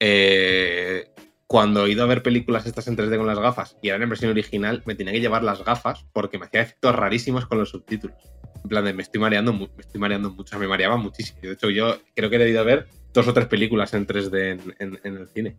eh, 0.00 1.08
cuando 1.46 1.86
he 1.86 1.90
ido 1.92 2.02
a 2.04 2.06
ver 2.06 2.22
películas 2.22 2.66
estas 2.66 2.86
en 2.88 2.96
3D 2.96 3.16
con 3.18 3.26
las 3.26 3.38
gafas 3.38 3.76
y 3.82 3.88
eran 3.88 4.02
en 4.02 4.08
versión 4.08 4.30
original, 4.30 4.82
me 4.86 4.94
tenía 4.94 5.12
que 5.12 5.20
llevar 5.20 5.42
las 5.42 5.64
gafas 5.64 6.06
porque 6.12 6.38
me 6.38 6.46
hacía 6.46 6.62
efectos 6.62 6.94
rarísimos 6.94 7.46
con 7.46 7.58
los 7.58 7.70
subtítulos. 7.70 8.16
En 8.62 8.68
plan 8.68 8.84
de 8.84 8.92
me 8.94 9.02
estoy 9.02 9.20
mareando, 9.20 9.52
me 9.52 9.68
estoy 9.78 10.00
mareando 10.00 10.30
mucho, 10.30 10.58
me 10.58 10.68
mareaba 10.68 10.96
muchísimo. 10.96 11.38
De 11.42 11.52
hecho, 11.52 11.68
yo 11.70 11.96
creo 12.14 12.30
que 12.30 12.36
he 12.36 12.38
debido 12.38 12.64
ver 12.64 12.86
dos 13.12 13.26
o 13.28 13.32
tres 13.34 13.46
películas 13.46 13.92
en 13.94 14.06
3D 14.06 14.52
en, 14.52 14.74
en- 14.78 15.00
en 15.02 15.16
el 15.16 15.28
cine. 15.28 15.56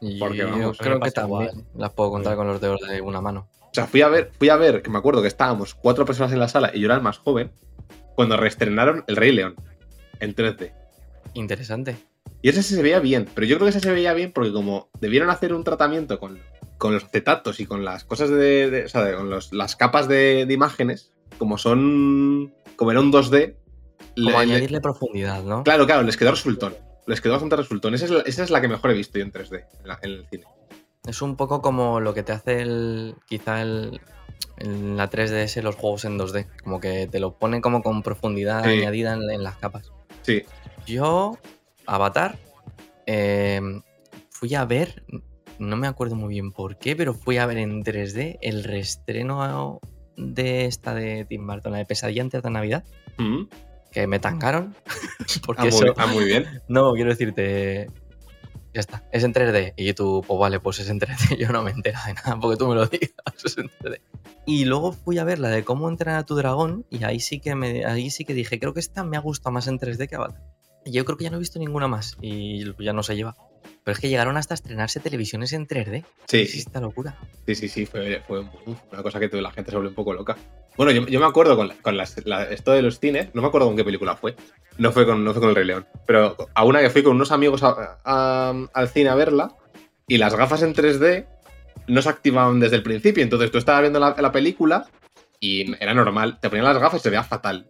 Y 0.00 0.18
Porque, 0.20 0.38
yo 0.38 0.48
vamos, 0.50 0.78
creo 0.78 1.00
que 1.00 1.10
también 1.10 1.42
igual. 1.50 1.64
las 1.76 1.92
puedo 1.92 2.10
contar 2.10 2.36
con 2.36 2.46
los 2.46 2.60
dedos 2.60 2.80
de 2.88 3.00
una 3.00 3.20
mano. 3.20 3.48
O 3.60 3.70
sea, 3.74 3.86
fui 3.88 4.02
a 4.02 4.08
ver, 4.08 4.30
fui 4.38 4.48
a 4.50 4.56
ver, 4.56 4.82
que 4.82 4.90
me 4.90 4.98
acuerdo 4.98 5.20
que 5.20 5.28
estábamos 5.28 5.74
cuatro 5.74 6.04
personas 6.06 6.32
en 6.32 6.38
la 6.38 6.48
sala 6.48 6.70
y 6.72 6.78
yo 6.80 6.86
era 6.86 6.94
el 6.94 7.02
más 7.02 7.18
joven, 7.18 7.50
cuando 8.14 8.36
reestrenaron 8.36 9.04
El 9.06 9.16
Rey 9.16 9.32
León 9.32 9.54
en 10.20 10.34
3D. 10.34 10.72
Interesante. 11.34 11.96
Y 12.42 12.48
ese 12.50 12.62
se 12.62 12.82
veía 12.82 13.00
bien, 13.00 13.26
pero 13.34 13.46
yo 13.46 13.56
creo 13.56 13.66
que 13.66 13.70
ese 13.70 13.80
se 13.80 13.90
veía 13.92 14.12
bien 14.14 14.32
porque 14.32 14.52
como 14.52 14.88
debieron 15.00 15.30
hacer 15.30 15.52
un 15.54 15.64
tratamiento 15.64 16.18
con, 16.18 16.38
con 16.78 16.92
los 16.94 17.04
acetatos 17.04 17.58
y 17.60 17.66
con 17.66 17.84
las 17.84 18.04
cosas 18.04 18.28
de, 18.30 18.70
de- 18.70 18.84
o 18.84 18.88
sea, 18.88 19.02
de- 19.04 19.16
con 19.16 19.30
los- 19.30 19.52
las 19.52 19.76
capas 19.76 20.08
de, 20.08 20.44
de 20.46 20.54
imágenes, 20.54 21.12
como 21.38 21.58
son, 21.58 22.52
como 22.76 22.90
era 22.90 23.00
un 23.00 23.10
2D, 23.12 23.56
Como 24.14 24.30
le- 24.30 24.30
le- 24.32 24.36
añadirle 24.36 24.80
profundidad, 24.80 25.42
¿no? 25.42 25.64
claro, 25.64 25.86
claro, 25.86 26.02
les 26.02 26.16
quedó 26.16 26.30
resultón. 26.30 26.74
Les 27.06 27.20
quedó 27.20 27.32
bastante 27.32 27.56
resultón. 27.56 27.94
Esa 27.94 28.04
es, 28.06 28.10
la, 28.10 28.20
esa 28.20 28.44
es 28.44 28.50
la 28.50 28.60
que 28.60 28.68
mejor 28.68 28.90
he 28.90 28.94
visto 28.94 29.18
yo 29.18 29.24
en 29.24 29.32
3D, 29.32 29.64
en, 29.80 29.88
la- 29.88 29.98
en 30.02 30.10
el 30.10 30.26
cine. 30.28 30.44
Es 31.06 31.20
un 31.22 31.36
poco 31.36 31.60
como 31.60 32.00
lo 32.00 32.14
que 32.14 32.22
te 32.22 32.32
hace 32.32 32.60
el, 32.62 33.14
quizá 33.26 33.60
el, 33.60 34.00
en 34.58 34.96
la 34.96 35.10
3DS 35.10 35.62
los 35.62 35.74
juegos 35.76 36.04
en 36.04 36.18
2D. 36.18 36.46
Como 36.62 36.80
que 36.80 37.06
te 37.06 37.20
lo 37.20 37.34
pone 37.34 37.60
como 37.60 37.82
con 37.82 38.02
profundidad 38.02 38.64
Sí. 38.64 38.70
añadida 38.70 39.14
en, 39.14 39.30
en 39.30 39.42
las 39.42 39.56
capas. 39.56 39.92
Sí, 40.22 40.42
Yo, 40.86 41.38
Avatar, 41.86 42.36
eh, 43.06 43.60
fui 44.30 44.54
a 44.54 44.64
ver, 44.64 45.04
no 45.58 45.76
me 45.76 45.86
acuerdo 45.86 46.14
muy 46.16 46.30
bien 46.34 46.52
por 46.52 46.76
qué, 46.78 46.94
pero 46.96 47.14
fui 47.14 47.38
a 47.38 47.46
ver 47.46 47.58
en 47.58 47.82
3D 47.82 48.38
el 48.42 48.64
reestreno 48.64 49.80
de 50.16 50.64
esta 50.66 50.94
de 50.94 51.24
Tim 51.24 51.46
Burton, 51.46 51.72
la 51.72 51.78
de 51.78 51.86
Pesadilla 51.86 52.22
antes 52.22 52.42
de 52.42 52.50
Navidad, 52.50 52.84
Mm. 53.18 53.44
que 53.92 54.06
me 54.06 54.18
tangaron. 54.18 54.74
Porque 55.46 55.62
Ah, 55.62 55.64
muy, 55.70 55.74
eso, 55.84 55.94
ah, 55.96 56.06
muy 56.06 56.24
bien. 56.24 56.44
no, 56.68 56.92
quiero 56.94 57.10
decirte. 57.10 57.88
Ya 58.74 58.80
está, 58.80 59.04
es 59.12 59.22
en 59.22 59.32
3D. 59.32 59.74
Y 59.76 59.92
tú, 59.94 60.24
pues 60.26 60.38
vale, 60.38 60.58
pues 60.58 60.80
es 60.80 60.88
en 60.88 60.98
3D. 60.98 61.36
Yo 61.38 61.50
no 61.50 61.62
me 61.62 61.70
entero 61.70 61.98
de 62.06 62.14
nada 62.14 62.38
porque 62.40 62.56
tú 62.56 62.66
me 62.66 62.74
lo 62.74 62.86
digas. 62.86 63.12
Es 63.44 63.56
en 63.56 63.68
3D. 63.68 64.00
Y 64.46 64.64
luego 64.64 64.92
fui 64.92 65.18
a 65.18 65.24
ver 65.24 65.38
la 65.38 65.48
de 65.48 65.64
cómo 65.64 65.88
entrenar 65.88 66.18
a 66.18 66.26
tu 66.26 66.34
dragón. 66.34 66.84
Y 66.90 67.04
ahí 67.04 67.20
sí 67.20 67.38
que 67.38 67.54
me, 67.54 67.84
ahí 67.84 68.10
sí 68.10 68.24
que 68.24 68.34
dije, 68.34 68.58
creo 68.58 68.74
que 68.74 68.80
esta 68.80 69.04
me 69.04 69.16
ha 69.16 69.20
gustado 69.20 69.52
más 69.52 69.68
en 69.68 69.78
3D 69.78 70.08
que 70.08 70.16
Avatar. 70.16 70.42
Yo 70.84 71.04
creo 71.04 71.16
que 71.16 71.24
ya 71.24 71.30
no 71.30 71.36
he 71.36 71.40
visto 71.40 71.58
ninguna 71.60 71.86
más. 71.86 72.16
Y 72.20 72.64
ya 72.82 72.92
no 72.92 73.04
se 73.04 73.14
lleva. 73.14 73.36
Pero 73.84 73.92
es 73.92 74.00
que 74.00 74.08
llegaron 74.08 74.36
hasta 74.38 74.54
estrenarse 74.54 74.98
televisiones 74.98 75.52
en 75.52 75.66
3D. 75.68 76.04
Sí, 76.26 76.40
Es 76.42 76.54
esta 76.54 76.80
locura. 76.80 77.16
Sí, 77.46 77.54
sí, 77.54 77.68
sí, 77.68 77.84
fue, 77.84 78.22
una 78.28 79.02
cosa 79.02 79.20
que 79.20 79.28
la 79.40 79.50
gente 79.50 79.70
se 79.70 79.76
volvió 79.76 79.90
un 79.90 79.94
poco 79.94 80.14
loca. 80.14 80.36
Bueno, 80.76 80.90
yo, 80.90 81.06
yo 81.06 81.20
me 81.20 81.26
acuerdo 81.26 81.54
con, 81.54 81.68
la- 81.68 81.74
con 81.76 81.96
las- 81.96 82.24
la- 82.26 82.44
esto 82.44 82.72
de 82.72 82.80
los 82.80 82.98
cines, 82.98 83.28
no 83.34 83.42
me 83.42 83.48
acuerdo 83.48 83.66
con 83.68 83.76
qué 83.76 83.84
película 83.84 84.16
fue. 84.16 84.34
No 84.78 84.90
fue 84.90 85.04
con, 85.04 85.22
no 85.22 85.32
fue 85.32 85.40
con 85.40 85.50
El 85.50 85.56
Rey 85.56 85.66
León. 85.66 85.86
Pero 86.06 86.34
a 86.54 86.64
una 86.64 86.80
que 86.80 86.88
fui 86.88 87.02
con 87.02 87.14
unos 87.14 87.30
amigos 87.30 87.62
a- 87.62 88.00
a- 88.04 88.54
al 88.72 88.88
cine 88.88 89.10
a 89.10 89.14
verla 89.14 89.54
y 90.08 90.16
las 90.16 90.34
gafas 90.34 90.62
en 90.62 90.72
3D 90.72 91.26
no 91.86 92.00
se 92.00 92.08
activaban 92.08 92.60
desde 92.60 92.76
el 92.76 92.82
principio. 92.82 93.22
Entonces 93.22 93.50
tú 93.50 93.58
estabas 93.58 93.82
viendo 93.82 94.00
la, 94.00 94.16
la 94.18 94.32
película 94.32 94.86
y 95.40 95.74
era 95.82 95.92
normal. 95.92 96.38
Te 96.40 96.48
ponían 96.48 96.64
las 96.64 96.78
gafas 96.78 97.00
y 97.00 97.02
se 97.02 97.10
veía 97.10 97.22
fatal. 97.22 97.66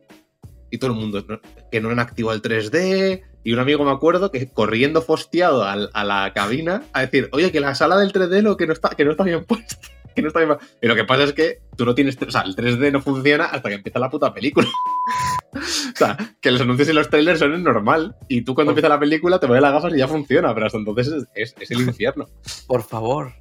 Y 0.70 0.78
todo 0.78 0.92
el 0.92 0.96
mundo, 0.96 1.24
¿no? 1.28 1.40
que 1.72 1.80
no 1.80 1.90
han 1.90 1.98
activado 1.98 2.34
el 2.36 2.40
3D. 2.42 3.22
Y 3.44 3.52
un 3.52 3.58
amigo 3.60 3.84
me 3.84 3.90
acuerdo 3.92 4.30
que 4.32 4.48
corriendo 4.48 5.02
fosteado 5.02 5.64
al- 5.64 5.90
a 5.92 6.02
la 6.04 6.32
cabina 6.34 6.82
a 6.92 7.02
decir, 7.02 7.28
oye, 7.32 7.52
que 7.52 7.60
la 7.60 7.74
sala 7.74 7.96
del 7.98 8.10
3D 8.12 8.40
lo 8.42 8.56
que 8.56 8.66
no 8.66 8.72
está, 8.72 8.88
que 8.90 9.04
no 9.04 9.10
está 9.12 9.22
bien 9.24 9.44
puesta. 9.44 9.76
Que 10.14 10.22
no 10.22 10.28
está 10.28 10.38
bien. 10.44 10.56
Y 10.80 10.86
lo 10.86 10.94
que 10.94 11.02
pasa 11.02 11.24
es 11.24 11.32
que 11.32 11.58
tú 11.76 11.84
no 11.84 11.92
tienes. 11.96 12.16
O 12.24 12.30
sea, 12.30 12.42
el 12.42 12.54
3D 12.54 12.92
no 12.92 13.00
funciona 13.00 13.46
hasta 13.46 13.68
que 13.68 13.74
empieza 13.74 13.98
la 13.98 14.08
puta 14.08 14.32
película. 14.32 14.68
o 15.52 15.58
sea, 15.96 16.16
que 16.40 16.52
los 16.52 16.60
anuncios 16.60 16.88
y 16.88 16.92
los 16.92 17.10
trailers 17.10 17.40
son 17.40 17.60
normal. 17.64 18.14
Y 18.28 18.42
tú 18.42 18.54
cuando 18.54 18.70
empieza 18.70 18.88
la 18.88 19.00
película 19.00 19.40
te 19.40 19.48
pones 19.48 19.60
las 19.60 19.72
gafas 19.72 19.92
y 19.92 19.98
ya 19.98 20.06
funciona. 20.06 20.54
Pero 20.54 20.66
hasta 20.66 20.78
entonces 20.78 21.08
es, 21.08 21.24
es- 21.34 21.54
es 21.58 21.70
el 21.72 21.80
infierno. 21.80 22.28
Por 22.68 22.84
favor, 22.84 23.32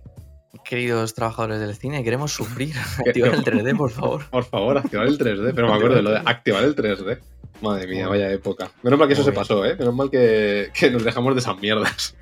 queridos 0.65 1.13
trabajadores 1.13 1.59
del 1.59 1.75
cine, 1.75 2.03
queremos 2.03 2.31
sufrir. 2.31 2.73
Activar 3.05 3.35
el 3.35 3.43
3D, 3.43 3.77
por 3.77 3.91
favor. 3.91 4.25
Por 4.31 4.43
favor, 4.43 4.75
activar 4.79 5.05
el 5.05 5.19
3D. 5.19 5.51
Pero 5.53 5.67
me 5.67 5.73
acuerdo 5.75 5.97
de 5.97 6.01
lo 6.01 6.09
de 6.09 6.21
activar 6.25 6.63
el 6.63 6.75
3D. 6.75 7.19
Madre 7.63 7.87
mía, 7.87 8.09
vaya 8.09 8.29
época. 8.29 8.71
Menos 8.83 8.99
mal 8.99 9.07
que 9.07 9.13
eso 9.13 9.23
se 9.23 9.31
pasó, 9.31 9.65
¿eh? 9.65 9.75
Menos 9.77 9.95
mal 9.95 10.11
que, 10.11 10.69
que 10.73 10.91
nos 10.91 11.03
dejamos 11.03 11.33
de 11.33 11.39
esas 11.39 11.57
mierdas. 11.59 12.13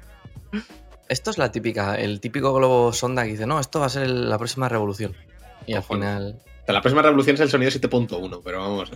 Esto 1.10 1.32
es 1.32 1.38
la 1.38 1.51
típica, 1.51 1.95
el 1.95 2.21
típico 2.21 2.54
globo 2.54 2.93
sonda 2.93 3.23
que 3.23 3.32
dice, 3.32 3.47
no, 3.47 3.60
esto 3.60 3.80
va 3.80 3.88
a 3.88 3.89
ser 3.89 4.08
la 4.08 4.38
próxima 4.38 4.69
revolución. 4.69 5.15
Y 5.65 5.73
al 5.73 5.84
final, 5.84 6.39
sea, 6.71 6.73
la 6.73 6.81
próxima 6.81 7.01
revolución 7.01 7.36
es 7.36 7.39
el 7.41 7.49
sonido 7.49 7.71
7.1, 7.71 8.41
pero 8.43 8.60
vamos. 8.60 8.91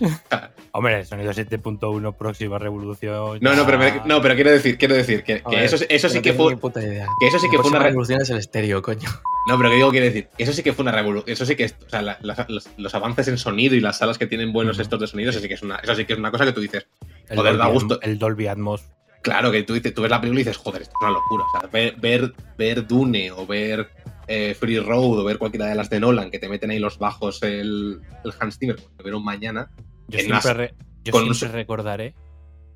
Hombre, 0.72 1.00
el 1.00 1.06
sonido 1.06 1.32
7.1, 1.32 2.16
próxima 2.16 2.58
revolución. 2.58 3.38
No, 3.40 3.54
no, 3.54 3.66
pero, 3.66 3.78
me- 3.78 4.00
no, 4.04 4.20
pero 4.22 4.34
quiero 4.34 4.50
decir, 4.50 4.78
quiero 4.78 4.94
decir 4.94 5.22
que, 5.24 5.42
A 5.44 5.50
que 5.50 5.56
ver, 5.56 5.64
eso, 5.64 5.76
eso 5.88 6.08
sí 6.08 6.16
no 6.16 6.22
que 6.22 6.32
fue. 6.32 6.54
ni 6.54 6.60
puta 6.60 6.82
idea. 6.82 7.06
Que 7.20 7.26
eso 7.28 7.38
sí 7.38 7.46
La 7.46 7.50
que 7.52 7.58
fue 7.58 7.70
una 7.70 7.78
revolución 7.80 8.20
es 8.20 8.30
el 8.30 8.38
estéreo, 8.38 8.80
coño. 8.82 9.08
No, 9.48 9.56
pero 9.56 9.70
que 9.70 9.76
digo, 9.76 9.90
quiero 9.90 10.06
decir, 10.06 10.28
eso 10.38 10.52
sí 10.52 10.62
que 10.62 10.72
fue 10.72 10.82
una 10.82 10.92
revolución. 10.92 11.32
Eso 11.32 11.44
sí 11.46 11.56
que 11.56 11.64
es. 11.64 11.74
O 11.86 11.88
sea, 11.90 12.02
la- 12.02 12.18
los, 12.48 12.68
los 12.76 12.94
avances 12.94 13.28
en 13.28 13.38
sonido 13.38 13.74
y 13.74 13.80
las 13.80 13.98
salas 13.98 14.18
que 14.18 14.26
tienen 14.26 14.52
buenos 14.52 14.76
Ujú. 14.76 14.82
estos 14.82 15.00
de 15.00 15.06
sonido, 15.06 15.30
eso 15.30 15.40
sí 15.40 15.48
que 15.48 15.54
es 15.54 15.62
una, 15.62 15.76
eso 15.76 15.94
sí 15.94 16.04
que 16.04 16.12
es 16.12 16.18
una 16.18 16.30
cosa 16.30 16.44
que 16.44 16.52
tú 16.52 16.60
dices. 16.60 16.86
el 17.28 17.36
joder, 17.36 17.56
da 17.56 17.64
Dolby 17.64 17.72
gusto. 17.74 17.94
Atmos- 17.96 18.06
El 18.08 18.18
Dolby 18.18 18.46
Atmos. 18.46 18.84
Claro, 19.22 19.52
que 19.52 19.62
tú, 19.64 19.74
dices, 19.74 19.92
tú 19.92 20.00
ves 20.00 20.10
la 20.10 20.18
película 20.18 20.40
y 20.40 20.44
dices, 20.44 20.56
joder, 20.56 20.80
esto 20.80 20.94
es 20.98 21.02
una 21.02 21.10
locura. 21.12 21.44
O 21.44 21.60
sea, 21.60 21.68
ver, 21.70 21.94
ver, 22.00 22.32
ver 22.56 22.86
Dune 22.86 23.30
o 23.30 23.46
ver 23.46 23.90
eh, 24.32 24.54
Free 24.54 24.78
Road 24.78 25.18
o 25.18 25.24
ver 25.24 25.38
cualquiera 25.38 25.66
de 25.66 25.74
las 25.74 25.90
de 25.90 25.98
Nolan 26.00 26.30
que 26.30 26.38
te 26.38 26.48
meten 26.48 26.70
ahí 26.70 26.78
los 26.78 26.98
bajos 26.98 27.42
el, 27.42 28.00
el 28.24 28.32
Hans 28.38 28.58
Zimmer, 28.58 28.76
como 28.76 28.96
que 28.96 29.02
vieron 29.02 29.24
mañana. 29.24 29.70
Yo 30.08 30.18
siempre, 30.20 30.28
las- 30.36 30.56
re- 30.56 30.74
yo 31.04 31.12
con 31.12 31.24
un 31.24 31.34
siempre 31.34 31.48
so- 31.50 31.56
recordaré, 31.56 32.14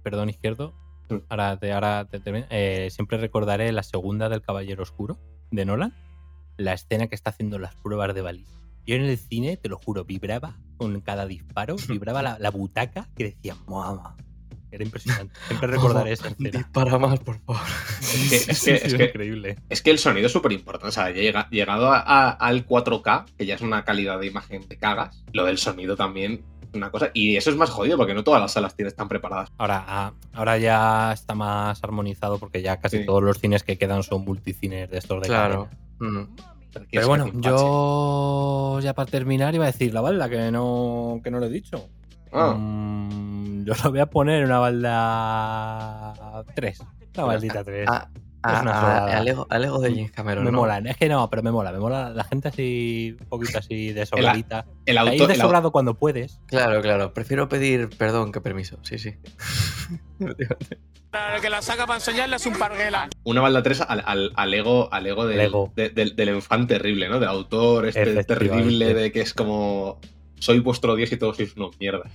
perdón 0.02 0.28
izquierdo, 0.30 0.74
Mm. 1.10 1.16
ahora, 1.28 1.58
te, 1.58 1.70
ahora 1.72 2.06
te 2.10 2.20
eh, 2.50 2.88
siempre 2.90 3.18
recordaré 3.18 3.70
la 3.72 3.82
segunda 3.82 4.28
del 4.30 4.40
Caballero 4.40 4.82
Oscuro 4.82 5.18
de 5.50 5.64
Nolan, 5.66 5.94
la 6.56 6.72
escena 6.72 7.08
que 7.08 7.14
está 7.14 7.28
haciendo 7.30 7.58
las 7.58 7.74
pruebas 7.76 8.14
de 8.14 8.22
baliza. 8.22 8.58
Yo 8.86 8.96
en 8.96 9.02
el 9.02 9.16
cine, 9.18 9.56
te 9.58 9.68
lo 9.68 9.76
juro, 9.78 10.04
vibraba 10.04 10.56
con 10.78 11.00
cada 11.02 11.26
disparo, 11.26 11.76
vibraba 11.88 12.22
la, 12.22 12.38
la 12.38 12.50
butaca 12.50 13.08
que 13.16 13.24
decía, 13.24 13.54
mamá. 13.68 14.16
Era 14.74 14.84
impresionante. 14.84 15.34
Siempre 15.46 15.68
recordaré 15.68 16.12
esa 16.12 16.28
escena. 16.28 16.50
Dispara 16.50 16.98
más, 16.98 17.18
por 17.20 17.38
favor. 17.40 17.62
Es 18.00 18.28
que, 18.28 18.36
es 18.36 18.42
Sí, 18.42 18.46
que- 18.46 18.54
sí, 18.54 18.70
es 18.70 18.84
es 18.84 18.94
que- 18.94 19.04
increíble. 19.04 19.56
es 19.68 19.82
que 19.82 19.90
el 19.90 19.98
sonido 19.98 20.26
es 20.26 20.32
súper 20.32 20.52
importante. 20.52 20.88
O 20.88 20.92
sea, 20.92 21.10
llega- 21.10 21.48
llegado 21.50 21.92
a- 21.92 22.00
a- 22.00 22.30
al 22.30 22.66
4K, 22.66 23.24
que 23.38 23.46
ya 23.46 23.54
es 23.54 23.60
una 23.60 23.84
calidad 23.84 24.18
de 24.20 24.26
imagen 24.26 24.64
que 24.68 24.76
cagas, 24.76 25.22
lo 25.32 25.44
del 25.44 25.58
sonido 25.58 25.96
también 25.96 26.44
es 26.62 26.74
una 26.74 26.90
cosa. 26.90 27.10
Y 27.14 27.36
eso 27.36 27.50
es 27.50 27.56
más 27.56 27.70
jodido 27.70 27.96
porque 27.96 28.14
no 28.14 28.24
todas 28.24 28.40
las 28.40 28.52
salas 28.52 28.74
tienes 28.76 28.94
tan 28.96 29.08
preparadas. 29.08 29.50
Ahora, 29.58 29.84
ah, 29.86 30.12
ahora 30.32 30.58
ya 30.58 31.12
está 31.12 31.34
más 31.34 31.82
armonizado 31.84 32.38
porque 32.38 32.62
ya 32.62 32.78
casi 32.80 32.98
Sí. 32.98 33.06
todos 33.06 33.22
los 33.22 33.38
cines 33.38 33.62
que 33.62 33.78
quedan 33.78 34.02
son 34.02 34.24
multicines 34.24 34.90
de 34.90 34.98
estos 34.98 35.22
de 35.22 35.28
Claro. 35.28 35.68
Mm. 36.00 36.22
Pero 36.90 37.06
bueno, 37.06 37.30
yo 37.34 38.80
ya 38.82 38.94
para 38.94 39.08
terminar 39.08 39.54
iba 39.54 39.64
a 39.64 39.70
decir 39.70 39.94
la 39.94 40.00
balda, 40.00 40.28
que 40.28 40.50
no, 40.50 41.20
que 41.22 41.30
no 41.30 41.38
lo 41.38 41.46
he 41.46 41.50
dicho. 41.50 41.88
Ah, 42.34 42.54
Mm, 42.56 43.64
yo 43.64 43.72
lo 43.82 43.90
voy 43.90 44.00
a 44.00 44.06
poner 44.06 44.40
en 44.40 44.46
una 44.46 44.58
balda 44.58 46.44
3. 46.54 46.80
Una 47.16 47.24
baldita 47.24 47.64
3. 47.64 47.88
A, 47.88 48.08
Es 48.12 48.60
una 48.60 48.72
de 49.80 49.90
James 49.94 50.10
Cameron. 50.10 50.44
me 50.44 50.50
¿no? 50.50 50.58
mola, 50.58 50.78
es 50.78 50.96
que 50.98 51.08
no, 51.08 51.30
pero 51.30 51.42
me 51.42 51.50
mola, 51.50 51.72
me 51.72 51.78
mola 51.78 52.10
la 52.10 52.24
gente 52.24 52.48
así, 52.48 53.16
un 53.18 53.26
poquito 53.28 53.58
así 53.58 53.92
de 53.92 54.04
sobradita. 54.04 54.66
el 54.84 54.98
Ahí 54.98 55.08
auto. 55.12 55.28
de 55.28 55.34
el 55.34 55.40
cuando 55.72 55.94
puedes. 55.94 56.40
Claro, 56.46 56.82
claro. 56.82 57.14
Prefiero 57.14 57.48
pedir 57.48 57.88
perdón 57.96 58.32
que 58.32 58.40
permiso. 58.42 58.78
Sí, 58.82 58.98
sí. 58.98 59.14
Para 61.10 61.36
el 61.36 61.40
que 61.40 61.48
la 61.50 61.62
saca 61.62 61.86
para 61.86 61.96
enseñarle 61.98 62.36
es 62.36 62.44
un 62.46 62.54
parguela. 62.58 63.08
una 63.24 63.40
balda 63.40 63.62
3 63.62 63.80
al, 63.88 64.02
al, 64.04 64.32
al 64.34 64.54
ego, 64.54 64.92
al 64.92 65.06
ego 65.06 65.26
del, 65.26 65.38
Lego. 65.38 65.72
de- 65.76 65.90
del, 65.90 66.14
del 66.16 66.28
infante 66.34 66.74
terrible, 66.74 67.08
¿no? 67.08 67.20
Del 67.20 67.28
autor 67.30 67.86
este 67.86 68.24
terrible 68.24 68.92
de 68.94 69.12
que 69.12 69.20
es 69.22 69.32
como 69.32 70.00
soy 70.38 70.58
vuestro 70.60 70.94
dios 70.96 71.10
y 71.12 71.16
todos 71.16 71.36
sois 71.36 71.56
unos 71.56 71.78
mierdas. 71.78 72.12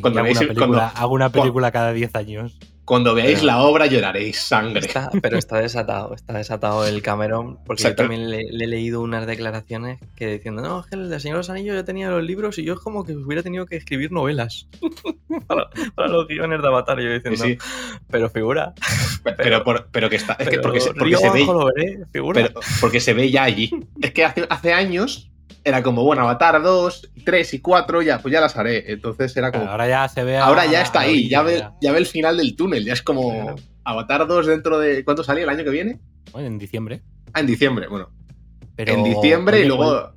Cuando 0.00 0.18
hago, 0.20 0.24
veáis 0.24 0.38
una 0.38 0.42
el- 0.42 0.54
película, 0.54 0.78
cuando- 0.90 1.00
hago 1.00 1.14
una 1.14 1.28
película 1.30 1.70
cada 1.72 1.92
10 1.92 2.14
años. 2.16 2.58
Cuando 2.84 3.14
veáis 3.14 3.36
Pero- 3.36 3.46
la 3.46 3.62
obra 3.62 3.86
lloraréis 3.86 4.38
sangre. 4.40 4.80
Está- 4.80 5.10
pero 5.22 5.38
está 5.38 5.58
desatado, 5.58 6.14
está 6.14 6.36
desatado 6.36 6.86
el 6.86 7.00
Cameron, 7.00 7.58
porque 7.64 7.82
Exacto. 7.84 8.02
yo 8.02 8.08
también 8.08 8.28
le, 8.30 8.42
le 8.50 8.64
he 8.64 8.68
leído 8.68 9.00
unas 9.00 9.26
declaraciones 9.26 10.00
que 10.16 10.32
diciendo, 10.34 10.60
no, 10.60 10.80
es 10.80 10.86
que 10.86 10.96
el 10.96 11.08
de 11.08 11.18
Señor 11.18 11.36
de 11.36 11.38
los 11.38 11.48
Anillos 11.50 11.76
yo 11.76 11.84
tenía 11.86 12.10
los 12.10 12.22
libros 12.22 12.58
y 12.58 12.64
yo 12.64 12.74
es 12.74 12.80
como 12.80 13.04
que 13.04 13.14
hubiera 13.16 13.42
tenido 13.42 13.64
que 13.64 13.76
escribir 13.76 14.12
novelas 14.12 14.68
para, 15.46 15.70
para 15.94 16.08
los 16.08 16.26
guiones 16.28 16.60
de 16.60 16.66
Avatar. 16.68 17.00
Yo 17.00 17.10
diciendo, 17.12 17.42
sí. 17.42 17.56
pero 18.10 18.28
figura. 18.28 18.74
Pero, 19.38 19.64
por- 19.64 19.88
pero 19.90 20.10
que 20.10 20.16
está. 20.16 20.34
Es 20.34 20.48
que 20.50 20.56
pero 20.58 20.62
porque 20.62 20.80
se, 20.80 20.92
porque 20.92 21.16
se 21.16 21.30
ve. 21.30 21.46
veré, 21.74 21.98
figura. 22.12 22.42
pero- 22.48 22.60
porque 22.82 23.00
se 23.00 23.14
ve 23.14 23.30
ya 23.30 23.44
allí. 23.44 23.70
Es 24.02 24.12
que 24.12 24.24
hace, 24.24 24.44
hace 24.50 24.74
años 24.74 25.30
era 25.64 25.82
como, 25.82 26.04
bueno, 26.04 26.22
Avatar 26.22 26.62
2, 26.62 27.10
3 27.24 27.54
y 27.54 27.60
4, 27.60 28.02
ya, 28.02 28.18
pues 28.20 28.32
ya 28.32 28.40
las 28.40 28.56
haré. 28.56 28.92
Entonces 28.92 29.36
era 29.36 29.50
como. 29.50 29.64
Ahora 29.64 29.88
ya 29.88 30.06
se 30.08 30.22
ve. 30.22 30.36
a- 30.36 30.44
ahora 30.44 30.66
ya 30.66 30.82
está 30.82 31.00
ahí, 31.00 31.28
ya 31.28 31.42
ve, 31.42 31.64
ya. 31.80 31.92
ve 31.92 31.98
el 31.98 32.06
final 32.06 32.36
del 32.36 32.54
túnel. 32.54 32.84
Ya 32.84 32.92
es 32.92 33.02
como. 33.02 33.30
Claro. 33.30 33.56
Avatar 33.84 34.26
2 34.26 34.46
dentro 34.46 34.78
de. 34.78 35.04
¿Cuánto 35.04 35.24
sale 35.24 35.42
el 35.42 35.48
año 35.48 35.64
que 35.64 35.70
viene? 35.70 36.00
Bueno, 36.32 36.48
en 36.48 36.58
diciembre. 36.58 37.02
Ah, 37.32 37.40
en 37.40 37.46
diciembre, 37.46 37.88
bueno. 37.88 38.10
Pero, 38.76 38.92
en 38.92 39.04
diciembre 39.04 39.56
oye, 39.58 39.64
y 39.64 39.68
luego. 39.68 40.12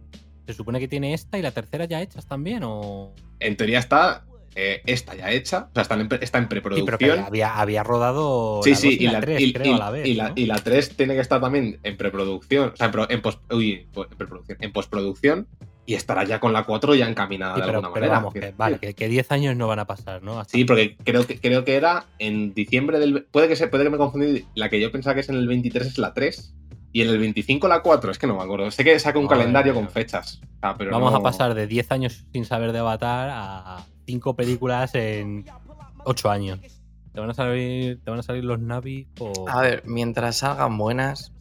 ¿Se 0.46 0.54
supone 0.54 0.80
que 0.80 0.88
tiene 0.88 1.14
esta 1.14 1.38
y 1.38 1.42
la 1.42 1.52
tercera 1.52 1.86
ya 1.86 2.02
hechas 2.02 2.26
también? 2.26 2.64
¿O.? 2.64 3.14
En 3.40 3.56
teoría 3.58 3.80
está. 3.80 4.26
Eh, 4.60 4.82
esta 4.88 5.14
ya 5.16 5.32
hecha. 5.32 5.68
O 5.70 5.74
sea, 5.74 5.84
está 5.84 5.94
en, 5.94 6.10
está 6.20 6.40
en 6.40 6.46
Sí, 6.46 6.50
pero 6.50 6.62
preproducción. 6.64 7.20
había, 7.20 7.60
había 7.60 7.84
rodado. 7.84 8.62
Sí, 8.64 8.72
la 8.72 8.76
sí, 8.76 8.98
y, 9.00 9.08
la 9.08 9.22
3, 9.22 9.40
y- 9.42 9.54
creo, 9.54 9.68
y- 9.68 9.76
a 9.76 9.78
la 9.78 9.92
vez. 9.92 10.08
y 10.08 10.14
la, 10.16 10.30
¿no? 10.30 10.34
y 10.36 10.46
la 10.48 10.56
3 10.58 10.96
tiene 10.98 11.14
que 11.14 11.20
estar 11.22 11.40
también 11.40 11.80
en 11.84 11.96
preproducción, 11.96 12.72
o 12.74 12.76
sea, 12.76 12.88
en, 12.88 12.94
en 13.12 13.22
post- 13.22 13.54
uy, 13.54 13.88
en 13.96 14.18
preproducción, 14.18 14.58
en 14.60 14.72
postproducción, 14.74 15.48
y 15.86 15.94
estará 15.94 16.24
ya 16.24 16.40
con 16.40 16.52
la 16.54 16.64
4 16.64 16.96
ya 16.96 17.08
encaminada 17.08 17.54
Sí, 17.56 17.62
de 17.62 17.68
pero, 17.68 17.78
alguna 17.78 17.94
pero 17.94 18.06
manera. 18.08 18.20
vamos, 18.20 18.34
que, 18.34 18.54
vale, 18.58 18.80
que, 18.80 18.94
que 18.96 19.08
10 19.08 19.32
años 19.32 19.56
no 19.56 19.68
van 19.68 19.80
a 19.80 19.86
pasar, 19.86 20.22
¿no? 20.24 20.40
Hasta- 20.40 20.52
Sí, 20.58 20.66
porque 20.66 20.98
creo 21.04 21.26
que, 21.28 21.40
creo 21.40 21.64
que 21.64 21.76
era 21.76 22.06
en 22.20 22.54
diciembre 22.54 23.00
del... 23.00 23.24
Puede 23.32 23.48
que, 23.48 23.56
se, 23.56 23.68
puede 23.68 23.84
que 23.84 23.90
me 23.92 23.98
confundí, 23.98 24.44
la 24.56 24.70
que 24.70 24.82
yo 24.82 24.92
pensaba 24.92 25.14
que 25.14 25.22
es 25.22 25.30
en 25.30 25.36
el 25.36 25.48
23 25.48 25.86
es 25.88 25.98
la 26.00 26.14
3, 26.14 26.54
y 26.94 27.04
en 27.04 27.10
el 27.10 27.20
25 27.20 27.68
la 27.68 27.82
4, 27.84 28.10
es 28.12 28.18
que 28.18 28.26
no 28.28 28.36
me 28.36 28.42
acuerdo. 28.44 28.72
Sé 28.72 28.84
que 28.84 28.98
saca 29.00 29.20
un 29.20 29.28
calendario 29.28 29.74
con 29.76 29.88
fechas. 29.88 30.42
Ah, 30.62 30.74
pero 30.78 30.90
Vamos 30.92 31.12
no- 31.12 31.20
a 31.20 31.22
pasar 31.22 31.54
de 31.54 31.68
10 31.68 31.92
años 31.92 32.26
sin 32.34 32.44
saber 32.44 32.72
de 32.72 32.80
Avatar 32.80 33.30
a 33.32 33.86
5 34.08 34.36
películas 34.36 34.96
en 34.96 35.46
8 36.06 36.32
años. 36.32 36.60
Te 37.14 37.20
van 37.20 37.30
a 37.30 37.34
salir, 37.34 38.00
te 38.04 38.10
van 38.10 38.20
a 38.20 38.24
salir 38.24 38.46
los 38.46 38.60
Navi 38.60 39.08
o. 39.20 39.50
A 39.50 39.62
ver, 39.62 39.84
mientras 39.86 40.38
salgan 40.38 40.78
buenas, 40.78 41.34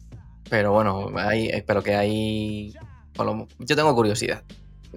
pero 0.49 0.73
bueno, 0.73 1.11
hay, 1.15 1.47
espero 1.47 1.81
que 1.81 1.95
hay... 1.95 2.73
por 3.13 3.47
Yo 3.59 3.75
tengo 3.75 3.95
curiosidad. 3.95 4.43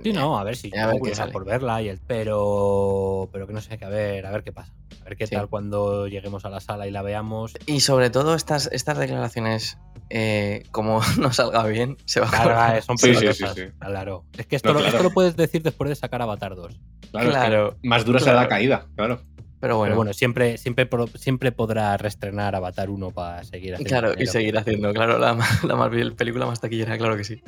Sí, 0.02 0.12
no, 0.12 0.38
a 0.38 0.44
ver 0.44 0.56
si 0.56 0.70
A 0.76 0.86
ver 0.86 0.96
qué 1.02 1.12
por 1.32 1.44
verla 1.44 1.82
y 1.82 1.88
el, 1.88 1.98
pero 2.06 3.28
pero 3.32 3.46
que 3.46 3.52
no 3.52 3.60
sé, 3.60 3.76
que 3.78 3.84
a 3.84 3.88
ver, 3.88 4.24
a 4.26 4.30
ver 4.30 4.42
qué 4.42 4.52
pasa. 4.52 4.72
A 5.00 5.04
ver 5.04 5.16
qué 5.16 5.26
Sí. 5.26 5.34
tal 5.34 5.48
cuando 5.48 6.06
lleguemos 6.06 6.44
a 6.44 6.50
la 6.50 6.60
sala 6.60 6.86
y 6.86 6.90
la 6.90 7.02
veamos. 7.02 7.54
Y 7.66 7.80
sobre 7.80 8.10
todo 8.10 8.34
estas, 8.34 8.68
estas 8.72 8.98
declaraciones, 8.98 9.78
eh, 10.10 10.62
como 10.70 11.00
no 11.18 11.32
salga 11.32 11.64
bien, 11.66 11.96
se 12.04 12.20
va 12.20 12.28
a 12.28 12.42
colgar. 12.42 12.76
eh, 12.78 12.82
son 12.82 12.98
Sí, 12.98 13.06
sí, 13.08 13.12
peligrosas. 13.14 13.54
sí, 13.54 13.62
sí. 13.66 13.72
Claro. 13.78 14.24
Es 14.38 14.46
que 14.46 14.56
esto, 14.56 14.68
No, 14.68 14.74
lo, 14.74 14.80
claro. 14.80 14.96
esto 14.96 15.08
lo 15.08 15.14
puedes 15.14 15.36
decir 15.36 15.62
después 15.62 15.88
de 15.90 15.96
sacar 15.96 16.22
Avatar 16.22 16.54
2. 16.54 16.78
Claro, 17.10 17.28
es 17.28 17.34
que 17.34 17.40
Claro, 17.40 17.76
más 17.82 18.04
dura 18.04 18.20
será 18.20 18.32
la 18.34 18.38
claro. 18.42 18.48
caída, 18.50 18.86
claro. 18.96 19.22
Pero 19.60 19.76
bueno, 19.76 19.90
Pero 19.90 19.96
bueno, 19.96 20.12
siempre, 20.14 20.56
siempre, 20.56 20.88
siempre 21.16 21.52
podrá 21.52 21.96
reestrenar 21.98 22.54
Avatar 22.54 22.88
1 22.88 23.10
para 23.10 23.44
seguir 23.44 23.74
haciendo. 23.74 23.88
claro, 23.90 24.14
y 24.18 24.26
seguir 24.26 24.56
haciendo, 24.56 24.92
claro, 24.94 25.18
la, 25.18 25.36
la 25.64 25.76
más 25.76 25.90
bien- 25.90 26.14
película 26.16 26.46
más 26.46 26.60
taquillera, 26.60 26.96
claro 26.96 27.16
que 27.16 27.24
sí. 27.24 27.42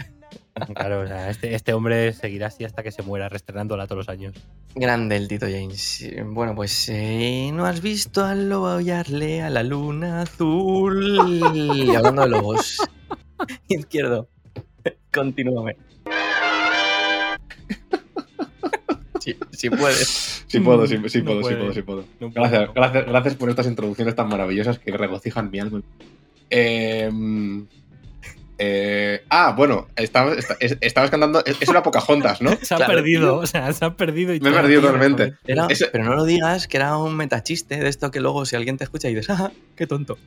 Claro, 0.75 1.01
o 1.01 1.07
sea, 1.07 1.31
este, 1.31 1.55
este 1.55 1.73
hombre 1.73 2.13
seguirá 2.13 2.49
así 2.49 2.65
hasta 2.65 2.83
que 2.83 2.93
se 2.93 3.03
muera, 3.03 3.29
reestrenándola 3.29 3.87
todos 3.87 3.99
los 3.99 4.09
años. 4.09 4.35
Grande 4.75 5.17
el 5.17 5.27
Tito 5.27 5.47
James. 5.47 6.07
Bueno, 6.27 6.55
pues 6.55 6.89
eh, 6.91 7.51
¿no 7.53 7.65
has 7.65 7.81
visto 7.81 8.25
al 8.25 8.49
lobo 8.51 8.69
aullarle 8.69 9.41
a 9.43 9.49
la 9.51 9.63
luna 9.63 10.23
azul? 10.23 11.41
Y 11.55 11.95
hablando 11.95 12.23
de 12.23 12.29
lobos. 12.29 12.79
Izquierdo. 13.69 14.29
Continúame. 15.13 15.77
Si, 19.21 19.37
si 19.53 19.71
puedes. 19.71 20.45
Sí 20.49 20.61
puedo, 20.61 20.87
sí, 20.87 20.99
sí 21.09 21.19
No 21.19 21.25
puedo, 21.25 21.43
sí 21.43 21.55
puede. 21.55 21.57
puedo, 21.57 21.73
sí 21.73 21.83
puedo. 21.83 22.05
No 22.21 22.31
Gracias, 22.31 22.75
gracias, 22.75 23.07
gracias 23.07 23.35
por 23.37 23.49
estas 23.49 23.67
introducciones 23.67 24.15
tan 24.15 24.29
maravillosas 24.29 24.79
que 24.79 24.91
regocijan 24.97 25.51
mi 25.51 25.61
alma. 25.61 25.83
Eh, 26.51 27.11
eh, 28.65 29.25
ah, 29.29 29.55
bueno, 29.57 29.89
estabas, 29.97 30.39
esta- 30.39 30.57
es- 30.61 30.79
estabas 30.81 31.11
cantando. 31.11 31.43
Es 31.45 31.61
era 31.69 31.83
Pocahontas, 31.83 32.41
¿no? 32.41 32.51
Se 32.63 32.75
ha 32.75 32.77
Claro, 32.77 32.93
perdido, 32.95 33.37
o 33.39 33.47
sea, 33.47 33.73
se 33.73 33.85
ha 33.85 33.91
perdido. 33.97 34.33
Y 34.35 34.39
Me 34.41 34.51
he 34.51 34.53
perdido 34.53 34.83
totalmente. 34.83 35.35
Era- 35.45 35.67
Ese- 35.69 35.87
Pero 35.89 36.05
no 36.05 36.15
lo 36.15 36.25
digas, 36.25 36.69
que 36.69 36.77
era 36.77 36.97
un 36.97 37.17
metachiste 37.17 37.77
de 37.79 37.89
esto 37.89 38.13
que 38.13 38.21
luego 38.21 38.45
si 38.47 38.55
alguien 38.55 38.77
te 38.79 38.85
escucha 38.85 39.09
y 39.09 39.15
dices, 39.17 39.31
¡ah, 39.31 39.51
qué 39.77 39.87
tonto! 39.89 40.17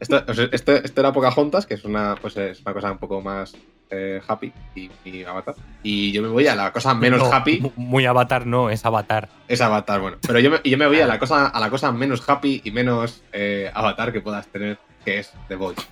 Esto, 0.00 0.24
esto- 0.52 0.72
esto 0.76 1.00
era 1.00 1.12
Pocahontas, 1.12 1.66
que 1.66 1.74
es 1.74 1.84
una, 1.84 2.14
pues 2.22 2.34
es 2.38 2.60
una 2.62 2.72
cosa 2.72 2.92
un 2.92 2.98
poco 2.98 3.20
más 3.20 3.54
eh, 3.90 4.22
happy 4.26 4.52
y, 4.74 4.90
y 5.04 5.24
Avatar. 5.24 5.54
Y 5.82 6.12
yo 6.12 6.22
me 6.22 6.28
voy 6.28 6.46
a 6.46 6.54
la 6.54 6.72
cosa 6.72 6.94
menos 6.94 7.18
No, 7.18 7.34
happy, 7.34 7.60
mu- 7.60 7.72
Muy 7.76 8.06
Avatar 8.06 8.46
no, 8.46 8.70
es 8.70 8.86
Avatar. 8.86 9.28
es 9.48 9.60
Avatar, 9.60 10.00
bueno. 10.00 10.16
Pero 10.26 10.38
yo 10.38 10.50
me, 10.50 10.60
yo 10.64 10.78
me 10.78 10.86
voy 10.86 11.00
a 11.00 11.06
la 11.06 11.18
cosa, 11.18 11.48
a 11.48 11.60
la 11.60 11.68
cosa 11.68 11.90
menos 11.92 12.22
happy 12.26 12.62
y 12.64 12.70
menos 12.70 13.22
eh, 13.32 13.70
Avatar 13.74 14.12
que 14.12 14.20
puedas 14.22 14.46
tener, 14.46 14.78
que 15.04 15.18
es 15.18 15.32
The 15.48 15.56
Voice. 15.56 15.82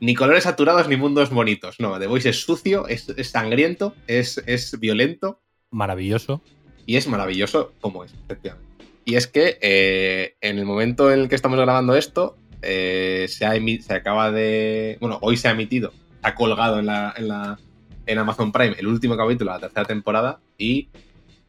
Ni 0.00 0.14
colores 0.14 0.44
saturados 0.44 0.88
ni 0.88 0.96
mundos 0.96 1.30
bonitos. 1.30 1.80
No, 1.80 1.98
The 1.98 2.06
Voice 2.06 2.28
es 2.28 2.40
sucio, 2.40 2.86
es, 2.88 3.08
es 3.08 3.30
sangriento, 3.30 3.94
es, 4.06 4.42
es 4.46 4.78
violento 4.78 5.40
Maravilloso. 5.70 6.42
y 6.84 6.96
es 6.96 7.08
maravilloso 7.08 7.72
como 7.80 8.04
es, 8.04 8.12
efectivamente. 8.24 8.66
Y 9.04 9.14
es 9.14 9.26
que 9.26 9.58
eh, 9.62 10.36
en 10.40 10.58
el 10.58 10.64
momento 10.64 11.12
en 11.12 11.20
el 11.20 11.28
que 11.28 11.34
estamos 11.36 11.58
grabando 11.58 11.94
esto, 11.94 12.36
eh, 12.62 13.26
se, 13.28 13.46
ha 13.46 13.52
se 13.54 13.94
acaba 13.94 14.32
de. 14.32 14.98
Bueno, 15.00 15.18
hoy 15.22 15.36
se 15.36 15.48
ha 15.48 15.52
emitido, 15.52 15.92
se 15.92 16.28
ha 16.28 16.34
colgado 16.34 16.80
en, 16.80 16.86
la, 16.86 17.14
en, 17.16 17.28
la, 17.28 17.58
en 18.06 18.18
Amazon 18.18 18.50
Prime 18.50 18.74
el 18.78 18.86
último 18.88 19.16
capítulo 19.16 19.52
de 19.52 19.56
la 19.56 19.60
tercera 19.60 19.84
temporada 19.86 20.40
y. 20.58 20.88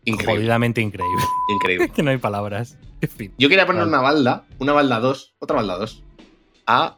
Increíble. 0.06 0.36
Jodidamente 0.36 0.82
increíble. 0.82 1.24
Increíble. 1.50 1.90
que 1.96 2.04
no 2.04 2.12
hay 2.12 2.18
palabras. 2.18 2.78
En 3.02 3.10
fin. 3.10 3.34
Yo 3.38 3.50
quería 3.50 3.66
poner 3.66 3.82
Vale. 3.82 3.90
una 3.90 4.02
balda, 4.02 4.46
una 4.60 4.74
balda 4.74 5.00
2, 5.00 5.36
otra 5.40 5.58
balda 5.58 5.78
2, 5.78 6.04
a 6.68 6.98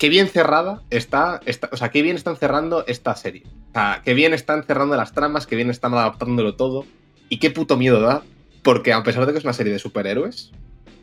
qué 0.00 0.08
bien 0.08 0.28
cerrada 0.28 0.82
está, 0.88 1.40
está- 1.44 1.68
o 1.72 1.76
sea, 1.76 1.90
qué 1.90 2.00
bien 2.00 2.16
están 2.16 2.36
cerrando 2.38 2.86
esta 2.86 3.14
serie. 3.14 3.42
O 3.68 3.72
sea, 3.74 4.00
qué 4.02 4.14
bien 4.14 4.32
están 4.32 4.64
cerrando 4.64 4.96
las 4.96 5.12
tramas, 5.12 5.46
qué 5.46 5.56
bien 5.56 5.68
están 5.68 5.92
adaptándolo 5.92 6.56
todo, 6.56 6.86
y 7.28 7.36
qué 7.36 7.50
puto 7.50 7.76
miedo 7.76 8.00
da, 8.00 8.22
porque 8.62 8.94
a 8.94 9.02
pesar 9.02 9.26
de 9.26 9.32
que 9.32 9.38
es 9.38 9.44
una 9.44 9.52
serie 9.52 9.74
de 9.74 9.78
superhéroes, 9.78 10.52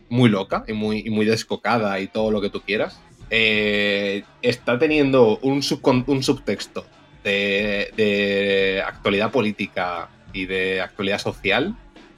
muy 0.09 0.29
loca 0.29 0.63
y 0.67 0.73
muy, 0.73 1.03
y 1.05 1.11
muy 1.11 1.27
descocada 1.27 1.99
y 1.99 2.07
todo 2.07 2.31
lo 2.31 2.41
que 2.41 2.49
tú 2.49 2.61
quieras, 2.61 2.99
eh, 3.29 4.23
está 4.41 4.79
teniendo 4.79 5.37
un, 5.43 5.61
un 6.07 6.23
subtexto 6.23 6.85
de, 7.23 7.93
de 7.95 8.83
actualidad 8.83 9.31
política 9.31 10.09
y 10.33 10.45
de 10.47 10.81
actualidad 10.81 11.19
social 11.19 11.75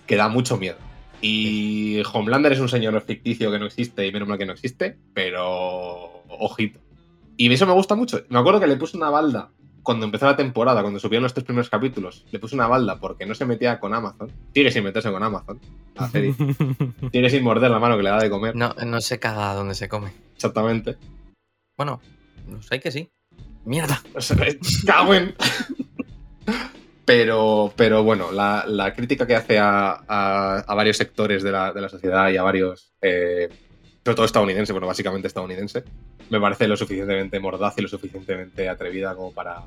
que 0.07 0.15
da 0.15 0.29
mucho 0.29 0.55
miedo. 0.55 0.77
Y 1.21 2.01
Homelander 2.13 2.53
es 2.53 2.59
un 2.59 2.69
señor 2.69 3.01
ficticio 3.01 3.51
que 3.51 3.59
no 3.59 3.65
existe 3.65 4.07
y 4.07 4.13
menos 4.13 4.29
mal 4.29 4.37
que 4.37 4.45
no 4.45 4.53
existe, 4.53 4.97
pero 5.13 6.18
ojito. 6.29 6.79
Y 7.37 7.51
eso 7.51 7.65
me 7.65 7.73
gusta 7.73 7.95
mucho. 7.95 8.21
Me 8.29 8.39
acuerdo 8.39 8.59
que 8.59 8.67
le 8.67 8.75
puse 8.75 8.97
una 8.97 9.09
balda 9.09 9.49
cuando 9.83 10.05
empezó 10.05 10.25
la 10.25 10.35
temporada, 10.35 10.81
cuando 10.81 10.99
subieron 10.99 11.23
los 11.23 11.33
tres 11.33 11.45
primeros 11.45 11.69
capítulos. 11.69 12.25
Le 12.31 12.39
puse 12.39 12.53
una 12.55 12.67
balda 12.67 12.99
porque 12.99 13.25
no 13.25 13.33
se 13.33 13.45
metía 13.45 13.79
con 13.79 13.93
Amazon. 13.93 14.31
Sigue 14.53 14.71
sin 14.71 14.83
meterse 14.83 15.11
con 15.11 15.23
Amazon. 15.23 15.59
a. 15.97 16.09
Sigue 17.11 17.29
sin 17.29 17.43
morder 17.43 17.71
la 17.71 17.79
mano 17.79 17.95
que 17.97 18.03
le 18.03 18.09
da 18.09 18.19
de 18.19 18.29
comer. 18.29 18.55
No, 18.55 18.73
no 18.85 19.01
se 19.01 19.19
caga 19.19 19.53
donde 19.53 19.75
se 19.75 19.87
come. 19.89 20.11
Exactamente. 20.35 20.97
Bueno, 21.77 22.01
no 22.47 22.61
sé 22.61 22.79
que 22.79 22.91
sí. 22.91 23.09
¡Mierda! 23.65 24.01
O 24.15 24.21
sea, 24.21 24.37
cago 24.85 25.13
en- 25.13 25.33
Pero, 27.05 27.73
pero 27.75 28.03
bueno, 28.03 28.31
la, 28.31 28.65
la 28.67 28.93
crítica 28.93 29.25
que 29.25 29.35
hace 29.35 29.57
a, 29.57 30.03
a- 30.07 30.59
a 30.67 30.75
varios 30.75 30.97
sectores 30.97 31.41
de 31.41 31.51
la, 31.51 31.73
de 31.73 31.81
la 31.81 31.89
sociedad 31.89 32.29
y 32.29 32.37
a 32.37 32.43
varios, 32.43 32.93
eh, 33.01 33.49
sobre 34.09 34.15
todo 34.15 34.25
estadounidense, 34.25 34.71
bueno, 34.73 34.87
básicamente 34.87 35.27
estadounidense, 35.27 35.83
me 36.31 36.39
parece 36.41 36.67
lo 36.67 36.75
suficientemente 36.75 37.39
mordaz 37.39 37.75
y 37.77 37.83
lo 37.83 37.87
suficientemente 37.87 38.67
atrevida 38.67 39.13
como 39.15 39.31
para, 39.31 39.61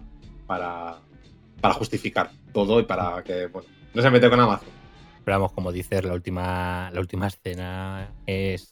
para, 0.49 0.97
para 1.61 1.74
justificar 1.74 2.32
todo 2.53 2.80
y 2.80 2.82
para 2.82 3.22
que, 3.22 3.47
bueno, 3.47 3.68
no 3.95 4.03
se 4.03 4.11
mete 4.11 4.28
con 4.28 4.40
Amazon. 4.40 4.68
Pero 5.24 5.36
vamos, 5.38 5.53
como 5.53 5.70
dices, 5.70 6.03
la 6.05 6.12
última, 6.12 6.90
la 6.93 6.99
última 6.99 7.28
escena 7.28 8.11
es. 8.26 8.70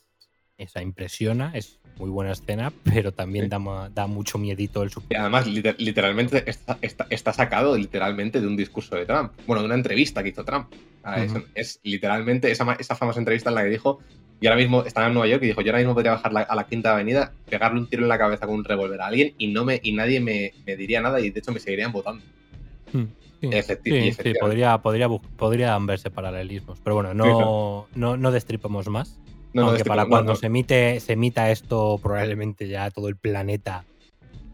Esa 0.58 0.82
impresiona, 0.82 1.52
es 1.54 1.80
muy 1.96 2.10
buena 2.10 2.32
escena, 2.32 2.70
pero 2.84 3.12
también 3.12 3.46
Sí. 3.46 3.48
da, 3.48 3.88
da 3.94 4.06
mucho 4.06 4.36
miedito 4.36 4.82
el 4.82 4.90
Y 5.08 5.14
además, 5.14 5.46
liter- 5.46 5.76
literalmente 5.78 6.42
está, 6.50 6.76
está- 6.82 7.06
está 7.08 7.32
sacado 7.32 7.74
literalmente 7.78 8.42
de 8.42 8.46
un 8.46 8.56
discurso 8.58 8.94
de 8.96 9.06
Trump. 9.06 9.32
Bueno, 9.46 9.62
de 9.62 9.66
una 9.66 9.76
entrevista 9.76 10.22
que 10.22 10.28
hizo 10.30 10.44
Trump. 10.44 10.70
Es- 11.16 11.32
es, 11.54 11.80
literalmente 11.82 12.50
esa, 12.50 12.74
esa 12.78 12.94
famosa 12.94 13.20
entrevista 13.20 13.48
en 13.48 13.54
la 13.54 13.62
que 13.62 13.70
dijo, 13.70 14.00
yo 14.40 14.50
ahora 14.50 14.60
mismo 14.60 14.82
estaba 14.84 15.06
en 15.08 15.14
Nueva 15.14 15.28
York 15.28 15.42
y 15.42 15.46
dijo, 15.48 15.60
yo 15.60 15.70
ahora 15.70 15.78
mismo 15.78 15.94
podría 15.94 16.12
bajar 16.12 16.32
la- 16.32 16.40
a 16.42 16.54
la 16.54 16.64
quinta 16.66 16.92
avenida, 16.92 17.32
pegarle 17.48 17.80
un 17.80 17.88
tiro 17.88 18.02
en 18.02 18.08
la 18.08 18.18
cabeza 18.18 18.46
con 18.46 18.56
un 18.56 18.64
revólver 18.64 19.00
a 19.00 19.06
alguien 19.06 19.34
y 19.38 19.48
no 19.48 19.64
me 19.64 19.80
y 19.82 19.92
nadie 19.92 20.20
me, 20.20 20.52
me 20.66 20.76
diría 20.76 21.00
nada 21.00 21.20
y 21.20 21.30
de 21.30 21.38
hecho 21.40 21.52
me 21.52 21.60
seguirían 21.60 21.92
votando. 21.92 22.22
Hmm. 22.92 23.04
Sí, 23.42 23.48
sí, 23.52 24.12
y 24.28 24.34
podría, 24.34 24.76
podría, 24.78 25.08
podrían 25.08 25.86
verse 25.86 26.10
paralelismos. 26.10 26.78
Pero 26.84 26.96
bueno, 26.96 27.14
no, 27.14 27.86
no, 27.94 28.16
no 28.18 28.30
destripamos 28.32 28.88
más. 28.88 29.18
No, 29.54 29.62
no, 29.62 29.68
aunque 29.68 29.78
este- 29.78 29.88
para 29.88 30.02
no, 30.04 30.10
cuando 30.10 30.32
no. 30.32 30.36
Se, 30.36 30.46
emite, 30.46 31.00
se 31.00 31.14
emita 31.14 31.50
esto, 31.50 31.98
probablemente 32.02 32.68
ya 32.68 32.90
todo 32.90 33.08
el 33.08 33.16
planeta 33.16 33.84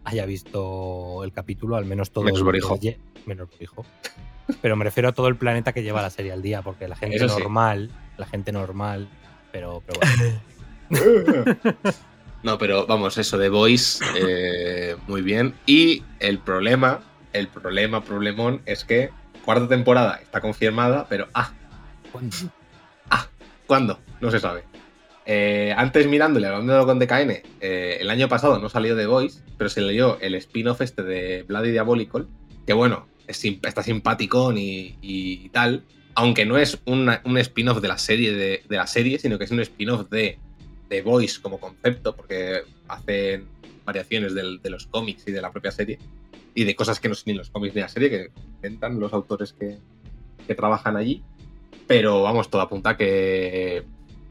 haya 0.05 0.25
visto 0.25 1.25
el 1.25 1.33
capítulo, 1.33 1.75
al 1.75 1.85
menos 1.85 2.13
todo 2.13 2.23
Menos 2.25 2.39
el- 2.39 2.45
Borijo. 2.45 2.79
Menos 3.27 3.51
Borijo. 3.51 3.85
Pero 4.63 4.77
me 4.77 4.85
refiero 4.85 5.09
a 5.09 5.13
todo 5.13 5.27
el 5.27 5.35
planeta 5.37 5.73
que 5.73 5.83
lleva 5.83 6.01
la 6.01 6.11
serie 6.11 6.31
al 6.31 6.41
día, 6.43 6.63
porque 6.63 6.87
la 6.87 6.95
gente 6.95 7.17
Eso 7.17 7.27
normal, 7.41 7.91
la 8.17 8.27
gente 8.27 8.53
normal, 8.53 9.09
pero, 9.57 9.83
pero 9.87 10.01
bueno. 10.91 11.71
No, 12.43 12.59
pero 12.59 12.87
vamos, 12.87 13.19
eso 13.19 13.39
de 13.39 13.49
Voice, 13.49 14.05
eh, 14.15 14.95
muy 15.09 15.21
bien. 15.21 15.55
Y 15.67 16.05
el 16.21 16.39
problema, 16.39 17.01
el 17.33 17.49
problema, 17.49 18.05
problemón, 18.05 18.63
es 18.67 18.85
que 18.85 19.11
cuarta 19.45 19.67
temporada 19.67 20.21
está 20.23 20.41
confirmada, 20.41 21.07
pero 21.09 21.27
ah, 21.35 21.51
¿Cuándo? 22.13 22.37
¿cuándo? 23.67 23.99
No 24.21 24.31
se 24.31 24.39
sabe. 24.39 24.63
Eh, 25.25 25.75
antes 25.77 26.07
mirándole, 26.07 26.47
hablándolo 26.47 26.87
con 26.87 27.01
DKN, 27.01 27.43
eh, 27.61 27.99
el 28.01 28.11
año 28.11 28.29
pasado 28.29 28.61
no 28.61 28.69
salió 28.69 28.95
The 28.95 29.07
Voice, 29.07 29.41
pero 29.59 29.69
se 29.69 29.81
leyó 29.81 30.21
el 30.21 30.37
spin-off 30.37 30.83
este 30.83 31.03
de 31.03 31.43
Bloody 31.43 31.73
Diabolical, 31.73 32.29
que 32.65 32.75
bueno, 32.75 33.09
es 33.27 33.45
está 33.45 33.83
simpaticón 33.83 34.57
y, 34.57 34.99
y 35.01 35.49
tal, 35.49 35.83
aunque 36.17 36.47
no 36.47 36.57
es 36.57 36.81
un 36.87 37.39
spin-off 37.39 37.83
de 37.83 37.89
la 37.89 37.99
serie 37.99 38.33
de, 38.33 38.63
la 38.71 38.87
serie, 38.87 39.19
sino 39.19 39.37
que 39.37 39.45
es 39.45 39.51
un 39.51 39.61
spin-off 39.61 40.09
de 40.09 40.39
The 40.89 41.03
Voice 41.03 41.41
como 41.43 41.61
concepto, 41.61 42.17
porque 42.17 42.63
hacen 42.89 43.47
variaciones 43.85 44.35
de 44.35 44.71
los 44.71 44.87
cómics 44.87 45.29
y 45.29 45.33
de 45.33 45.43
la 45.43 45.53
propia 45.53 45.71
serie, 45.71 45.99
y 46.55 46.65
de 46.65 46.75
cosas 46.75 47.01
que 47.01 47.11
no 47.11 47.15
son 47.15 47.25
ni 47.27 47.35
los 47.35 47.51
cómics 47.51 47.75
ni 47.75 47.83
la 47.83 47.89
serie, 47.89 48.09
que 48.09 48.31
inventan 48.57 48.99
los 48.99 49.13
autores 49.13 49.53
que, 49.53 49.79
trabajan 50.55 50.97
allí. 50.97 51.23
Pero 51.87 52.23
vamos, 52.23 52.49
todo 52.49 52.63
apunta 52.63 52.97
que 52.97 53.85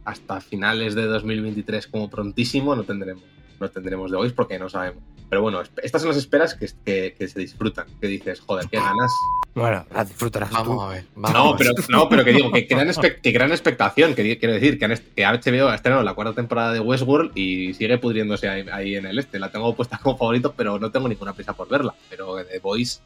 hasta 0.06 0.42
finales 0.42 0.96
de 0.96 1.04
2023 1.06 1.88
como 1.88 2.10
prontísimo 2.10 2.76
no 2.76 2.84
tendremos, 2.84 3.24
no 3.60 3.70
tendremos 3.70 4.10
The 4.10 4.18
Voice 4.18 4.34
porque 4.34 4.58
no 4.58 4.70
sabemos. 4.70 5.04
Pero 5.30 5.42
bueno, 5.42 5.62
estas 5.82 6.02
son 6.02 6.10
las 6.10 6.18
esperas 6.18 6.54
que, 6.54 6.68
que- 6.86 7.16
que 7.18 7.28
se 7.28 7.40
disfrutan, 7.40 7.86
que 8.00 8.08
dices, 8.08 8.42
joder, 8.42 8.68
qué 8.70 8.78
ganas. 8.78 9.12
Bueno, 9.56 9.86
la 9.94 10.04
disfrutarás 10.06 10.52
Vamos 10.52 10.76
tú. 10.78 10.82
a 10.82 10.90
ver. 10.90 11.06
Vamos 11.16 11.34
No, 11.52 11.56
pero, 11.58 11.72
no, 11.90 12.10
pero 12.10 12.24
que 12.26 12.32
digo, 12.34 12.52
que 12.52 12.68
crean, 12.68 12.88
espe- 12.90 13.22
que 13.22 13.34
crean 13.34 13.52
expectación, 13.52 14.14
que 14.14 14.38
quiero 14.38 14.54
decir, 14.54 14.78
que, 14.78 14.86
han 14.86 14.96
que 15.16 15.26
HBO 15.26 15.70
ha 15.70 15.76
estrenado 15.76 16.04
la 16.04 16.14
cuarta 16.14 16.34
temporada 16.34 16.74
de 16.74 16.80
Westworld 16.80 17.32
y 17.38 17.74
sigue 17.74 17.98
pudriéndose 17.98 18.50
ahí, 18.50 18.66
ahí 18.72 18.96
en 18.96 19.06
el 19.06 19.18
este. 19.18 19.40
La 19.40 19.52
tengo 19.52 19.74
puesta 19.76 19.98
como 19.98 20.18
favorito, 20.18 20.54
pero 20.56 20.78
no 20.80 20.92
tengo 20.92 21.08
ninguna 21.08 21.34
prisa 21.34 21.54
por 21.54 21.70
verla. 21.70 21.96
Pero 22.10 22.36
The 22.44 22.60
Voice, 22.60 23.00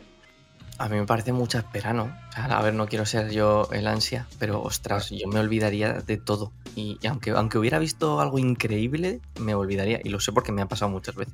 A 0.80 0.88
mí 0.90 0.96
me 0.98 1.06
parece 1.06 1.34
mucha 1.34 1.60
espera, 1.60 1.94
¿no? 1.94 2.04
O 2.30 2.34
sea, 2.34 2.46
a 2.46 2.62
ver, 2.64 2.74
no 2.74 2.88
quiero 2.88 3.06
ser 3.06 3.32
yo 3.32 3.68
el 3.72 3.86
ansia, 3.86 4.28
pero 4.40 4.62
ostras, 4.62 5.10
yo 5.12 5.28
me 5.28 5.40
olvidaría 5.40 5.94
de 5.94 6.18
todo. 6.18 6.52
Y, 6.76 6.98
y 7.02 7.08
aunque, 7.08 7.32
aunque 7.32 7.58
hubiera 7.58 7.80
visto 7.80 8.22
algo 8.22 8.40
increíble, 8.40 9.20
me 9.40 9.54
olvidaría. 9.56 10.00
Y 10.04 10.10
lo 10.10 10.20
sé 10.20 10.32
porque 10.32 10.52
me 10.52 10.62
ha 10.62 10.68
pasado 10.68 10.90
muchas 10.90 11.16
veces. 11.16 11.34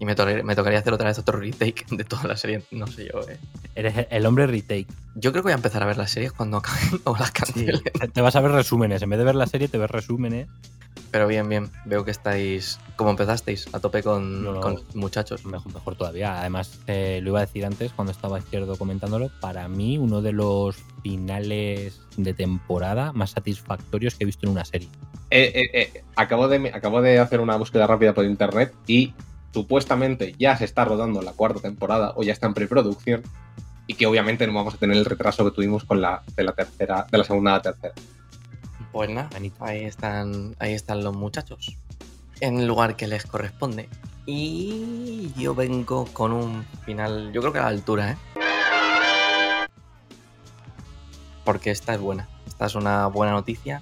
Y 0.00 0.06
me, 0.06 0.16
tocaría- 0.16 0.42
me 0.42 0.56
tocaría 0.56 0.78
hacer 0.80 0.92
otra 0.94 1.08
vez 1.08 1.18
otro 1.18 1.38
retake 1.38 1.84
de 1.90 2.04
toda 2.04 2.24
la 2.24 2.36
serie. 2.36 2.64
No 2.72 2.86
sé 2.88 3.08
yo, 3.12 3.20
¿eh? 3.28 3.38
Eres 3.76 4.06
el 4.10 4.26
hombre 4.26 4.46
retake. 4.48 4.86
Yo 5.14 5.30
creo 5.30 5.42
que 5.42 5.48
voy 5.48 5.52
a 5.52 5.56
empezar 5.56 5.82
a 5.82 5.86
ver 5.86 5.98
las 5.98 6.10
series 6.10 6.32
cuando 6.32 6.56
acaben 6.56 7.00
o 7.04 7.16
las 7.16 7.30
cancelen. 7.30 7.80
te- 7.82 8.08
te 8.08 8.20
vas 8.22 8.34
a 8.34 8.40
ver 8.40 8.50
resúmenes. 8.52 9.02
En 9.02 9.10
vez 9.10 9.18
de 9.18 9.24
ver 9.26 9.34
la 9.36 9.46
serie, 9.46 9.68
te 9.68 9.78
ves 9.78 9.90
resúmenes. 9.90 10.48
Pero 11.10 11.26
bien, 11.26 11.48
bien. 11.48 11.70
Veo 11.86 12.04
que 12.04 12.12
estáis, 12.12 12.78
como 12.96 13.10
empezasteis, 13.10 13.68
a 13.74 13.80
tope 13.80 14.02
con, 14.02 14.42
No, 14.44 14.52
no. 14.54 14.60
con 14.60 14.80
muchachos. 14.94 15.44
Mejor, 15.44 15.74
mejor 15.74 15.96
todavía. 15.96 16.40
Además, 16.40 16.78
eh, 16.86 17.20
lo 17.22 17.30
iba 17.30 17.40
a 17.40 17.46
decir 17.46 17.66
antes 17.66 17.92
cuando 17.92 18.12
estaba 18.12 18.38
izquierdo 18.38 18.76
comentándolo. 18.78 19.30
Para 19.40 19.68
mí, 19.68 19.98
uno 19.98 20.22
de 20.22 20.32
los 20.32 20.76
finales 21.02 22.00
de 22.16 22.32
temporada 22.32 23.12
más 23.12 23.30
satisfactorios 23.32 24.14
que 24.14 24.24
he 24.24 24.26
visto 24.26 24.46
en 24.46 24.52
una 24.52 24.64
serie. 24.64 24.88
Eh, 25.30 25.52
eh, 25.54 25.70
eh, 25.94 26.04
acabo, 26.16 26.48
de, 26.48 26.70
acabo 26.72 27.02
de 27.02 27.18
hacer 27.18 27.40
una 27.40 27.56
búsqueda 27.56 27.86
rápida 27.86 28.14
por 28.14 28.24
internet 28.24 28.72
y 28.86 29.12
supuestamente 29.52 30.34
ya 30.38 30.56
se 30.56 30.64
está 30.64 30.84
rodando 30.84 31.22
la 31.22 31.32
cuarta 31.32 31.60
temporada 31.60 32.12
o 32.16 32.22
ya 32.22 32.32
está 32.32 32.46
en 32.46 32.54
preproducción 32.54 33.22
y 33.86 33.94
que 33.94 34.06
obviamente 34.06 34.46
no 34.46 34.54
vamos 34.54 34.74
a 34.74 34.78
tener 34.78 34.96
el 34.96 35.04
retraso 35.04 35.44
que 35.44 35.50
tuvimos 35.50 35.84
con 35.84 36.00
la 36.00 36.22
de 36.36 36.44
la 36.44 36.52
tercera, 36.52 37.06
de 37.10 37.18
la 37.18 37.24
segunda 37.24 37.52
a 37.52 37.56
la 37.56 37.62
tercera. 37.62 37.94
Pues 38.92 39.10
nada, 39.10 39.28
ahí 39.60 39.84
están, 39.84 40.54
ahí 40.58 40.74
están 40.74 41.02
los 41.02 41.14
muchachos. 41.14 41.76
En 42.40 42.58
el 42.58 42.66
lugar 42.66 42.96
que 42.96 43.06
les 43.06 43.26
corresponde. 43.26 43.88
Y 44.26 45.32
yo 45.36 45.54
vengo 45.54 46.06
con 46.12 46.32
un 46.32 46.64
final, 46.84 47.32
yo 47.32 47.40
creo 47.40 47.52
que 47.52 47.58
a 47.58 47.62
la 47.62 47.68
altura, 47.68 48.12
¿eh? 48.12 48.16
Porque 51.44 51.70
esta 51.70 51.94
es 51.94 52.00
buena. 52.00 52.28
Esta 52.46 52.66
es 52.66 52.74
una 52.74 53.06
buena 53.08 53.32
noticia. 53.32 53.80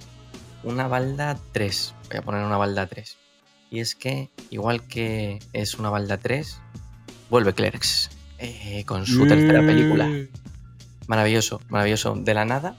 Una 0.65 0.89
balda 0.89 1.39
3. 1.53 1.95
Voy 2.09 2.17
a 2.17 2.23
poner 2.23 2.45
una 2.45 2.57
balda 2.57 2.87
3. 2.87 3.17
Y 3.71 3.81
es 3.81 3.95
que, 3.95 4.31
igual 4.51 4.83
que 4.83 5.41
es 5.53 5.75
una 5.79 5.91
balda 5.91 6.17
3, 6.19 6.59
vuelve 7.31 7.53
Clerks. 7.55 8.11
eh, 8.39 8.85
con 8.87 9.05
su 9.07 9.27
tercera 9.27 9.65
película. 9.67 10.09
Maravilloso, 11.07 11.61
maravilloso. 11.71 12.15
De 12.17 12.35
la 12.35 12.45
nada, 12.45 12.77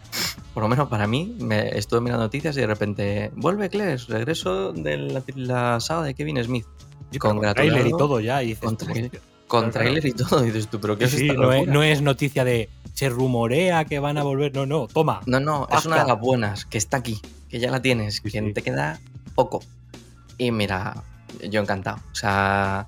por 0.54 0.62
lo 0.64 0.70
menos 0.70 0.88
para 0.88 1.08
mí, 1.08 1.36
me 1.40 1.78
estuve 1.78 2.00
mirando 2.02 2.24
noticias 2.26 2.56
y 2.58 2.60
de 2.62 2.68
repente 2.68 3.32
vuelve 3.36 3.70
Clerks, 3.70 4.08
regreso 4.08 4.72
de 4.72 4.98
la, 4.98 5.24
la 5.36 5.80
saga 5.80 6.04
de 6.04 6.14
Kevin 6.14 6.44
Smith. 6.44 6.66
Sí, 7.12 7.18
con 7.18 7.42
trailer 7.42 7.88
y 7.88 7.92
todo 7.92 8.20
ya. 8.20 8.44
Y 8.44 8.48
dices, 8.50 8.64
Con 8.64 8.78
tú, 8.78 8.86
trailer. 8.86 9.06
hostia. 9.06 9.22
Con 9.48 9.62
Claro, 9.72 9.74
trailer 9.80 10.06
y 10.06 10.12
todo, 10.14 10.44
y 10.44 10.52
dices 10.52 10.68
tú, 10.70 10.80
pero 10.80 10.96
¿qué 10.96 11.06
es 11.06 11.12
Sí, 11.12 11.28
esta 11.28 11.34
no, 11.42 11.52
es, 11.52 11.68
no 11.68 11.82
es 11.82 12.02
noticia 12.04 12.44
de 12.46 12.70
se 12.94 13.10
rumorea 13.10 13.84
que 13.86 13.98
van 13.98 14.20
a 14.20 14.24
volver. 14.24 14.54
No, 14.54 14.68
no, 14.68 14.88
toma. 14.88 15.22
No, 15.26 15.40
no, 15.40 15.68
es 15.76 15.86
una 15.88 16.04
de 16.04 16.08
las 16.08 16.20
buenas, 16.20 16.66
que 16.66 16.78
está 16.78 16.98
aquí, 16.98 17.20
que 17.50 17.60
ya 17.60 17.72
la 17.72 17.82
tienes, 17.82 18.18
Sí, 18.18 18.22
que 18.22 18.30
sí. 18.30 18.54
te 18.54 18.62
queda 18.62 19.00
poco. 19.34 19.62
Y 20.40 20.52
mira, 20.52 21.04
yo 21.48 21.62
encantado. 21.62 21.98
O 22.12 22.16
sea, 22.16 22.88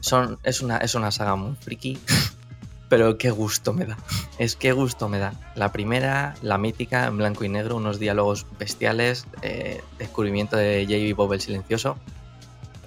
son, 0.00 0.38
es, 0.44 0.60
una, 0.60 0.76
es 0.76 0.94
una 0.94 1.10
saga 1.10 1.34
muy 1.34 1.56
friki, 1.56 1.98
pero 2.88 3.18
qué 3.18 3.30
gusto 3.30 3.72
me 3.72 3.86
da. 3.86 3.96
Es 4.38 4.54
qué 4.54 4.70
gusto 4.70 5.08
me 5.08 5.18
da. 5.18 5.32
La 5.56 5.72
primera, 5.72 6.34
la 6.42 6.58
mítica, 6.58 7.06
en 7.06 7.16
blanco 7.16 7.42
y 7.44 7.48
negro, 7.48 7.76
unos 7.76 7.98
diálogos 7.98 8.46
bestiales, 8.58 9.26
eh, 9.42 9.82
descubrimiento 9.98 10.56
de 10.56 10.84
J.B. 10.84 11.14
Bob 11.14 11.32
el 11.32 11.40
Silencioso, 11.40 11.96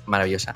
maravillosa. 0.05 0.55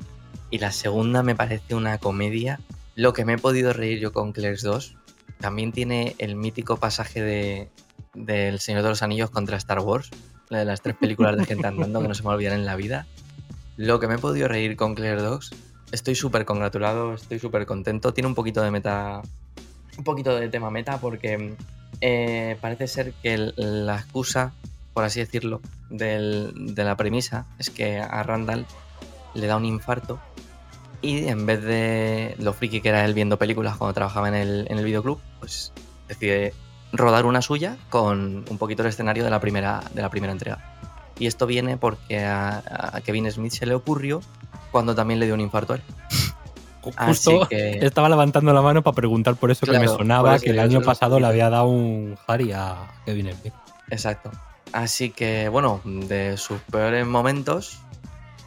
Y 0.50 0.60
la 0.60 0.72
segunda 0.72 1.22
me 1.22 1.34
parece 1.34 1.74
una 1.74 1.98
comedia. 1.98 2.60
Lo 2.94 3.12
que 3.12 3.26
me 3.26 3.34
he 3.34 3.38
podido 3.38 3.74
reír 3.74 3.98
yo 3.98 4.12
con 4.12 4.32
Clerks 4.32 4.62
2 4.62 4.96
también 5.40 5.72
tiene 5.72 6.16
el 6.18 6.36
mítico 6.36 6.78
pasaje 6.78 7.20
de 7.20 7.70
del 8.14 8.58
Señor 8.58 8.82
de 8.82 8.88
los 8.88 9.02
Anillos 9.02 9.30
contra 9.30 9.56
Star 9.56 9.80
Wars, 9.80 10.10
la 10.48 10.58
de 10.58 10.64
las 10.64 10.80
tres 10.80 10.96
películas 10.96 11.36
de 11.36 11.44
gente 11.44 11.66
andando 11.66 12.00
que 12.00 12.08
no 12.08 12.14
se 12.14 12.22
me 12.22 12.30
olvidan 12.30 12.54
en 12.54 12.66
la 12.66 12.76
vida. 12.76 13.06
Lo 13.78 14.00
que 14.00 14.08
me 14.08 14.16
he 14.16 14.18
podido 14.18 14.48
reír 14.48 14.74
con 14.74 14.96
Claire 14.96 15.22
Dogs, 15.22 15.52
estoy 15.92 16.16
súper 16.16 16.44
congratulado, 16.44 17.14
estoy 17.14 17.38
súper 17.38 17.64
contento. 17.64 18.12
Tiene 18.12 18.26
un 18.26 18.34
poquito 18.34 18.60
de 18.60 18.72
meta, 18.72 19.22
un 19.96 20.02
poquito 20.02 20.34
de 20.34 20.48
tema 20.48 20.68
meta 20.68 20.98
porque 20.98 21.54
eh, 22.00 22.58
parece 22.60 22.88
ser 22.88 23.12
que 23.22 23.52
la 23.54 23.94
excusa, 23.94 24.52
por 24.94 25.04
así 25.04 25.20
decirlo, 25.20 25.60
de 25.90 26.72
la 26.74 26.96
premisa 26.96 27.46
es 27.60 27.70
que 27.70 28.00
a 28.00 28.20
Randall 28.24 28.66
le 29.34 29.46
da 29.46 29.56
un 29.56 29.64
infarto 29.64 30.18
y 31.00 31.28
en 31.28 31.46
vez 31.46 31.62
de 31.62 32.34
lo 32.40 32.54
friki 32.54 32.80
que 32.80 32.88
era 32.88 33.04
él 33.04 33.14
viendo 33.14 33.38
películas 33.38 33.76
cuando 33.76 33.94
trabajaba 33.94 34.26
en 34.26 34.34
el, 34.34 34.66
en 34.68 34.78
el 34.78 34.84
videoclub, 34.84 35.20
pues 35.38 35.72
decide 36.08 36.52
rodar 36.92 37.26
una 37.26 37.42
suya 37.42 37.76
con 37.90 38.44
un 38.50 38.58
poquito 38.58 38.82
el 38.82 38.88
escenario 38.88 39.22
de 39.22 39.30
la 39.30 39.38
primera, 39.38 39.84
de 39.94 40.02
la 40.02 40.10
primera 40.10 40.32
entrega. 40.32 40.77
Y 41.18 41.26
esto 41.26 41.46
viene 41.46 41.76
porque 41.76 42.24
a, 42.24 42.62
a 42.94 43.00
Kevin 43.00 43.30
Smith 43.30 43.52
se 43.52 43.66
le 43.66 43.74
ocurrió 43.74 44.20
cuando 44.70 44.94
también 44.94 45.20
le 45.20 45.26
dio 45.26 45.34
un 45.34 45.40
infarto 45.40 45.74
a 45.74 45.76
él. 45.76 45.82
Justo 47.06 47.46
que, 47.48 47.78
estaba 47.84 48.08
levantando 48.08 48.52
la 48.52 48.62
mano 48.62 48.82
para 48.82 48.94
preguntar 48.94 49.36
por 49.36 49.50
eso 49.50 49.66
que 49.66 49.72
me 49.72 49.78
Claro, 49.80 49.98
sonaba 49.98 50.38
que 50.38 50.50
el 50.50 50.58
año 50.58 50.80
pasado 50.80 51.20
le 51.20 51.26
había 51.26 51.50
dado 51.50 51.66
un 51.66 52.16
Harry 52.26 52.52
a 52.52 52.76
Kevin 53.04 53.32
Smith. 53.34 53.54
exacto. 53.90 54.30
Así 54.72 55.10
que, 55.10 55.48
bueno, 55.48 55.80
de 55.84 56.36
sus 56.36 56.60
peores 56.60 57.06
momentos 57.06 57.80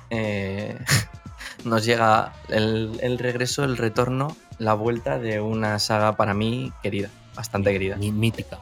eh, 0.10 0.78
nos 1.66 1.84
llega 1.84 2.34
el, 2.50 3.00
el 3.02 3.20
regreso, 3.20 3.64
el 3.64 3.78
retorno, 3.78 4.36
la 4.60 4.74
vuelta 4.74 5.20
de 5.20 5.42
una 5.42 5.80
saga 5.80 6.16
para 6.16 6.34
mí 6.34 6.72
querida, 6.84 7.10
bastante 7.36 7.72
querida. 7.72 7.98
Mítica. 7.98 8.60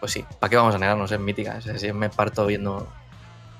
Pues 0.00 0.12
sí, 0.12 0.24
¿para 0.38 0.50
qué 0.50 0.56
vamos 0.56 0.74
a 0.74 0.78
negarnos? 0.78 1.10
Es 1.10 1.20
mítica. 1.20 1.56
O 1.58 1.60
sea, 1.60 1.78
si 1.78 1.92
me 1.92 2.10
parto 2.10 2.46
viendo. 2.46 2.86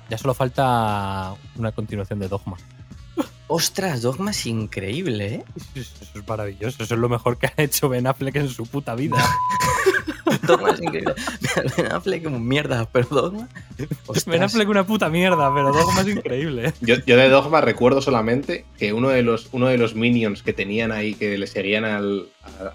Ya 0.09 0.17
solo 0.17 0.33
falta 0.33 1.33
una 1.55 1.71
continuación 1.71 2.19
de 2.19 2.27
Dogma. 2.27 2.57
¡Ostras! 3.47 4.01
Dogma 4.01 4.31
es 4.31 4.45
increíble, 4.45 5.25
¿eh? 5.25 5.43
Eso 5.75 6.19
es 6.19 6.27
maravilloso. 6.27 6.83
Eso 6.83 6.93
es 6.93 6.99
lo 6.99 7.09
mejor 7.09 7.37
que 7.37 7.47
ha 7.47 7.53
hecho 7.57 7.89
Ben 7.89 8.07
Affleck 8.07 8.35
en 8.35 8.49
su 8.49 8.65
puta 8.65 8.95
vida. 8.95 9.17
Dogma 10.47 10.71
es 10.71 10.81
increíble. 10.81 11.13
Ben 11.77 11.91
Affleck 11.91 12.23
como 12.23 12.39
mierda, 12.39 12.87
pero 12.91 13.07
Dogma. 13.09 13.49
Ben. 14.25 14.43
Affleck 14.43 14.69
una 14.69 14.85
puta 14.85 15.09
mierda, 15.09 15.53
pero 15.53 15.71
Dogma 15.71 16.01
es 16.01 16.07
increíble. 16.07 16.73
Yo, 16.81 16.95
yo 17.05 17.17
de 17.17 17.29
Dogma 17.29 17.61
recuerdo 17.61 18.01
solamente 18.01 18.65
que 18.77 18.93
uno 18.93 19.09
de 19.09 19.23
los, 19.23 19.49
uno 19.51 19.67
de 19.67 19.77
los 19.77 19.95
minions 19.95 20.43
que 20.43 20.53
tenían 20.53 20.91
ahí, 20.91 21.15
que 21.15 21.37
le 21.37 21.47
seguían 21.47 21.85
al, 21.85 22.27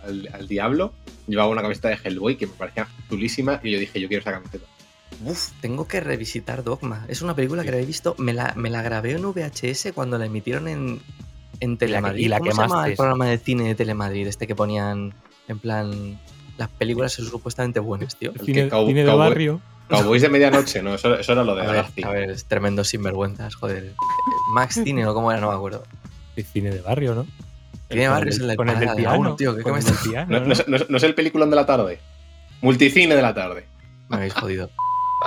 al, 0.04 0.28
al 0.32 0.48
diablo, 0.48 0.92
llevaba 1.26 1.48
una 1.48 1.62
camiseta 1.62 1.88
de 1.88 1.98
Hellboy 2.02 2.36
que 2.36 2.46
me 2.46 2.54
parecía 2.54 2.88
chulísima 3.08 3.60
y 3.62 3.70
yo 3.70 3.78
dije, 3.78 4.00
yo 4.00 4.08
quiero 4.08 4.20
esa 4.20 4.32
camiseta. 4.32 4.66
Uf, 5.24 5.50
tengo 5.60 5.86
que 5.86 6.00
revisitar 6.00 6.64
Dogma. 6.64 7.04
Es 7.08 7.20
una 7.22 7.34
película 7.34 7.62
que 7.64 7.70
la 7.70 7.78
he 7.78 7.84
visto, 7.84 8.14
me 8.18 8.32
la, 8.32 8.54
me 8.56 8.70
la 8.70 8.82
grabé 8.82 9.12
en 9.12 9.22
VHS 9.22 9.92
cuando 9.94 10.16
la 10.18 10.26
emitieron 10.26 10.66
en, 10.68 11.00
en 11.60 11.76
Telemadrid. 11.76 12.24
y 12.24 12.28
la 12.28 12.38
¿Cómo 12.38 12.50
se 12.52 12.56
llama 12.62 12.86
el 12.88 12.96
programa 12.96 13.26
de 13.26 13.38
cine 13.38 13.64
de 13.68 13.74
Telemadrid? 13.74 14.26
Este 14.26 14.46
que 14.46 14.54
ponían 14.54 15.12
en 15.48 15.58
plan. 15.58 16.18
Las 16.56 16.68
películas 16.68 17.12
son 17.12 17.26
supuestamente 17.26 17.80
buenas, 17.80 18.16
tío. 18.16 18.32
El 18.38 18.40
Cine, 18.46 18.64
de 18.64 18.70
cowboy- 18.70 19.16
barrio. 19.16 19.60
Cowboys 19.88 20.22
de 20.22 20.28
medianoche, 20.28 20.82
¿no? 20.82 20.94
Eso, 20.94 21.18
eso 21.18 21.32
era 21.32 21.42
lo 21.42 21.54
de 21.56 21.62
A 21.66 21.72
ver, 21.72 21.86
a 22.04 22.10
ver, 22.10 22.30
es 22.30 22.44
tremendo 22.44 22.84
sinvergüenzas, 22.84 23.54
joder. 23.56 23.94
Max 24.54 24.80
Cine 24.84 25.04
o 25.06 25.14
cómo 25.14 25.32
era, 25.32 25.40
no 25.40 25.48
me 25.50 25.56
acuerdo. 25.56 25.82
Sí, 26.36 26.42
Cine 26.44 26.70
de 26.70 26.80
barrio, 26.80 27.14
¿no? 27.14 27.26
Cine 27.88 28.02
de 28.02 28.08
barrio 28.08 28.28
el- 28.32 28.36
es 28.36 28.48
el 28.50 28.56
con 28.56 28.68
el 28.68 28.78
del 28.78 28.94
piano, 28.94 29.34
tío, 29.36 29.56
¿qué- 29.56 29.70
me 29.72 29.78
el 29.80 29.84
piano, 30.08 30.30
No, 30.32 30.40
¿no? 30.40 30.46
no 30.46 30.52
es, 30.52 30.68
no 30.68 30.76
es- 30.76 30.88
no 30.90 30.96
es 30.96 31.02
el 31.02 31.14
peliculón 31.14 31.50
de 31.50 31.56
la 31.56 31.66
tarde. 31.66 31.98
Multicine 32.60 33.16
de 33.16 33.22
la 33.22 33.34
tarde. 33.34 33.66
Me 34.08 34.16
habéis 34.18 34.34
jodido. 34.34 34.70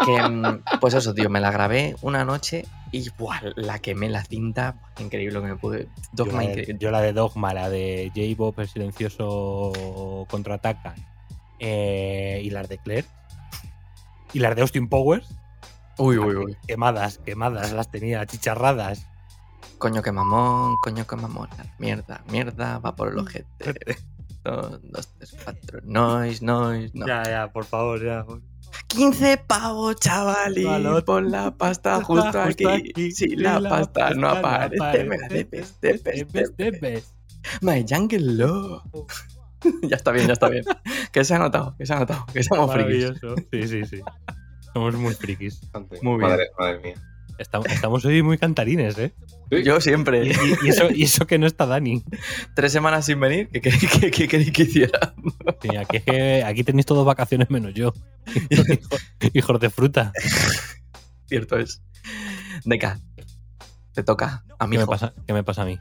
Que, 0.06 0.22
mm, 0.22 0.64
pues 0.80 0.94
eso, 0.96 1.14
tío, 1.14 1.30
me 1.30 1.40
la 1.40 1.52
grabé 1.52 1.96
una 2.02 2.26
noche 2.26 2.66
y 2.92 3.10
buah, 3.18 3.42
la 3.56 3.80
quemé 3.80 4.10
la 4.10 4.24
cinta. 4.24 4.76
Increíble 5.00 5.34
lo 5.34 5.42
que 5.42 5.48
me 5.48 5.56
pude. 5.56 5.88
Yo 6.14 6.26
Dogma 6.26 6.42
la, 6.42 6.42
de, 6.42 6.50
increíble. 6.50 6.78
yo 6.80 6.92
la 6.92 7.02
de 7.02 7.14
Dogma, 7.14 7.54
la 7.54 7.70
de 7.70 8.12
J-Bob, 8.16 8.60
el 8.60 8.68
silencioso 8.68 10.26
contraataca, 10.30 10.96
eh, 11.60 12.42
y 12.44 12.50
las 12.50 12.68
de 12.70 12.78
Claire, 12.80 13.08
y 14.34 14.40
las 14.40 14.56
de 14.56 14.62
Austin 14.62 14.90
Powers, 14.90 15.28
Uy, 15.98 16.18
uy, 16.18 16.36
uy. 16.36 16.58
quemadas, 16.68 17.20
quemadas, 17.20 17.72
las 17.72 17.92
tenía, 17.92 18.26
chicharradas. 18.26 19.06
Coño 19.78 20.02
que 20.02 20.12
mamón, 20.12 20.78
coño 20.82 21.06
que 21.06 21.16
mamón. 21.16 21.50
Mierda, 21.78 22.24
mierda, 22.32 22.80
va 22.80 22.96
por 22.96 23.10
el 23.10 23.20
ojete. 23.20 23.48
Dos, 24.44 24.82
dos, 24.92 25.08
tres, 25.18 25.38
cuatro. 25.42 25.80
Noise, 25.86 26.44
noise, 26.44 26.92
no. 26.94 27.08
Ya, 27.08 27.24
ya, 27.24 27.52
por 27.54 27.64
favor, 27.64 28.04
ya. 28.04 28.26
15 28.88 29.38
pavos, 29.48 29.96
chaval. 29.98 30.58
Y 30.58 30.66
pon 31.06 31.32
la 31.32 31.56
pasta 31.56 32.02
justo 32.04 32.40
aquí. 32.40 33.12
Si 33.12 33.36
la 33.36 33.62
pasta 33.62 34.12
no 34.12 34.30
aparece, 34.30 34.76
aparece, 34.76 35.04
me 35.06 35.18
la 35.18 35.28
debes, 35.28 35.80
debes, 35.82 36.04
debes, 36.04 36.32
debes. 36.32 36.58
debes. 36.58 37.16
My 37.62 37.86
Jungle 37.88 38.20
Love. 38.20 38.84
ya 39.84 39.96
está 39.96 40.12
bien, 40.12 40.28
ya 40.28 40.34
está 40.34 40.50
bien. 40.50 40.64
Que 41.12 41.24
se 41.24 41.36
ha 41.36 41.40
notado, 41.40 41.76
que 41.78 41.86
se 41.86 41.94
ha 41.94 42.00
notado, 42.00 42.26
que 42.34 42.44
somos 42.44 42.72
frikis. 42.72 43.12
Maravilloso. 43.12 43.36
Sí, 43.52 43.68
sí, 43.68 43.86
sí. 43.86 44.02
Somos 44.74 44.96
muy 44.96 45.14
frikis. 45.14 45.62
Muy 46.02 46.18
bien. 46.18 46.30
Madre, 46.32 46.50
madre 46.58 46.80
mía. 46.80 47.13
Estamos, 47.38 47.68
estamos 47.68 48.06
hoy 48.06 48.22
muy 48.22 48.38
cantarines, 48.38 48.98
¿eh? 48.98 49.14
Yo 49.64 49.82
siempre. 49.82 50.26
y- 50.28 50.32
y 50.66 50.70
eso, 50.70 50.90
y 50.92 51.04
eso 51.04 51.26
que 51.28 51.38
no 51.40 51.48
está 51.48 51.66
Dani. 51.66 52.04
Tres 52.56 52.72
semanas 52.72 53.06
sin 53.06 53.20
venir, 53.20 53.50
¿qué 53.52 53.62
queréis 53.62 53.90
que, 53.90 54.12
que, 54.12 54.28
queréis 54.28 54.52
que 54.52 54.64
hiciera? 54.64 55.14
Sí, 55.62 55.76
aquí, 55.76 55.98
es 55.98 56.04
que- 56.04 56.44
aquí 56.44 56.64
tenéis 56.64 56.86
todos 56.86 57.06
vacaciones 57.06 57.50
menos 57.50 57.74
yo. 57.74 57.94
Hijos, 58.50 58.68
hijos 59.34 59.60
de 59.60 59.70
fruta. 59.70 60.12
Cierto 61.28 61.58
es. 61.58 61.82
Deca, 62.66 63.00
te 63.94 64.04
toca, 64.04 64.44
¿Qué 64.48 64.54
amigo. 64.60 64.82
me 64.84 64.88
pasa, 64.88 65.14
qué 65.26 65.34
me 65.34 65.44
pasa 65.44 65.64
a 65.64 65.66
mí? 65.66 65.80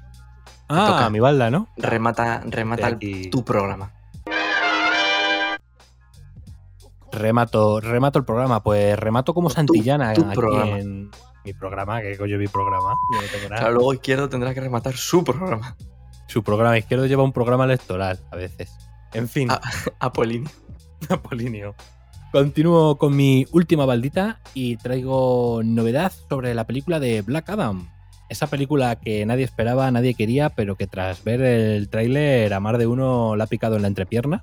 Ah, 0.68 0.86
toca. 0.88 1.06
a 1.06 1.10
mi 1.10 1.20
balda, 1.20 1.50
¿no? 1.50 1.68
Remata, 1.76 2.42
remata 2.46 2.86
aquí. 2.86 3.28
tu 3.30 3.44
programa. 3.44 3.92
Remato, 7.12 7.80
remato 7.80 8.18
el 8.18 8.24
programa. 8.24 8.62
Pues 8.62 8.98
remato 8.98 9.34
como 9.34 9.48
Tu- 9.48 9.54
Santillana 9.54 10.14
tu 10.14 10.22
aquí 10.24 10.34
programa. 10.34 10.78
en 10.78 11.10
mi 11.44 11.52
programa, 11.52 12.00
que 12.00 12.16
coño 12.16 12.38
mi 12.38 12.48
programa. 12.48 12.94
Yo 13.14 13.20
no 13.22 13.28
tengo 13.28 13.48
nada. 13.48 13.60
Claro, 13.60 13.74
luego 13.74 13.94
izquierdo 13.94 14.28
tendrá 14.28 14.54
que 14.54 14.60
rematar 14.60 14.94
su 14.96 15.24
programa. 15.24 15.76
Su 16.28 16.42
programa 16.42 16.78
izquierdo 16.78 17.06
lleva 17.06 17.22
un 17.22 17.32
programa 17.32 17.64
electoral 17.64 18.18
a 18.30 18.36
veces. 18.36 18.70
En 19.12 19.28
fin, 19.28 19.48
Ah. 19.50 19.60
Apolíneo. 20.00 20.50
Apolíneo. 21.08 21.74
Continúo 22.32 22.96
con 22.96 23.14
mi 23.14 23.46
última 23.52 23.84
baldita 23.84 24.40
y 24.54 24.76
traigo 24.78 25.60
novedad 25.64 26.10
sobre 26.28 26.54
la 26.54 26.66
película 26.66 26.98
de 26.98 27.20
Black 27.22 27.50
Adam. 27.50 27.88
Esa 28.30 28.46
película 28.46 28.96
que 28.96 29.26
nadie 29.26 29.44
esperaba, 29.44 29.90
nadie 29.90 30.14
quería, 30.14 30.48
pero 30.48 30.76
que 30.76 30.86
tras 30.86 31.22
ver 31.24 31.42
el 31.42 31.90
tráiler 31.90 32.54
a 32.54 32.60
más 32.60 32.78
de 32.78 32.86
uno 32.86 33.36
la 33.36 33.44
ha 33.44 33.46
picado 33.48 33.76
en 33.76 33.82
la 33.82 33.88
entrepierna. 33.88 34.42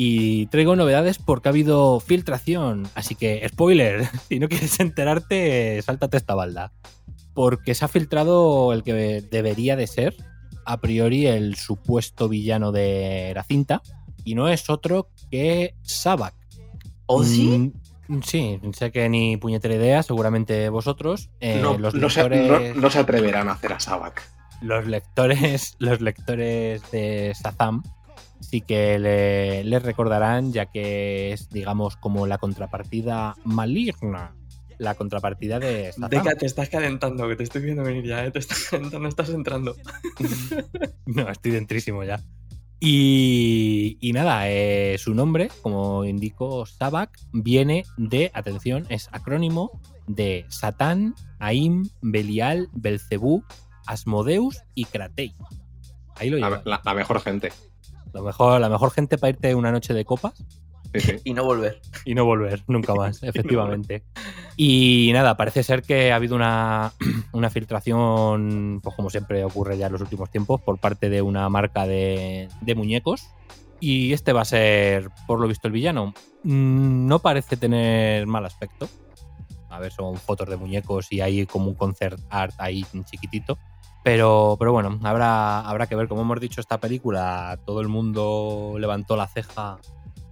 Y 0.00 0.46
traigo 0.46 0.76
novedades 0.76 1.18
porque 1.18 1.48
ha 1.48 1.50
habido 1.50 1.98
filtración. 1.98 2.86
Así 2.94 3.16
que, 3.16 3.44
spoiler, 3.48 4.06
si 4.28 4.38
no 4.38 4.48
quieres 4.48 4.78
enterarte, 4.78 5.82
sáltate 5.82 6.16
esta 6.18 6.36
balda. 6.36 6.72
Porque 7.34 7.74
se 7.74 7.84
ha 7.84 7.88
filtrado 7.88 8.72
el 8.72 8.84
que 8.84 8.92
debería 9.28 9.74
de 9.74 9.88
ser, 9.88 10.14
a 10.64 10.80
priori, 10.80 11.26
el 11.26 11.56
supuesto 11.56 12.28
villano 12.28 12.70
de 12.70 13.32
la 13.34 13.42
cinta. 13.42 13.82
Y 14.22 14.36
no 14.36 14.48
es 14.48 14.70
otro 14.70 15.08
que 15.32 15.74
Sabak. 15.82 16.34
¿O 17.06 17.24
sí? 17.24 17.72
Mm, 18.06 18.22
Sí, 18.22 18.58
sé 18.74 18.92
que 18.92 19.08
ni 19.08 19.36
puñetera 19.36 19.74
idea, 19.74 20.02
seguramente 20.04 20.68
vosotros. 20.68 21.28
Eh, 21.40 21.58
no, 21.60 21.76
los, 21.76 21.92
no 21.94 22.08
se, 22.08 22.26
lectores, 22.28 22.74
no- 22.76 22.82
no 22.82 22.90
se 22.90 23.00
atreverán 23.00 23.48
a 23.48 23.52
hacer 23.52 23.72
a 23.72 23.80
Sabak. 23.80 24.22
los 24.62 24.86
lectores, 24.86 25.74
los 25.80 26.00
lectores 26.00 26.88
de 26.92 27.34
Shazam 27.42 27.82
sí 28.48 28.60
que 28.62 28.98
le, 28.98 29.62
le 29.64 29.78
recordarán, 29.78 30.52
ya 30.52 30.66
que 30.66 31.32
es, 31.32 31.48
digamos, 31.50 31.96
como 31.96 32.26
la 32.26 32.38
contrapartida 32.38 33.34
maligna. 33.44 34.34
La 34.78 34.94
contrapartida 34.94 35.58
de 35.58 35.86
Shazam. 35.86 36.08
Deca, 36.08 36.34
te 36.36 36.46
estás 36.46 36.68
calentando, 36.68 37.28
que 37.28 37.34
te 37.34 37.42
estoy 37.42 37.62
viendo 37.62 37.82
venir 37.82 38.04
ya, 38.06 38.24
¿eh? 38.24 38.30
Te 38.30 38.38
estás 38.38 38.68
calentando, 38.70 39.08
estás 39.08 39.28
entrando. 39.30 39.74
No, 41.06 41.28
estoy 41.30 41.50
dentrísimo 41.52 42.04
ya. 42.04 42.20
Y, 42.80 43.98
y 44.00 44.12
nada, 44.12 44.48
eh, 44.48 44.96
su 44.98 45.14
nombre, 45.14 45.48
como 45.62 46.04
indicó 46.04 46.64
Sabak, 46.64 47.18
viene 47.32 47.84
de, 47.96 48.30
atención, 48.34 48.86
es 48.88 49.08
acrónimo 49.10 49.80
de 50.06 50.44
Satán, 50.48 51.14
Aim, 51.40 51.88
Belial, 52.02 52.68
Belcebú, 52.72 53.42
Asmodeus 53.86 54.58
y 54.74 54.84
Kratei. 54.84 55.34
Ahí 56.16 56.30
lo 56.30 56.38
La, 56.38 56.48
lleva. 56.50 56.62
la- 56.64 56.82
la 56.84 56.94
mejor 56.94 57.20
gente. 57.20 57.52
Lo 58.12 58.22
mejor, 58.22 58.60
la 58.60 58.68
mejor 58.68 58.90
gente 58.90 59.18
para 59.18 59.30
irte 59.30 59.54
una 59.54 59.70
noche 59.72 59.94
de 59.94 60.04
copas 60.04 60.34
Sí, 60.94 61.00
sí. 61.00 61.16
Y 61.24 61.34
no 61.34 61.44
volver. 61.44 61.82
y 62.06 62.14
no 62.14 62.24
volver 62.24 62.64
nunca 62.66 62.94
más, 62.94 63.22
efectivamente. 63.22 64.04
Y 64.56 65.10
nada, 65.12 65.36
parece 65.36 65.62
ser 65.62 65.82
que 65.82 66.12
ha 66.12 66.16
habido 66.16 66.34
una, 66.34 66.92
una 67.32 67.50
filtración, 67.50 68.80
pues 68.82 68.96
como 68.96 69.10
siempre 69.10 69.44
ocurre 69.44 69.76
ya 69.76 69.86
en 69.86 69.92
los 69.92 70.00
últimos 70.00 70.30
tiempos, 70.30 70.62
por 70.62 70.78
parte 70.78 71.10
de 71.10 71.20
una 71.20 71.48
marca 71.50 71.86
de, 71.86 72.48
de 72.62 72.74
muñecos. 72.74 73.28
Y 73.80 74.12
este 74.14 74.32
va 74.32 74.40
a 74.40 74.44
ser, 74.46 75.10
por 75.26 75.38
lo 75.40 75.46
visto, 75.46 75.68
el 75.68 75.72
villano. 75.74 76.14
Mm, 76.42 77.06
No 77.06 77.18
parece 77.18 77.56
tener 77.58 78.26
mal 78.26 78.46
aspecto. 78.46 78.88
A 79.68 79.78
ver, 79.78 79.92
son 79.92 80.16
fotos 80.16 80.48
de 80.48 80.56
muñecos 80.56 81.12
y 81.12 81.20
hay 81.20 81.44
como 81.44 81.66
un 81.68 81.74
concert 81.74 82.18
art 82.30 82.54
ahí 82.56 82.84
chiquitito. 83.04 83.58
Pero, 84.04 84.56
pero 84.58 84.72
bueno, 84.72 84.98
habrá, 85.02 85.60
habrá 85.60 85.86
que 85.86 85.96
ver. 85.96 86.08
Como 86.08 86.22
hemos 86.22 86.40
dicho, 86.40 86.60
esta 86.60 86.78
película, 86.78 87.58
todo 87.66 87.80
el 87.80 87.88
mundo 87.88 88.76
levantó 88.78 89.16
la 89.16 89.26
ceja 89.26 89.78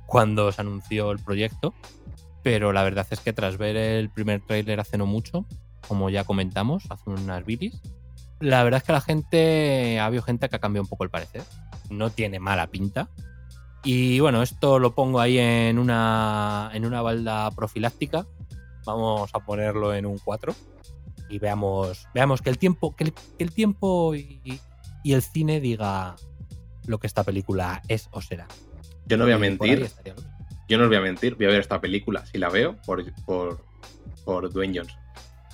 cuando 0.06 0.50
se 0.52 0.60
anunció 0.60 1.10
el 1.10 1.18
proyecto. 1.18 1.74
Pero 2.42 2.72
la 2.72 2.84
verdad 2.84 3.06
es 3.10 3.20
que 3.20 3.32
tras 3.32 3.58
ver 3.58 3.76
el 3.76 4.08
primer 4.08 4.40
tráiler 4.40 4.78
hace 4.78 4.96
no 4.96 5.06
mucho, 5.06 5.44
como 5.88 6.10
ya 6.10 6.24
comentamos, 6.24 6.84
hace 6.90 7.10
unas 7.10 7.44
bilis, 7.44 7.80
la 8.40 8.62
verdad 8.62 8.78
es 8.78 8.84
que 8.84 8.92
la 8.92 9.00
gente, 9.00 9.98
ha 9.98 10.06
habido 10.06 10.22
gente 10.22 10.48
que 10.48 10.56
ha 10.56 10.60
cambiado 10.60 10.84
un 10.84 10.88
poco 10.88 11.04
el 11.04 11.10
parecer. 11.10 11.42
No 11.90 12.10
tiene 12.10 12.38
mala 12.38 12.66
pinta. 12.68 13.08
Y 13.82 14.20
bueno, 14.20 14.42
esto 14.42 14.78
lo 14.78 14.94
pongo 14.94 15.20
ahí 15.20 15.38
en 15.38 15.78
una, 15.78 16.70
en 16.74 16.84
una 16.84 17.02
balda 17.02 17.50
profiláctica. 17.52 18.26
Vamos 18.84 19.30
a 19.32 19.40
ponerlo 19.40 19.94
en 19.94 20.06
un 20.06 20.18
4 20.18 20.54
y 21.28 21.38
veamos, 21.38 22.06
veamos 22.14 22.42
que 22.42 22.50
el 22.50 22.58
tiempo, 22.58 22.94
que 22.94 23.04
el, 23.04 23.12
que 23.12 23.44
el 23.44 23.52
tiempo 23.52 24.14
y, 24.14 24.60
y 25.02 25.12
el 25.12 25.22
cine 25.22 25.60
diga 25.60 26.16
lo 26.86 26.98
que 26.98 27.06
esta 27.06 27.24
película 27.24 27.82
es 27.88 28.08
o 28.10 28.20
será. 28.20 28.46
Yo 29.06 29.16
no 29.16 29.24
voy 29.24 29.34
a 29.34 29.38
mentir. 29.38 29.88
Yo 30.68 30.78
no 30.78 30.84
os 30.84 30.88
voy 30.88 30.98
a 30.98 31.00
mentir. 31.00 31.36
Voy 31.36 31.46
a 31.46 31.50
ver 31.50 31.60
esta 31.60 31.80
película. 31.80 32.26
Si 32.26 32.38
la 32.38 32.48
veo, 32.48 32.76
por, 32.84 33.04
por, 33.24 33.64
por 34.24 34.52
Dwayne 34.52 34.78
Johnson. 34.78 34.98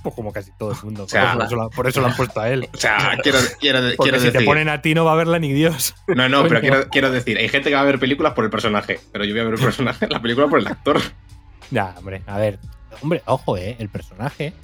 Pues 0.02 0.14
como 0.14 0.32
casi 0.32 0.50
todo 0.58 0.72
el 0.72 0.78
mundo. 0.82 1.06
sea, 1.06 1.34
por, 1.34 1.44
eso 1.44 1.56
lo, 1.56 1.70
por 1.70 1.86
eso 1.86 2.00
lo 2.00 2.06
han 2.08 2.16
puesto 2.16 2.40
a 2.40 2.48
él. 2.48 2.68
O 2.72 2.76
sea, 2.76 3.18
quiero, 3.22 3.38
quiero, 3.60 3.80
quiero 3.98 4.18
si 4.18 4.26
decir. 4.26 4.40
te 4.40 4.44
ponen 4.46 4.68
a 4.68 4.82
ti 4.82 4.94
no 4.94 5.04
va 5.04 5.12
a 5.12 5.16
verla 5.16 5.38
ni 5.38 5.52
Dios. 5.52 5.94
No, 6.08 6.28
no, 6.28 6.42
pero 6.48 6.60
quiero, 6.60 6.88
quiero 6.88 7.10
decir, 7.10 7.38
hay 7.38 7.48
gente 7.48 7.68
que 7.68 7.76
va 7.76 7.82
a 7.82 7.84
ver 7.84 8.00
películas 8.00 8.32
por 8.32 8.44
el 8.44 8.50
personaje, 8.50 8.98
pero 9.12 9.24
yo 9.24 9.32
voy 9.32 9.42
a 9.42 9.44
ver 9.44 9.54
el 9.54 9.60
personaje, 9.60 10.08
la 10.08 10.20
película 10.20 10.48
por 10.48 10.58
el 10.58 10.66
actor. 10.66 11.00
Ya, 11.70 11.94
hombre, 11.98 12.22
a 12.26 12.38
ver. 12.38 12.58
Hombre, 13.00 13.22
ojo, 13.26 13.56
eh. 13.56 13.76
El 13.78 13.90
personaje 13.90 14.54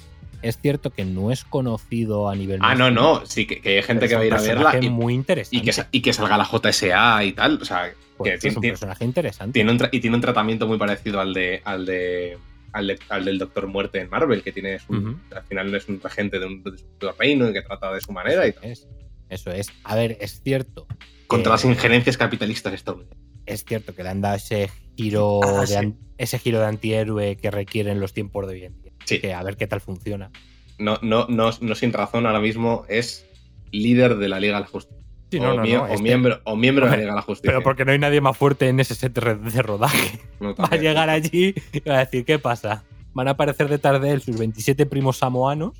Es 0.41 0.57
cierto 0.57 0.91
que 0.91 1.03
no 1.05 1.31
es 1.31 1.43
conocido 1.43 2.29
a 2.29 2.35
nivel. 2.35 2.59
Ah, 2.61 2.73
no, 2.75 2.89
nacional, 2.89 2.93
no. 3.21 3.25
Sí, 3.25 3.45
que, 3.45 3.59
que 3.61 3.77
hay 3.77 3.83
gente 3.83 4.07
que 4.07 4.15
va 4.15 4.21
a 4.21 4.25
ir 4.25 4.33
a 4.33 4.41
verla 4.41 4.77
y, 4.81 4.89
muy 4.89 5.13
interesante. 5.13 5.57
y 5.57 5.61
que, 5.61 5.73
sa- 5.73 5.89
y 5.91 6.01
que 6.01 6.13
salga 6.13 6.37
la 6.37 6.45
JSA 6.45 7.23
y 7.25 7.33
tal. 7.33 7.59
O 7.61 7.65
sea, 7.65 7.91
Pues 8.17 8.29
que 8.31 8.35
es 8.35 8.41
tiene, 8.41 8.55
un 8.57 8.61
personaje 8.61 9.05
interesante. 9.05 9.53
tiene 9.53 9.71
un 9.71 9.79
y 9.91 9.99
tiene 9.99 10.15
un 10.15 10.21
tratamiento 10.21 10.65
muy 10.67 10.77
parecido 10.77 11.19
al 11.19 11.33
de 11.33 11.61
al 11.65 11.85
de 11.85 12.37
al, 12.71 12.87
de- 12.87 12.99
al 13.09 13.25
del 13.25 13.37
Doctor 13.39 13.67
Muerte 13.67 13.99
en 13.99 14.09
Marvel, 14.09 14.41
que 14.43 14.51
tiene 14.51 14.79
su- 14.79 15.17
al 15.35 15.43
final 15.43 15.73
es 15.75 15.87
un 15.89 15.99
regente 16.01 16.39
de 16.39 16.45
un 16.45 16.63
de 16.63 16.77
su 16.77 16.85
reino 17.17 17.49
y 17.49 17.53
que 17.53 17.61
trata 17.61 17.91
de 17.93 17.99
su 18.01 18.11
manera 18.13 18.45
y 18.45 18.51
Eso 18.51 18.59
tal. 18.61 18.71
es. 18.71 18.87
Eso 19.29 19.51
es. 19.51 19.69
A 19.83 19.95
ver, 19.95 20.17
es 20.21 20.41
cierto. 20.41 20.87
Contra 21.27 21.49
que- 21.51 21.53
las 21.53 21.65
injerencias 21.65 22.17
capitalistas 22.17 22.73
estadounidenses. 22.73 23.19
Es 23.45 23.63
cierto 23.65 23.93
que 23.95 24.03
le 24.03 24.09
han 24.09 24.21
dado 24.21 24.35
ese 24.37 24.69
giro, 24.95 25.41
Ah, 25.43 25.61
de, 25.61 25.67
sí. 25.67 25.93
ese 26.17 26.39
giro 26.39 26.59
de 26.59 26.65
antihéroe 26.67 27.35
que 27.35 27.51
requieren 27.51 27.99
los 27.99 28.13
tiempos 28.13 28.47
de 28.47 28.53
hoy 28.53 28.63
en 28.65 28.81
día. 28.81 28.88
Sí. 29.05 29.19
Que 29.19 29.33
a 29.33 29.41
ver 29.43 29.57
qué 29.57 29.67
tal 29.67 29.81
funciona. 29.81 30.29
No, 30.77 30.97
no, 31.01 31.25
no, 31.27 31.49
no 31.59 31.75
sin 31.75 31.91
razón, 31.93 32.25
ahora 32.25 32.39
mismo 32.39 32.85
es 32.87 33.25
líder 33.71 34.17
de 34.17 34.29
la 34.29 34.39
Liga 34.39 34.55
de 34.55 34.61
la 34.61 34.67
Justicia. 34.67 34.97
Sí, 35.31 35.37
o, 35.37 35.43
no, 35.43 35.53
no, 35.55 35.63
mie- 35.63 35.75
no, 35.77 35.83
o 35.83 35.87
este- 35.87 36.01
miembro, 36.03 36.41
o 36.43 36.55
miembro 36.55 36.85
de 36.85 36.91
la 36.91 36.97
Liga 37.01 37.09
de 37.11 37.15
la 37.15 37.21
Justicia. 37.21 37.51
Pero 37.51 37.63
porque 37.63 37.85
no 37.85 37.91
hay 37.91 37.99
nadie 37.99 38.21
más 38.21 38.37
fuerte 38.37 38.67
en 38.69 38.79
ese 38.79 38.95
set 38.95 39.13
de 39.13 39.61
rodaje. 39.61 40.19
No, 40.39 40.55
Va 40.55 40.67
a 40.71 40.75
llegar 40.77 41.09
allí 41.09 41.53
y 41.73 41.79
va 41.81 41.95
a 41.97 41.99
decir, 41.99 42.25
¿qué 42.25 42.39
pasa? 42.39 42.83
Van 43.13 43.27
a 43.27 43.31
aparecer 43.31 43.67
detrás 43.67 44.01
de 44.01 44.11
él 44.11 44.21
sus 44.21 44.37
27 44.37 44.85
primos 44.85 45.17
samoanos 45.17 45.73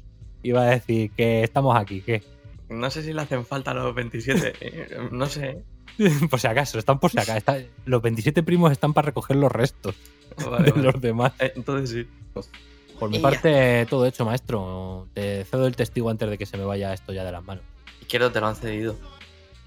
y 0.44 0.52
va 0.52 0.64
a 0.64 0.70
decir 0.72 1.12
que 1.12 1.44
estamos 1.44 1.76
aquí, 1.78 2.02
¿qué? 2.02 2.24
No 2.70 2.90
sé 2.92 3.02
si 3.04 3.14
le 3.14 3.22
hacen 3.22 3.46
falta 3.46 3.74
los 3.74 3.96
27. 3.96 4.54
eh, 4.62 4.98
no 5.12 5.26
sé. 5.28 5.64
por 6.30 6.40
si 6.40 6.48
acaso, 6.48 6.78
están 6.78 7.00
por 7.00 7.10
si 7.12 7.18
acaso. 7.20 7.38
Está- 7.38 7.58
los 7.86 8.02
27 8.02 8.44
primos 8.44 8.72
están 8.72 8.94
para 8.94 9.08
recoger 9.08 9.38
los 9.38 9.52
restos 9.52 9.96
Vale, 10.38 10.66
de 10.66 10.72
vale. 10.72 10.84
los 10.84 11.02
demás. 11.02 11.34
Eh, 11.40 11.54
entonces 11.56 11.90
sí. 11.90 12.08
Por 13.00 13.10
mi 13.10 13.18
Y 13.18 13.20
parte, 13.22 13.86
todo 13.90 14.06
hecho, 14.06 14.26
maestro. 14.26 15.08
Te 15.14 15.46
cedo 15.46 15.68
el 15.68 15.76
testigo 15.76 16.10
antes 16.10 16.30
de 16.30 16.38
que 16.38 16.46
se 16.46 16.58
me 16.58 16.66
vaya 16.66 16.94
esto 16.94 17.14
ya 17.14 17.24
de 17.24 17.32
las 17.32 17.44
manos. 17.44 17.64
Izquierdo 18.02 18.32
te 18.32 18.40
lo 18.42 18.48
han 18.48 18.56
cedido. 18.56 18.96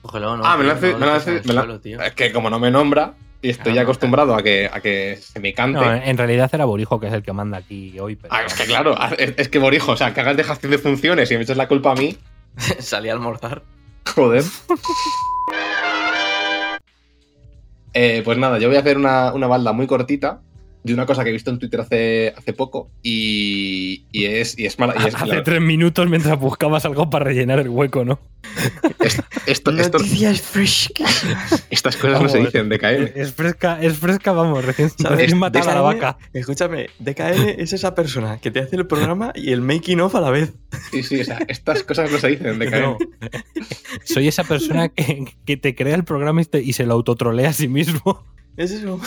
Cógelo, 0.03 0.37
¿no? 0.37 0.45
Ah, 0.45 0.57
me 0.57 0.65
lo 0.65 0.73
han 0.73 1.21
cedido-. 1.21 2.03
Es 2.03 2.13
que 2.15 2.33
como 2.33 2.51
no 2.51 2.59
me 2.59 2.71
nombra 2.71 3.15
y 3.41 3.51
estoy 3.51 3.73
Ah, 3.73 3.77
no, 3.77 3.81
acostumbrado 3.83 4.35
a 4.35 4.43
que, 4.43 4.69
a 4.73 4.81
que 4.81 5.19
se 5.21 5.41
me 5.41 5.55
cante. 5.55 5.81
No, 5.81 5.93
en 5.93 6.19
realidad 6.19 6.51
era 6.53 6.65
Borijo, 6.65 7.01
que 7.01 7.07
es 7.09 7.13
el 7.13 7.23
que 7.23 7.33
manda 7.33 7.59
aquí 7.59 7.99
hoy. 7.99 8.17
Pero 8.17 8.35
Ah, 8.35 8.43
es 8.47 8.55
que 8.55 8.65
claro, 8.65 8.97
es, 9.19 9.35
es 9.37 9.49
que 9.49 9.59
Borijo, 9.59 9.93
o 9.93 9.97
sea, 9.97 10.13
que 10.13 10.21
hagas 10.21 10.37
dejación 10.37 10.71
de 10.73 10.79
funciones 10.79 11.31
y 11.31 11.37
me 11.37 11.43
echas 11.43 11.57
la 11.57 11.69
culpa 11.69 11.93
a 11.93 11.95
mí, 11.95 12.17
Salí 12.81 13.09
a 13.09 13.13
almorzar. 13.15 13.63
joder. 14.15 14.45
Eh, 17.95 18.23
pues 18.25 18.39
nada, 18.39 18.59
yo 18.59 18.69
voy 18.69 18.77
a 18.79 18.81
hacer 18.81 18.97
una, 18.97 19.35
una 19.35 19.47
balda 19.47 19.73
muy 19.73 19.87
cortita 19.87 20.41
de 20.85 20.95
una 20.95 21.07
cosa 21.07 21.23
que 21.23 21.31
he 21.31 21.33
visto 21.33 21.51
en 21.51 21.59
Twitter 21.59 21.81
hace, 21.81 22.35
hace 22.37 22.53
poco 22.53 22.91
y, 23.03 24.07
y 24.13 24.25
es, 24.25 24.59
y 24.59 24.67
es 24.67 24.79
mala. 24.79 24.95
Y 25.03 25.09
es, 25.09 25.15
Hace 25.15 25.27
la- 25.27 25.43
tres 25.45 25.61
minutos 25.61 26.09
mientras 26.09 26.39
buscabas 26.39 26.85
algo 26.85 27.09
para 27.11 27.25
rellenar 27.27 27.61
el 27.61 27.69
hueco, 27.69 28.05
¿no? 28.05 28.19
es- 29.01 29.23
esto- 29.47 29.71
esto- 29.71 29.99
Noticias 29.99 30.41
fresh. 30.43 30.91
estas 31.71 31.97
cosas 31.97 32.21
no 32.23 32.29
se 32.29 32.39
dicen 32.41 32.69
de 32.69 32.79
KM. 32.79 33.13
Es 33.15 33.33
fresca, 33.33 33.79
es 33.81 33.97
fresca, 33.97 34.33
vamos, 34.33 34.65
recién, 34.65 34.91
recién 34.99 35.39
matada 35.39 35.75
la 35.75 35.81
vaca. 35.83 36.19
Escúchame, 36.33 36.89
DKN 36.99 37.61
es 37.61 37.73
esa 37.73 37.95
persona 37.95 38.39
que 38.39 38.51
te 38.51 38.61
hace 38.61 38.77
el 38.77 38.87
programa 38.87 39.33
y 39.37 39.53
el 39.53 39.61
making 39.61 40.01
of 40.01 40.15
a 40.17 40.21
la 40.21 40.31
vez. 40.31 40.53
Sí, 40.91 41.03
sí, 41.05 41.21
o 41.21 41.25
sea, 41.25 41.39
estas 41.49 41.83
cosas 41.85 42.11
no 42.11 42.19
se 42.19 42.29
dicen. 42.29 42.59
No. 42.59 42.99
Soy 44.05 44.27
esa 44.29 44.43
persona 44.45 44.89
que, 44.89 45.25
que 45.45 45.57
te 45.57 45.75
crea 45.75 45.95
el 45.95 46.05
programa 46.05 46.43
y, 46.43 46.45
te- 46.47 46.63
y 46.63 46.73
se 46.73 46.85
lo 46.87 46.95
autotrolea 46.95 47.51
a 47.51 47.53
sí 47.53 47.69
mismo. 47.69 48.25
Es 48.57 48.71
eso. 48.73 49.01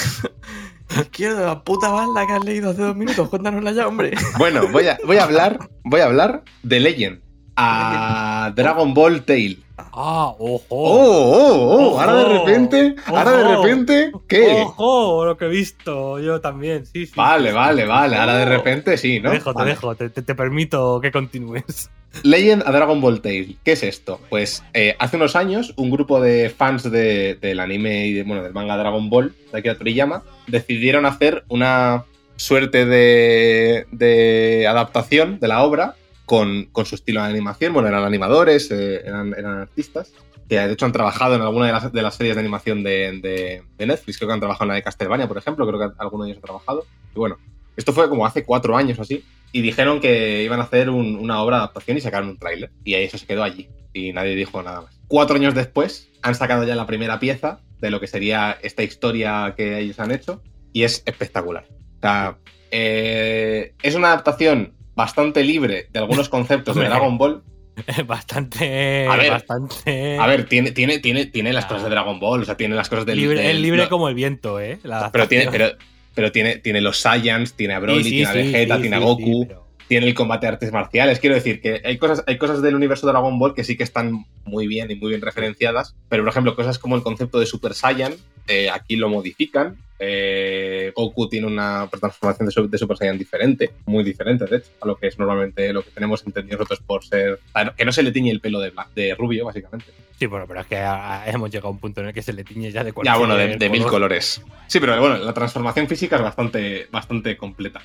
Izquierdo, 0.90 1.46
la 1.46 1.64
puta 1.64 1.90
balda 1.90 2.26
que 2.28 2.34
has 2.34 2.44
leído 2.46 2.70
hace 2.72 2.82
dos 2.82 2.96
minutos. 2.96 3.28
Cuéntanosla 3.30 3.72
ya, 3.72 3.88
hombre. 3.88 4.12
Bueno, 4.38 4.68
voy 4.72 4.88
a, 4.88 4.98
voy 5.06 5.18
a 5.18 5.24
hablar, 5.24 5.60
voy 5.84 6.02
a 6.02 6.06
hablar 6.06 6.44
de 6.64 6.80
Legend. 6.80 7.20
A 7.58 8.52
Dragon 8.56 8.94
Ball 8.94 9.24
Tale. 9.24 9.58
Ah, 9.78 10.34
ojo. 10.38 10.64
Oh, 10.70 10.70
oh, 10.70 11.94
oh, 11.96 12.00
ahora 12.00 12.14
de 12.16 12.24
Ojo. 12.26 12.46
repente, 12.46 12.96
ahora 13.06 13.32
de 13.32 13.56
repente, 13.56 14.12
¿qué? 14.28 14.62
Ojo, 14.62 15.26
lo 15.26 15.38
que 15.38 15.46
he 15.46 15.50
visto 15.50 16.20
yo 16.20 16.40
también, 16.42 16.86
sí, 16.86 17.06
sí. 17.06 17.14
Vale, 17.16 17.50
sí, 17.50 17.56
vale, 17.56 17.82
sí. 17.84 17.88
vale, 17.88 18.18
ahora 18.18 18.36
de 18.38 18.46
repente 18.46 18.98
sí, 18.98 19.20
¿no? 19.22 19.30
Te 19.30 19.36
dejo, 19.38 19.54
te 19.54 19.64
dejo, 19.66 19.96
te, 19.96 20.10
te- 20.10 20.22
te 20.22 20.36
permito 20.36 21.00
que 21.02 21.12
continúes. 21.12 21.90
Legend 22.24 22.64
a 22.66 22.72
Dragon 22.72 23.00
Ball 23.02 23.22
Tale. 23.22 23.56
¿Qué 23.64 23.72
es 23.74 23.84
esto? 23.84 24.20
Pues 24.30 24.64
eh, 24.74 24.96
hace 25.00 25.16
unos 25.18 25.36
años 25.38 25.74
un 25.78 25.90
grupo 25.92 26.20
de 26.22 26.50
fans 26.50 26.90
de- 26.90 27.36
del 27.36 27.60
anime 27.62 28.08
y 28.08 28.14
de, 28.14 28.24
bueno, 28.24 28.44
del 28.44 28.54
manga 28.54 28.78
Dragon 28.78 29.10
Ball 29.10 29.34
de 29.52 29.60
Akira 29.60 29.78
Toriyama 29.78 30.24
decidieron 30.48 31.06
hacer 31.06 31.44
una 31.48 32.06
suerte 32.38 32.86
de, 32.86 33.86
de 33.92 34.68
adaptación 34.68 35.40
de 35.40 35.48
la 35.48 35.64
obra 35.64 35.96
con, 36.26 36.66
con 36.72 36.86
su 36.86 36.96
estilo 36.96 37.22
de 37.22 37.30
animación. 37.30 37.74
Bueno, 37.74 37.88
eran 37.88 38.04
animadores, 38.04 38.70
eh, 38.72 39.02
eran, 39.06 39.34
eran 39.38 39.60
artistas 39.60 40.12
que 40.50 40.60
de 40.60 40.74
hecho 40.74 40.86
han 40.86 40.92
trabajado 40.92 41.36
en 41.36 41.42
alguna 41.42 41.66
de 41.68 41.72
las, 41.72 41.92
de 41.92 42.02
las 42.02 42.16
series 42.16 42.36
de 42.36 42.40
animación 42.42 42.84
de, 42.84 43.20
de- 43.22 43.64
de 43.78 43.86
Netflix. 43.86 44.18
Creo 44.18 44.28
que 44.28 44.34
han 44.34 44.40
trabajado 44.40 44.66
en 44.66 44.70
la 44.70 44.76
de 44.76 44.84
Castlevania, 44.84 45.28
por 45.28 45.38
ejemplo. 45.38 45.66
Creo 45.68 45.80
que 45.80 45.96
alguno 45.98 46.24
de 46.26 46.32
ellos 46.32 46.44
ha 46.44 46.46
trabajado. 46.46 46.86
Y 47.16 47.18
bueno, 47.20 47.38
esto 47.76 47.94
fue 47.94 48.08
como 48.10 48.26
hace 48.28 48.44
cuatro 48.44 48.78
años 48.78 49.00
o 49.00 49.02
así. 49.02 49.24
Y 49.52 49.62
dijeron 49.62 50.00
que 50.02 50.44
iban 50.44 50.60
a 50.60 50.64
hacer 50.64 50.90
un- 50.92 51.16
una 51.16 51.42
obra 51.42 51.58
de 51.58 51.64
adaptación 51.64 51.98
y 51.98 52.02
sacaron 52.02 52.30
un 52.30 52.38
tráiler. 52.38 52.70
Y 52.84 52.94
eso 52.94 53.18
se 53.18 53.26
quedó 53.26 53.42
allí. 53.44 53.70
Y 53.94 54.14
nadie 54.14 54.36
dijo 54.36 54.62
nada 54.62 54.82
más. 54.82 55.00
Cuatro 55.08 55.36
años 55.36 55.56
después 55.56 56.10
han 56.22 56.36
sacado 56.36 56.64
ya 56.64 56.76
la 56.76 56.86
primera 56.86 57.20
pieza 57.20 57.60
de 57.80 57.90
lo 57.90 58.00
que 58.00 58.08
sería 58.08 58.58
esta 58.62 58.84
historia 58.84 59.54
que 59.58 59.80
ellos 59.80 60.00
han 60.00 60.12
hecho. 60.12 60.42
Y 60.74 60.84
es 60.84 61.04
espectacular. 61.06 61.66
O 61.70 62.02
sea, 62.02 62.38
eh, 62.72 63.74
es 63.82 63.96
una 63.96 64.08
adaptación 64.10 64.74
bastante 64.96 65.44
libre 65.44 65.88
de 65.92 66.00
algunos 66.00 66.30
conceptos 66.30 66.76
de. 66.76 66.86
Dragon 66.86 67.18
Ball. 67.18 67.44
bastante. 68.08 69.08
A 69.08 69.16
ver, 69.18 69.32
bastante. 69.32 70.18
A 70.18 70.28
ver, 70.28 70.46
tiene, 70.48 70.72
tiene, 70.72 71.00
tiene, 71.00 71.26
tiene 71.26 71.52
las 71.54 71.66
Ah. 71.66 71.68
cosas 71.70 71.84
de 71.86 71.90
Dragon 71.90 72.20
Ball, 72.20 72.42
o 72.42 72.46
sea, 72.46 72.56
tiene 72.58 72.76
las 72.76 72.90
cosas 72.90 73.06
del. 73.06 73.18
libre, 73.18 73.42
del- 73.42 73.56
es 73.56 73.60
libre 73.62 73.84
no, 73.84 73.90
como 73.90 74.08
el 74.10 74.16
viento, 74.16 74.60
¿eh? 74.60 74.80
La 74.84 75.12
pero 75.12 75.28
tiene, 75.28 75.48
pero, 75.52 75.70
pero 76.14 76.32
tiene, 76.32 76.58
tiene 76.58 76.80
los 76.82 77.00
Saiyans, 77.00 77.54
tiene 77.54 77.74
a 77.74 77.80
Broly, 77.80 78.04
Sí, 78.04 78.10
sí, 78.10 78.16
tiene 78.18 78.30
a 78.30 78.34
Vegeta, 78.34 78.76
sí, 78.76 78.82
tiene 78.82 78.96
a 78.96 79.00
Goku, 79.00 79.46
pero- 79.48 79.65
tiene 79.88 80.08
el 80.08 80.14
combate 80.14 80.46
de 80.48 80.54
artes 80.54 80.72
marciales. 80.72 81.20
Quiero 81.20 81.36
decir 81.36 81.62
que 81.62 81.82
hay 81.84 81.98
cosas, 81.98 82.24
hay 82.28 82.38
cosas 82.38 82.62
del 82.62 82.76
universo 82.76 83.06
de 83.06 83.14
Dragon 83.14 83.38
Ball 83.38 83.54
que 83.54 83.64
sí 83.64 83.78
que 83.78 83.84
están 83.84 84.26
muy 84.46 84.68
bien 84.68 84.90
y 84.92 84.96
muy 84.96 85.10
bien 85.10 85.22
referenciadas. 85.22 85.96
Pero, 86.10 86.24
por 86.24 86.30
ejemplo, 86.32 86.56
cosas 86.56 86.80
como 86.80 86.96
el 86.96 87.04
concepto 87.04 87.40
de 87.40 87.46
Super 87.46 87.74
Saiyan, 87.74 88.14
eh, 88.48 88.70
aquí 88.70 88.96
lo 88.96 89.10
modifican. 89.10 89.78
Eh, 89.98 90.92
Goku 90.96 91.30
tiene 91.30 91.48
una 91.48 91.88
transformación 91.90 92.50
de, 92.50 92.68
de 92.70 92.78
Super 92.78 92.98
Saiyan 92.98 93.18
diferente, 93.18 93.72
muy 93.86 94.04
diferente, 94.04 94.46
de 94.46 94.58
hecho, 94.58 94.68
a 94.82 94.88
lo 94.88 94.98
que 94.98 95.08
es 95.08 95.18
normalmente 95.18 95.72
lo 95.72 95.84
que 95.84 95.92
tenemos 95.92 96.26
entendido 96.26 96.58
nosotros 96.58 96.80
por 96.86 97.06
ser. 97.06 97.40
Que 97.78 97.86
no 97.86 97.92
se 97.94 98.04
le 98.04 98.12
tiñe 98.12 98.32
el 98.32 98.42
pelo 98.42 98.60
de, 98.60 98.74
de 98.94 99.16
rubio, 99.16 99.46
básicamente. 99.46 99.86
Sí, 100.20 100.26
bueno, 100.26 100.46
pero 100.48 100.62
es 100.62 100.68
que 100.68 100.78
hemos 101.28 101.50
llegado 101.50 101.68
a 101.70 101.72
un 101.72 101.80
punto 101.80 102.02
en 102.02 102.08
el 102.08 102.14
que 102.14 102.22
se 102.22 102.34
le 102.34 102.44
tiñe 102.44 102.72
ya 102.72 102.84
de 102.84 102.92
cualquier 102.92 103.14
Ya, 103.14 103.20
bueno, 103.20 103.36
de, 103.36 103.56
de 103.58 103.70
mil 103.70 103.80
color. 103.84 103.92
colores. 103.94 104.42
Sí, 104.68 104.80
pero 104.80 105.00
bueno, 105.00 105.18
la 105.18 105.34
transformación 105.34 105.88
física 105.88 106.18
es 106.18 106.22
bastante, 106.22 106.88
bastante 106.92 107.38
completa. 107.38 107.82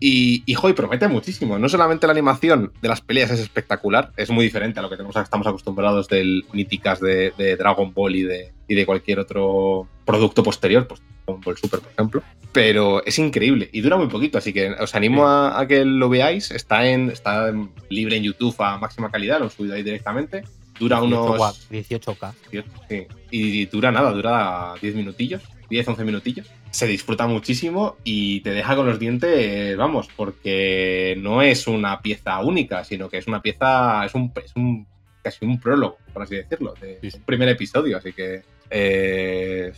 Y, 0.00 0.42
y 0.46 0.54
joy, 0.54 0.74
promete 0.74 1.08
muchísimo. 1.08 1.58
No 1.58 1.68
solamente 1.68 2.06
la 2.06 2.12
animación 2.12 2.72
de 2.80 2.88
las 2.88 3.00
peleas 3.00 3.30
es 3.30 3.40
espectacular, 3.40 4.12
es 4.16 4.30
muy 4.30 4.44
diferente 4.44 4.78
a 4.78 4.82
lo 4.82 4.88
que 4.90 4.96
tenemos, 4.96 5.16
estamos 5.16 5.46
acostumbrados 5.46 6.06
del 6.08 6.44
míticas 6.52 7.00
de, 7.00 7.32
de 7.36 7.56
Dragon 7.56 7.92
Ball 7.92 8.14
y 8.14 8.22
de, 8.22 8.52
y 8.68 8.74
de 8.76 8.86
cualquier 8.86 9.18
otro 9.18 9.88
producto 10.04 10.42
posterior, 10.44 10.86
pues 10.86 11.00
Dragon 11.26 11.40
Ball 11.42 11.56
Super, 11.58 11.80
por 11.80 11.90
ejemplo. 11.92 12.22
Pero 12.52 13.04
es 13.04 13.18
increíble 13.18 13.68
y 13.72 13.80
dura 13.80 13.96
muy 13.96 14.06
poquito, 14.06 14.38
así 14.38 14.52
que 14.52 14.70
os 14.70 14.94
animo 14.94 15.26
a, 15.26 15.60
a 15.60 15.66
que 15.66 15.84
lo 15.84 16.08
veáis. 16.08 16.50
Está, 16.50 16.88
en, 16.88 17.10
está 17.10 17.48
en- 17.48 17.70
libre 17.90 18.16
en 18.16 18.22
YouTube 18.22 18.54
a 18.60 18.78
máxima 18.78 19.10
calidad, 19.10 19.38
lo 19.40 19.46
he 19.46 19.50
subido 19.50 19.74
ahí 19.74 19.82
directamente. 19.82 20.44
Dura 20.78 21.00
18 21.00 21.24
unos. 21.24 21.36
guap, 21.36 21.54
18K. 21.70 22.34
Sí. 22.88 23.06
Y 23.32 23.66
dura 23.66 23.90
nada, 23.90 24.12
dura 24.12 24.74
10 24.80 24.94
minutillos, 24.94 25.42
10, 25.68 25.88
11 25.88 26.04
minutillos. 26.04 26.46
Se 26.70 26.86
disfruta 26.86 27.26
muchísimo 27.26 27.96
y 28.04 28.40
te 28.40 28.50
deja 28.50 28.76
con 28.76 28.86
los 28.86 28.98
dientes, 28.98 29.76
vamos, 29.76 30.08
porque 30.16 31.16
no 31.18 31.42
es 31.42 31.66
una 31.66 32.00
pieza 32.02 32.38
única, 32.40 32.84
sino 32.84 33.08
que 33.08 33.18
es 33.18 33.26
una 33.26 33.40
pieza, 33.42 34.04
es 34.04 34.14
un, 34.14 34.32
es 34.44 34.54
un 34.56 34.86
casi 35.22 35.44
un 35.44 35.58
prólogo, 35.58 35.98
por 36.12 36.22
así 36.22 36.36
decirlo, 36.36 36.74
de 36.80 36.98
Sí, 37.02 37.10
sí. 37.10 37.16
un 37.18 37.24
primer 37.24 37.48
episodio, 37.48 37.96
así 37.96 38.12
que 38.12 38.42
eh, 38.70 39.72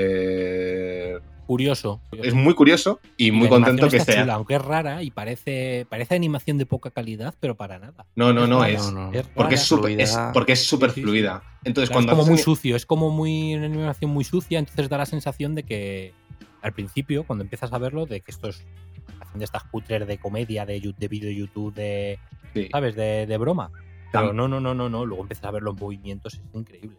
súper... 0.00 1.22
Curioso. 1.46 2.00
Es 2.22 2.32
muy 2.32 2.54
curioso 2.54 3.00
y 3.16 3.32
muy 3.32 3.44
la 3.44 3.50
contento 3.50 3.88
que 3.88 3.96
está 3.96 4.12
sea. 4.12 4.22
chula, 4.22 4.34
aunque 4.34 4.54
es 4.54 4.62
rara 4.62 5.02
y 5.02 5.10
parece, 5.10 5.84
parece 5.90 6.14
animación 6.14 6.58
de 6.58 6.66
poca 6.66 6.92
calidad, 6.92 7.34
pero 7.40 7.56
para 7.56 7.80
nada. 7.80 8.06
No, 8.14 8.32
no, 8.32 8.46
no, 8.46 8.64
es... 8.64 8.80
no, 8.92 9.10
no. 9.10 9.12
es 9.12 9.26
Porque 9.34 9.56
es 9.56 9.62
súper 9.62 10.00
es, 10.00 10.12
Fluida. 10.12 10.32
porque 10.32 10.52
es 10.52 10.64
súper 10.64 10.90
Sí, 10.90 10.94
sí, 10.94 11.00
sí. 11.00 11.04
fluida. 11.04 11.42
Entonces, 11.64 11.90
Claro, 11.90 12.06
cuando 12.06 12.12
es 12.12 12.18
como 12.18 12.30
muy 12.30 12.38
sucio, 12.40 12.76
es 12.76 12.86
como 12.86 13.10
muy 13.10 13.54
una 13.56 13.66
animación 13.66 14.12
muy 14.12 14.22
sucia, 14.22 14.60
entonces 14.60 14.88
da 14.88 14.98
la 14.98 15.06
sensación 15.06 15.56
de 15.56 15.64
que 15.64 16.14
al 16.62 16.72
principio, 16.72 17.24
cuando 17.24 17.42
empiezas 17.44 17.72
a 17.72 17.78
verlo, 17.78 18.06
de 18.06 18.20
que 18.20 18.30
esto 18.30 18.48
es 18.48 18.64
de 19.34 19.44
estas 19.44 19.64
cutres 19.64 20.06
de 20.06 20.18
comedia, 20.18 20.66
de, 20.66 20.80
de 20.96 21.08
vídeo 21.08 21.30
YouTube, 21.30 21.72
de, 21.74 22.18
Sí. 22.54 22.68
¿sabes? 22.72 22.96
De, 22.96 23.26
de 23.26 23.36
broma. 23.38 23.70
Pero 24.12 24.32
no, 24.32 24.48
no, 24.48 24.58
no, 24.60 24.74
no, 24.74 24.88
no. 24.88 25.06
Luego 25.06 25.22
empiezas 25.22 25.44
a 25.44 25.50
ver 25.52 25.62
los 25.62 25.78
movimientos, 25.80 26.34
es 26.34 26.42
increíble. 26.52 26.96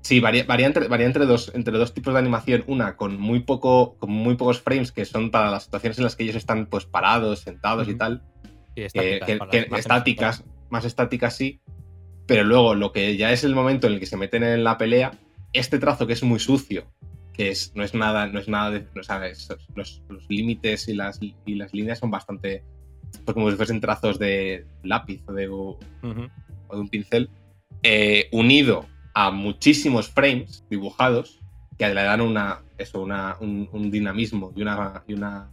Sí, 0.00 0.20
varía, 0.20 0.44
varía 0.44 0.66
entre, 0.66 0.88
varía 0.88 1.04
entre 1.06 1.26
dos, 1.26 1.52
entre 1.54 1.76
dos 1.76 1.92
tipos 1.92 2.14
de 2.14 2.20
animación. 2.20 2.64
Una 2.66 2.96
con 2.96 3.20
muy 3.20 3.40
poco, 3.40 3.96
con 3.98 4.10
muy 4.10 4.36
pocos 4.36 4.62
frames 4.62 4.90
que 4.90 5.04
son 5.04 5.30
para 5.30 5.50
las 5.50 5.64
situaciones 5.64 5.98
en 5.98 6.04
las 6.04 6.16
que 6.16 6.22
ellos 6.24 6.36
están 6.36 6.64
pues 6.66 6.86
parados, 6.86 7.40
sentados 7.40 7.88
y 7.88 7.94
tal. 7.94 8.22
Sí, 8.44 8.50
que, 8.74 8.84
estáticas, 8.86 9.26
que- 9.26 9.26
que 9.26 9.32
imágenes 9.58 9.78
estáticas, 9.80 10.44
más 10.70 10.84
estáticas 10.86 11.36
sí, 11.36 11.60
pero 12.26 12.44
luego 12.44 12.74
lo 12.74 12.92
que 12.92 13.16
ya 13.18 13.32
es 13.32 13.44
el 13.44 13.54
momento 13.54 13.86
en 13.86 13.94
el 13.94 14.00
que 14.00 14.06
se 14.06 14.16
meten 14.16 14.44
en 14.44 14.64
la 14.64 14.78
pelea, 14.78 15.12
este 15.52 15.78
trazo 15.78 16.06
que 16.06 16.12
es 16.14 16.22
muy 16.22 16.38
sucio, 16.38 16.84
que 17.38 17.50
es, 17.50 17.72
no 17.76 17.84
es 17.84 17.94
nada, 17.94 18.26
no 18.26 18.40
es 18.40 18.48
nada 18.48 18.72
de, 18.72 18.86
o 18.98 19.02
sea, 19.04 19.24
es- 19.26 19.48
los, 19.76 20.02
los 20.08 20.28
límites 20.28 20.88
y 20.88 20.94
las, 20.94 21.20
y 21.22 21.54
las 21.54 21.72
líneas 21.72 22.00
son 22.00 22.10
bastante, 22.10 22.64
pues 23.24 23.32
como 23.32 23.48
si 23.50 23.56
fuesen 23.56 23.80
trazos 23.80 24.18
de 24.18 24.66
lápiz 24.82 25.22
o 25.28 25.32
de, 25.32 25.48
o 25.48 25.78
Ujú. 26.02 26.22
de 26.72 26.76
un 26.80 26.88
pincel, 26.88 27.30
eh, 27.84 28.28
unido 28.32 28.86
a 29.14 29.30
muchísimos 29.30 30.08
frames 30.10 30.64
dibujados 30.68 31.38
que 31.78 31.86
le 31.88 32.02
dan 32.02 32.20
una, 32.20 32.62
eso, 32.76 33.00
una, 33.00 33.36
un, 33.40 33.68
un 33.72 33.88
dinamismo 33.92 34.52
y 34.56 34.62
una, 34.62 35.04
y 35.06 35.14
una 35.14 35.48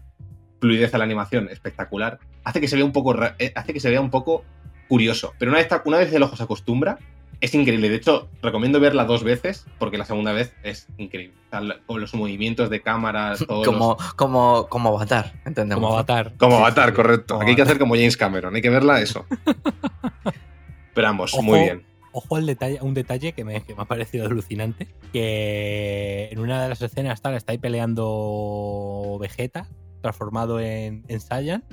fluidez 0.60 0.92
a 0.96 0.98
la 0.98 1.04
animación 1.04 1.50
espectacular, 1.52 2.18
hace 2.44 2.60
que 2.62 2.68
se 2.68 2.76
vea 2.78 2.86
un 2.86 2.92
poco, 2.94 3.16
eh, 3.38 3.52
hace 3.54 3.74
que 3.74 3.80
se 3.80 3.92
vea 3.92 4.02
un 4.02 4.10
poco 4.10 4.44
curioso. 4.88 5.34
Pero 5.38 5.52
una 5.52 5.60
vez, 5.60 5.70
una 5.86 5.98
vez 6.00 6.12
el 6.12 6.24
ojo 6.24 6.36
se 6.36 6.42
acostumbra, 6.44 6.98
es 7.42 7.54
increíble. 7.54 7.90
De 7.90 7.96
hecho, 7.98 8.30
recomiendo 8.42 8.80
verla 8.80 9.06
dos 9.06 9.24
veces 9.24 9.66
porque 9.80 9.98
la 9.98 10.06
segunda 10.06 10.32
vez 10.34 10.54
es 10.64 10.88
increíble. 10.98 11.36
O 11.48 11.50
sea, 11.50 11.62
la- 11.62 11.80
con 11.86 12.02
los 12.02 12.14
movimientos 12.14 12.70
de 12.70 12.82
cámara, 12.82 13.36
todos 13.48 13.66
Como, 13.66 13.98
los- 14.00 14.14
como, 14.16 14.68
como 14.68 14.90
avatar, 14.90 15.34
entendemos. 15.46 15.82
Como 15.84 15.94
avatar. 15.94 16.34
Como 16.38 16.58
Avatar, 16.58 16.90
sí, 16.90 16.96
correcto. 16.96 17.34
como 17.36 17.42
Aquí 17.42 17.50
hay 17.52 17.56
que 17.56 17.62
Avatar. 17.62 17.74
hacer 17.76 17.80
como 17.80 17.96
James 17.96 18.18
Cameron, 18.18 18.56
hay 18.56 18.62
que 18.62 18.70
verla 18.70 19.02
eso. 19.02 19.26
Pero 20.94 21.08
vamos, 21.08 21.34
Ojo. 21.34 21.44
muy 21.44 21.60
bien. 21.60 21.86
Ojo 22.18 22.38
al 22.38 22.46
detalle, 22.46 22.80
un 22.82 22.94
detalle 22.94 23.34
que 23.34 23.44
me, 23.44 23.62
que 23.64 23.76
me 23.76 23.82
ha 23.82 23.86
parecido 23.86 24.26
alucinante. 24.26 24.88
Que 25.12 26.30
en 26.32 26.40
una 26.40 26.64
de 26.64 26.70
las 26.70 26.82
escenas 26.82 27.22
tal, 27.22 27.34
está 27.36 27.52
ahí 27.52 27.58
peleando 27.58 29.18
Vegeta, 29.20 29.68
transformado 30.02 30.62
en, 30.62 31.04
en 31.10 31.20
Saiyan. 31.20 31.66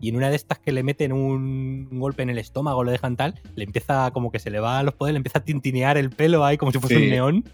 Y 0.00 0.10
en 0.10 0.16
una 0.16 0.30
de 0.30 0.36
estas 0.36 0.58
que 0.58 0.70
le 0.72 0.82
meten 0.82 1.12
un, 1.12 1.88
un 1.90 1.98
golpe 2.00 2.22
en 2.22 2.30
el 2.30 2.38
estómago, 2.38 2.84
lo 2.84 2.90
dejan 2.90 3.16
tal, 3.16 3.34
le 3.56 3.64
empieza 3.64 4.10
como 4.12 4.30
que 4.30 4.38
se 4.38 4.50
le 4.50 4.60
va 4.60 4.78
a 4.78 4.82
los 4.84 4.94
poderes, 4.94 5.14
le 5.14 5.18
empieza 5.18 5.40
a 5.40 5.44
tintinear 5.44 5.96
el 5.98 6.10
pelo 6.10 6.44
ahí 6.44 6.56
como 6.56 6.70
si 6.72 6.78
fuese 6.78 6.96
Sí. 6.96 7.02
un 7.04 7.10
neón. 7.10 7.44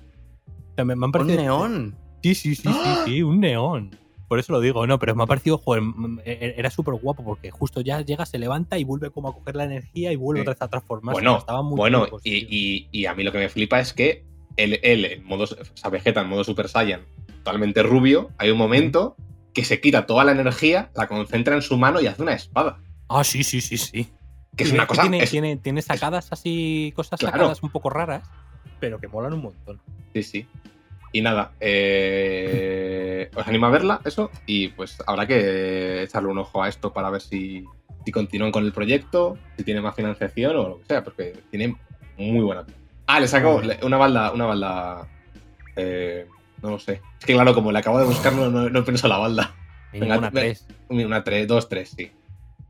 O 0.73 0.75
sea, 0.75 0.85
me, 0.85 0.95
me 0.97 1.05
han 1.05 1.09
Un 1.09 1.13
parecido- 1.13 1.41
neón. 1.43 1.97
Sí, 2.23 2.35
sí, 2.35 2.55
sí, 2.55 2.69
sí, 2.69 2.91
sí, 3.07 3.23
un 3.23 3.41
neón. 3.41 3.97
Por 4.29 4.39
eso 4.39 4.53
lo 4.53 4.61
digo, 4.61 4.87
no, 4.87 4.99
pero 4.99 5.15
me 5.15 5.23
ha 5.23 5.27
parecido, 5.27 5.59
joder, 5.59 5.83
m- 5.83 6.21
e- 6.25 6.55
era 6.57 6.71
súper 6.71 6.95
guapo 6.95 7.23
porque 7.23 7.51
justo 7.51 7.81
ya 7.83 8.01
llega, 8.01 8.25
se 8.27 8.39
levanta 8.39 8.79
y 8.79 8.85
vuelve 8.85 9.11
como 9.11 9.29
a 9.29 9.35
coger 9.35 9.55
la 9.57 9.65
energía 9.65 10.11
y 10.13 10.17
vuelve 10.17 10.41
Sí. 10.41 10.43
otra 10.43 10.55
vez 10.55 10.63
a 10.63 10.69
transformarse. 10.69 11.21
Bueno, 11.21 11.39
estaba 11.39 11.63
muy 11.63 11.77
Bueno, 11.77 12.07
y, 12.25 12.47
y- 12.49 12.89
y 12.91 13.07
a 13.07 13.15
mí 13.15 13.23
lo 13.23 13.33
que 13.33 13.39
me 13.39 13.49
flipa 13.51 13.79
es 13.81 13.93
que 13.93 14.25
él, 14.57 14.81
él 14.83 15.05
en 15.05 15.25
modo, 15.25 15.45
o 15.45 15.47
sea, 15.47 15.91
Vegeta 15.91 16.23
en 16.23 16.29
modo 16.29 16.43
Super 16.45 16.69
Saiyan, 16.69 17.03
totalmente 17.43 17.83
rubio, 17.83 18.31
hay 18.39 18.51
un 18.51 18.59
momento 18.59 19.17
que 19.55 19.65
se 19.65 19.81
quita 19.81 20.05
toda 20.05 20.25
la 20.25 20.33
energía, 20.33 20.91
la 20.95 21.07
concentra 21.07 21.55
en 21.55 21.63
su 21.63 21.77
mano 21.79 22.01
y 22.01 22.07
hace 22.09 22.21
una 22.23 22.35
espada. 22.35 22.79
Ah, 23.09 23.23
sí, 23.25 23.43
sí, 23.45 23.61
sí, 23.61 23.79
sí. 23.79 24.11
Que 24.57 24.65
es 24.65 24.73
una 24.73 24.87
cosa. 24.87 25.03
Tiene, 25.03 25.23
es- 25.23 25.31
tiene, 25.31 25.57
tiene 25.57 25.81
sacadas 25.83 26.29
así, 26.33 26.93
cosas 26.95 27.19
Claro. 27.21 27.37
sacadas 27.39 27.63
un 27.63 27.71
poco 27.71 27.89
raras, 27.91 28.29
pero 28.81 28.99
que 29.01 29.09
molan 29.09 29.33
un 29.35 29.43
montón. 29.43 29.81
Sí, 30.13 30.23
sí. 30.23 30.47
Y 31.13 31.21
nada, 31.23 31.53
eh, 31.61 33.31
os 33.35 33.47
animo 33.47 33.67
a 33.67 33.71
verla, 33.71 34.01
eso, 34.05 34.31
y 34.47 34.69
pues 34.69 34.97
habrá 35.07 35.27
que 35.27 36.03
echarle 36.03 36.29
un 36.29 36.39
ojo 36.39 36.63
a 36.63 36.69
esto 36.69 36.93
para 36.93 37.11
ver 37.11 37.21
si, 37.21 37.65
si 38.05 38.11
continúan 38.13 38.51
con 38.51 38.65
el 38.65 38.73
proyecto, 38.73 39.39
si 39.57 39.63
tiene 39.65 39.81
más 39.81 39.95
financiación 39.95 40.57
o 40.57 40.69
lo 40.71 40.79
que 40.81 40.87
sea, 40.87 41.05
porque 41.05 41.39
tiene 41.51 41.77
muy 42.17 42.43
buena. 42.45 42.65
Ah, 43.07 43.21
le 43.21 43.29
saco 43.29 43.61
una 43.83 43.97
balda, 43.97 44.33
una 44.33 44.47
balda. 44.47 45.09
eh, 45.77 46.27
no 46.65 46.71
lo 46.71 46.79
sé. 46.79 47.01
Es 47.21 47.27
que 47.27 47.35
claro, 47.35 47.55
como 47.55 47.71
le 47.71 47.79
acabo 47.79 47.99
de 48.01 48.07
buscar, 48.07 48.33
no, 48.33 48.51
no, 48.51 48.69
no 48.71 48.85
pienso 48.85 49.07
la 49.07 49.19
balda. 49.19 49.55
Venga, 49.93 50.19
ve- 50.19 50.31
tres. 50.33 50.67
Una 50.89 51.23
3, 51.23 51.47
2, 51.47 51.69
3, 51.69 51.89
sí. 51.97 52.11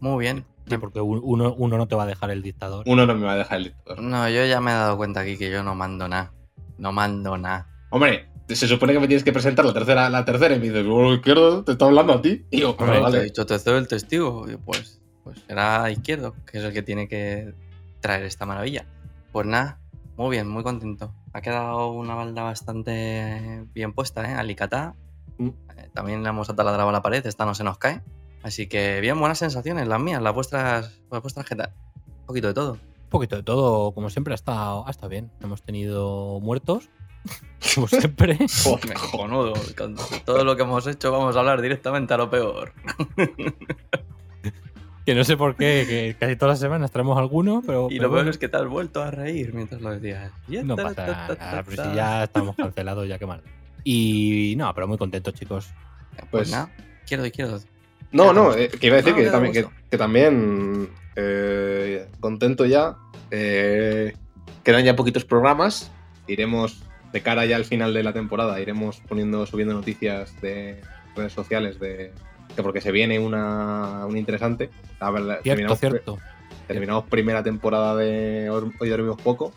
Muy 0.01 0.25
bien. 0.25 0.45
Sí, 0.69 0.77
porque 0.79 1.01
un- 1.01 1.21
uno, 1.23 1.55
uno 1.57 1.79
no 1.79 1.87
te 1.89 1.95
va 1.95 2.03
a 2.03 2.07
dejar 2.07 2.31
el 2.31 2.43
dictador. 2.43 2.85
Uno 2.87 3.07
no 3.07 3.15
me 3.15 3.25
va 3.25 3.33
a 3.33 3.37
dejar 3.37 3.59
el 3.59 3.65
dictador. 3.65 4.03
No, 4.03 4.29
yo 4.29 4.45
ya 4.45 4.61
me 4.61 4.71
he 4.73 4.75
dado 4.75 4.97
cuenta 4.97 5.21
aquí 5.21 5.37
que 5.39 5.51
yo 5.51 5.63
no 5.63 5.75
mando 5.75 6.09
nada. 6.09 6.33
No 6.77 6.93
mando 6.93 7.39
nada. 7.39 7.69
Hombre, 7.91 8.29
se 8.49 8.67
supone 8.69 8.93
que 8.93 9.01
me 9.01 9.07
tienes 9.07 9.25
que 9.25 9.33
presentar 9.33 9.65
la 9.65 9.73
tercera, 9.73 10.11
la 10.11 10.25
tercera 10.25 10.55
y 10.57 10.59
me 10.59 10.67
dices, 10.69 10.85
oh, 10.89 11.15
izquierdo, 11.15 11.65
te 11.65 11.73
está 11.73 11.85
hablando 11.87 12.15
a 12.15 12.21
ti. 12.23 12.45
Y 12.51 12.61
yo, 12.61 12.71
Hombre, 12.71 12.87
"Vale, 12.87 12.97
te 12.99 13.03
vale". 13.03 13.19
he 13.21 13.25
dicho 13.25 13.47
tercero 13.47 13.79
el 13.79 13.87
testigo. 13.89 14.47
Pues, 14.65 15.01
pues 15.23 15.39
será 15.47 15.91
izquierdo, 15.91 16.35
que 16.51 16.59
es 16.59 16.65
el 16.65 16.73
que 16.73 16.83
tiene 16.83 17.09
que 17.09 17.55
traer 18.01 18.25
esta 18.25 18.45
maravilla. 18.45 18.87
Pues 19.33 19.47
nada, 19.47 19.79
muy 20.17 20.31
bien, 20.31 20.49
muy 20.49 20.63
contento. 20.63 21.15
Ha 21.33 21.41
quedado 21.41 21.91
una 21.93 22.15
balda 22.15 22.43
bastante 22.43 23.65
bien 23.75 23.93
puesta, 23.93 24.31
¿eh? 24.31 24.35
Alicatá. 24.35 24.95
Mm. 25.39 25.49
Eh, 25.49 25.91
También 25.93 26.23
le 26.23 26.29
hemos 26.29 26.49
ataladrado 26.49 26.89
a 26.89 26.93
la 26.93 27.03
pared, 27.03 27.25
esta 27.27 27.45
no 27.45 27.55
se 27.55 27.65
nos 27.65 27.79
cae. 27.79 28.03
Así 28.43 28.67
que 28.69 29.01
bien, 29.01 29.19
buenas 29.19 29.39
sensaciones, 29.39 29.89
las 29.89 30.01
mías, 30.01 30.23
las 30.23 30.35
vuestras, 30.35 31.01
las 31.11 31.23
vuestras, 31.23 31.47
¿qué 31.47 31.57
tal? 31.57 31.73
Un 32.21 32.27
poquito 32.27 32.49
de 32.49 32.55
todo. 32.55 32.73
Un 32.73 33.11
poquito 33.11 33.37
de 33.37 33.43
todo, 33.43 33.93
como 33.93 34.11
siempre, 34.11 34.35
ha 34.35 34.37
estado, 34.37 34.87
ha 34.87 34.91
estado 34.91 35.09
bien. 35.09 35.33
Hemos 35.41 35.63
tenido 35.63 36.41
muertos, 36.41 36.91
como 37.75 37.89
siempre. 37.89 38.39
Joder, 38.63 38.95
Cojonudo, 38.95 39.55
con 39.77 39.97
todo 40.25 40.45
lo 40.45 40.57
que 40.57 40.63
hemos 40.63 40.87
hecho 40.87 41.11
vamos 41.11 41.35
a 41.37 41.41
hablar 41.41 41.61
directamente 41.63 42.15
a 42.15 42.19
lo 42.19 42.31
peor. 42.31 42.73
que 45.05 45.15
no 45.15 45.25
sé 45.25 45.37
por 45.37 45.57
qué, 45.57 45.85
que 45.89 46.17
casi 46.19 46.37
todas 46.37 46.53
las 46.55 46.61
semanas 46.61 46.91
traemos 46.91 47.19
alguno, 47.19 47.63
pero. 47.67 47.87
Y 47.91 47.97
pero 47.99 48.03
lo 48.05 48.09
peor 48.09 48.11
bueno, 48.21 48.31
es 48.31 48.39
que 48.39 48.49
te 48.49 48.57
has 48.57 48.67
vuelto 48.67 49.03
a 49.03 49.11
reír 49.11 49.53
mientras 49.55 49.81
lo 49.81 49.91
decías. 49.91 50.33
No 50.49 50.77
pasa 50.77 51.07
nada, 51.07 51.63
pero 51.69 51.85
si 51.85 51.95
ya 51.95 52.25
estamos 52.25 52.57
cancelados, 52.57 53.07
ya 53.09 53.19
que 53.19 53.27
mal. 53.27 53.43
Y 53.83 54.55
no, 54.57 54.73
pero 54.75 54.89
muy 54.89 54.97
contentos, 54.99 55.35
chicos. 55.35 55.69
Pues, 56.17 56.29
Pues- 56.31 56.51
nada, 56.51 56.71
izquierdo, 57.03 57.27
izquierdo. 57.27 57.61
No, 58.13 58.33
no, 58.33 58.55
eh, 58.55 58.69
que 58.69 58.87
iba 58.87 58.95
a 58.97 59.03
decir 59.03 59.13
No, 59.13 59.19
que, 59.19 59.25
ya 59.25 59.33
también, 59.33 59.53
que, 59.53 59.67
que 59.91 59.99
también 59.99 60.89
eh, 61.17 62.07
contento 62.21 62.65
ya. 62.65 62.97
eh, 63.31 64.15
quedan 64.63 64.85
ya 64.85 64.95
poquitos 64.97 65.25
programas. 65.25 65.91
Iremos 66.29 66.83
de 67.13 67.21
cara 67.23 67.45
ya 67.47 67.57
al 67.57 67.65
final 67.65 67.93
de 67.93 68.03
la 68.03 68.13
temporada, 68.13 68.61
iremos 68.61 69.03
poniendo, 69.09 69.45
subiendo 69.47 69.75
noticias 69.75 70.41
de 70.41 70.81
redes 71.17 71.33
sociales 71.33 71.79
de 71.81 72.13
porque 72.63 72.81
se 72.81 72.93
viene 72.93 73.19
una, 73.19 74.07
una 74.07 74.19
interesante. 74.19 74.71
A 75.01 75.11
ver, 75.11 75.23
Cierto, 75.23 75.43
terminamos, 75.45 75.79
cierto. 75.81 76.19
terminamos 76.67 77.05
primera 77.05 77.43
temporada 77.43 77.97
de 77.97 78.51
Hoy 78.51 78.89
dormimos 78.89 79.21
poco. 79.21 79.53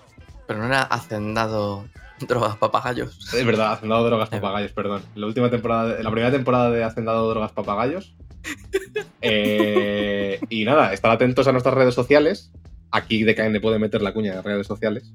Pero 0.48 0.60
no 0.60 0.66
era 0.66 0.82
hacendado 0.84 1.86
drogas 2.20 2.56
papagayos. 2.58 3.20
Es 3.34 3.46
verdad, 3.46 3.74
Hacendado 3.74 4.06
Drogas 4.06 4.30
Papagayos, 4.32 4.72
perdón. 4.72 5.02
La 5.16 5.28
última 5.28 5.50
temporada, 5.52 5.96
de- 5.96 6.04
la 6.04 6.10
primera 6.12 6.32
temporada 6.32 6.72
de 6.72 6.84
Hacendado 6.84 7.30
Drogas 7.30 7.52
Papagayos. 7.52 8.16
Eh, 9.22 10.40
y 10.50 10.64
nada, 10.66 10.94
estar 10.94 11.12
atentos 11.12 11.48
a 11.48 11.52
nuestras 11.52 11.76
redes 11.76 11.96
sociales. 11.96 12.52
Aquí 12.92 13.24
DKN 13.24 13.60
puede 13.62 13.80
meter 13.80 14.02
la 14.02 14.14
cuña 14.14 14.36
de 14.36 14.42
redes 14.42 14.68
sociales. 14.68 15.12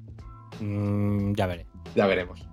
Mm, 0.59 1.33
ya 1.33 1.47
veré. 1.47 1.65
Ya 1.95 2.05
veremos. 2.05 2.45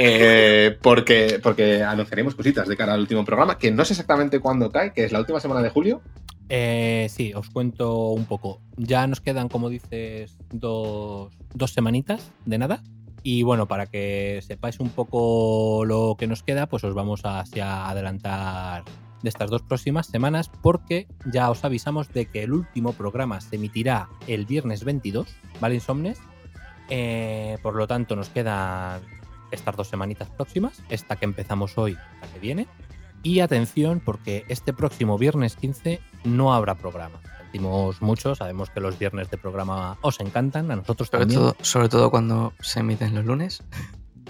Eh, 0.00 0.78
porque, 0.80 1.40
porque 1.42 1.82
anunciaremos 1.82 2.36
cositas 2.36 2.68
de 2.68 2.76
cara 2.76 2.94
al 2.94 3.00
último 3.00 3.24
programa, 3.24 3.58
que 3.58 3.72
no 3.72 3.84
sé 3.84 3.94
exactamente 3.94 4.38
cuándo 4.38 4.70
cae, 4.70 4.92
que 4.92 5.04
es 5.04 5.10
la 5.10 5.18
última 5.18 5.40
semana 5.40 5.60
de 5.60 5.70
julio. 5.70 6.00
Eh, 6.48 7.08
sí, 7.10 7.32
os 7.34 7.50
cuento 7.50 8.10
un 8.10 8.24
poco. 8.24 8.60
Ya 8.76 9.08
nos 9.08 9.20
quedan, 9.20 9.48
como 9.48 9.68
dices, 9.68 10.38
dos, 10.52 11.36
dos 11.52 11.72
semanitas 11.72 12.30
de 12.46 12.58
nada. 12.58 12.82
Y 13.24 13.42
bueno, 13.42 13.66
para 13.66 13.86
que 13.86 14.38
sepáis 14.46 14.78
un 14.78 14.90
poco 14.90 15.84
lo 15.84 16.14
que 16.16 16.28
nos 16.28 16.44
queda, 16.44 16.68
pues 16.68 16.84
os 16.84 16.94
vamos 16.94 17.24
a, 17.24 17.40
así 17.40 17.58
a 17.58 17.88
adelantar 17.88 18.84
de 19.22 19.28
estas 19.28 19.50
dos 19.50 19.62
próximas 19.62 20.06
semanas, 20.06 20.48
porque 20.62 21.08
ya 21.26 21.50
os 21.50 21.64
avisamos 21.64 22.12
de 22.12 22.26
que 22.26 22.44
el 22.44 22.52
último 22.52 22.92
programa 22.92 23.40
se 23.40 23.56
emitirá 23.56 24.08
el 24.28 24.46
viernes 24.46 24.84
22, 24.84 25.26
¿vale, 25.60 25.74
Insomnes? 25.74 26.20
Eh, 26.88 27.58
por 27.62 27.74
lo 27.74 27.88
tanto, 27.88 28.14
nos 28.14 28.28
quedan 28.28 29.00
estas 29.50 29.76
dos 29.76 29.88
semanitas 29.88 30.28
próximas, 30.30 30.82
esta 30.88 31.16
que 31.16 31.24
empezamos 31.24 31.76
hoy, 31.78 31.94
la 32.20 32.28
que 32.32 32.38
viene. 32.38 32.66
Y 33.22 33.40
atención, 33.40 34.00
porque 34.04 34.44
este 34.48 34.72
próximo 34.72 35.18
viernes 35.18 35.56
15 35.56 36.00
no 36.24 36.54
habrá 36.54 36.76
programa. 36.76 37.20
Sentimos 37.38 38.00
mucho, 38.02 38.34
sabemos 38.34 38.70
que 38.70 38.80
los 38.80 38.98
viernes 38.98 39.30
de 39.30 39.38
programa 39.38 39.98
os 40.02 40.20
encantan, 40.20 40.70
a 40.70 40.76
nosotros 40.76 41.08
Sobre 41.08 41.20
también. 41.20 41.40
todo, 41.40 41.56
sobre 41.62 41.88
todo 41.88 42.10
cuando 42.10 42.52
se 42.60 42.80
emiten 42.80 43.14
los 43.14 43.24
lunes. 43.24 43.62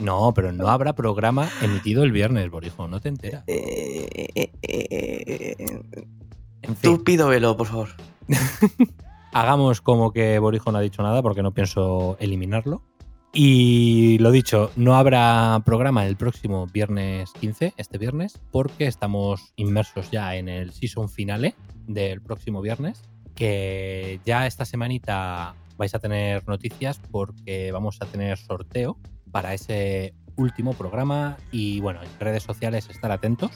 No, 0.01 0.33
pero 0.33 0.53
no 0.53 0.69
habrá 0.69 0.95
programa 0.95 1.49
emitido 1.61 2.05
el 2.05 2.13
viernes, 2.13 2.49
Borijo, 2.51 2.87
no 2.87 3.01
te 3.01 3.09
enteras. 3.09 3.43
Eh, 3.49 4.09
eh, 4.35 4.53
eh, 4.63 5.57
eh, 5.59 6.07
En 6.63 6.77
fin, 6.77 6.97
tú 6.97 7.05
pido 7.05 7.29
velo, 7.29 7.57
por 7.57 7.67
favor. 7.67 7.89
hagamos 9.33 9.81
como 9.81 10.13
que 10.13 10.39
Borijo 10.39 10.73
no 10.73 10.79
ha 10.79 10.83
dicho 10.83 11.03
nada 11.03 11.23
porque 11.23 11.43
no 11.43 11.53
pienso 11.53 12.17
eliminarlo. 12.21 12.83
Y 13.33 14.19
lo 14.19 14.31
dicho, 14.31 14.71
no 14.77 14.97
habrá 14.97 15.61
programa 15.65 16.07
el 16.07 16.17
próximo 16.17 16.67
viernes 16.67 17.31
15, 17.41 17.75
este 17.77 17.99
viernes, 17.99 18.41
porque 18.51 18.87
estamos 18.87 19.53
inmersos 19.57 20.11
ya 20.11 20.35
en 20.37 20.49
el 20.49 20.73
season 20.73 21.09
finale 21.09 21.55
del 21.87 22.23
próximo 22.23 22.63
viernes, 22.63 23.03
que 23.35 24.21
ya 24.25 24.47
esta 24.47 24.65
semanita 24.65 25.55
vais 25.77 25.95
a 25.95 25.99
tener 25.99 26.47
noticias 26.49 27.01
porque 27.11 27.71
vamos 27.71 27.99
a 28.01 28.07
tener 28.07 28.39
sorteo 28.39 28.99
para 29.31 29.55
ese 29.55 30.15
último 30.37 30.73
programa 30.73 31.37
y 31.53 31.81
bueno, 31.81 32.01
en 32.03 32.21
redes 32.21 32.43
sociales 32.43 32.89
estar 32.89 33.11
atentos 33.13 33.51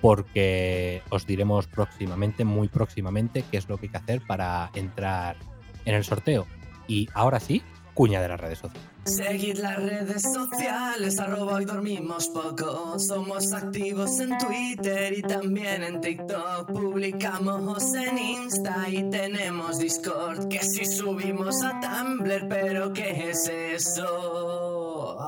porque 0.00 1.02
os 1.10 1.26
diremos 1.26 1.66
próximamente, 1.66 2.44
muy 2.44 2.68
próximamente, 2.68 3.44
qué 3.50 3.58
es 3.58 3.68
lo 3.68 3.76
que 3.78 3.86
hay 3.86 3.90
que 3.90 3.96
hacer 3.98 4.22
para 4.26 4.70
entrar 4.74 5.36
en 5.84 5.94
el 5.94 6.04
sorteo. 6.04 6.46
Y 6.86 7.08
ahora 7.14 7.40
sí, 7.40 7.62
cuña 7.98 8.22
de 8.22 8.28
las 8.28 8.40
redes 8.40 8.60
sociales. 8.60 8.88
Seguid 9.06 9.58
las 9.58 9.76
redes 9.76 10.22
sociales, 10.22 11.18
arroba 11.18 11.54
hoy 11.54 11.64
dormimos 11.64 12.28
poco. 12.28 12.96
Somos 12.96 13.52
activos 13.52 14.20
en 14.20 14.38
Twitter 14.38 15.18
y 15.18 15.22
también 15.22 15.82
en 15.82 16.00
TikTok. 16.00 16.70
Publicamos 16.70 17.92
en 17.94 18.16
Insta 18.16 18.88
y 18.88 19.10
tenemos 19.10 19.80
Discord. 19.80 20.46
Que 20.46 20.60
si 20.60 20.86
subimos 20.86 21.60
a 21.64 21.80
Tumblr, 21.80 22.46
pero 22.48 22.92
¿qué 22.92 23.30
es 23.30 23.48
eso? 23.48 25.18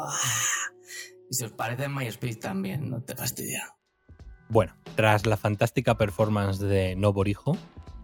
Y 1.29 1.35
si 1.35 1.47
os 1.47 1.53
parece 1.53 1.89
MySpace 1.89 2.37
también, 2.37 2.89
no 2.89 3.03
te 3.03 3.17
fastidia. 3.17 3.75
Bueno, 4.49 4.77
tras 4.95 5.27
la 5.27 5.37
fantástica 5.37 5.97
performance 5.97 6.61
de 6.61 6.95
No 6.95 7.13
Borijo, 7.13 7.57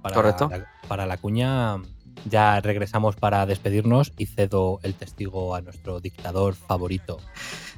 para, 0.02 0.16
Correcto. 0.16 0.48
La, 0.50 0.66
para 0.88 1.06
la 1.06 1.18
cuña, 1.18 1.76
ya 2.24 2.60
regresamos 2.60 3.16
para 3.16 3.46
despedirnos 3.46 4.12
y 4.16 4.26
cedo 4.26 4.80
el 4.82 4.94
testigo 4.94 5.54
a 5.54 5.60
nuestro 5.60 6.00
dictador 6.00 6.54
favorito. 6.54 7.18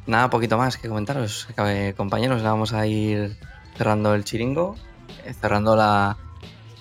Nada, 0.07 0.30
poquito 0.30 0.57
más 0.57 0.76
que 0.78 0.89
comentaros, 0.89 1.49
eh, 1.59 1.95
compañeros. 1.97 2.43
Vamos 2.43 2.72
a 2.72 2.86
ir 2.86 3.36
cerrando 3.76 4.14
el 4.14 4.24
chiringo, 4.24 4.74
eh, 5.26 5.34
cerrando 5.34 5.76
la, 5.76 6.16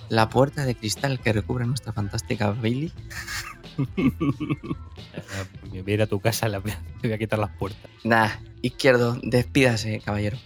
la 0.08 0.28
puerta 0.30 0.64
de 0.64 0.74
cristal 0.74 1.20
que 1.20 1.32
recubre 1.32 1.66
nuestra 1.66 1.92
fantástica 1.92 2.50
Bailey. 2.52 2.92
Me 5.70 5.82
voy 5.82 5.90
a 5.92 5.94
ir 5.94 6.02
a 6.02 6.06
tu 6.06 6.20
casa, 6.20 6.48
la- 6.48 6.60
te 6.60 6.72
voy 7.02 7.12
a 7.12 7.18
quitar 7.18 7.38
las 7.38 7.50
puertas. 7.50 7.90
Nada, 8.04 8.40
izquierdo, 8.62 9.18
despídase, 9.22 10.00
caballero. 10.00 10.38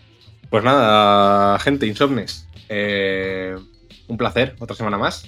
Pues 0.50 0.64
nada, 0.64 1.58
gente, 1.60 1.86
insomnes. 1.86 2.46
eh, 2.68 3.56
un 4.08 4.16
placer, 4.16 4.56
otra 4.58 4.76
semana 4.76 4.98
más. 4.98 5.24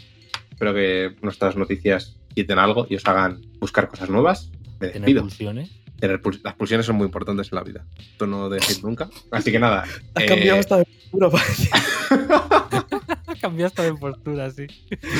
Espero 0.54 0.72
que 0.72 1.14
nuestras 1.20 1.56
noticias 1.56 2.16
quiten 2.34 2.58
algo 2.58 2.86
y 2.88 2.94
os 2.96 3.04
hagan 3.06 3.42
buscar 3.58 3.88
cosas 3.88 4.08
nuevas. 4.08 4.50
Me 4.80 4.88
Tener 4.88 5.02
despido. 5.02 5.22
pulsiones. 5.22 5.70
Tener 5.98 6.20
puls- 6.22 6.40
las 6.42 6.54
pulsiones 6.54 6.86
son 6.86 6.96
muy 6.96 7.06
importantes 7.06 7.50
en 7.52 7.56
la 7.56 7.62
vida. 7.64 7.84
Esto 7.98 8.26
no 8.26 8.48
dejéis 8.48 8.82
nunca. 8.82 9.08
Así 9.30 9.50
que 9.52 9.58
nada. 9.58 9.84
Ha 10.14 10.22
eh, 10.22 10.26
cambiado 10.26 10.60
hasta 10.60 10.78
de 10.78 10.84
postura, 11.10 11.28
Ha 13.26 13.34
cambiado 13.40 13.66
hasta 13.66 13.82
de 13.82 13.94
postura, 13.94 14.50
sí. 14.50 14.66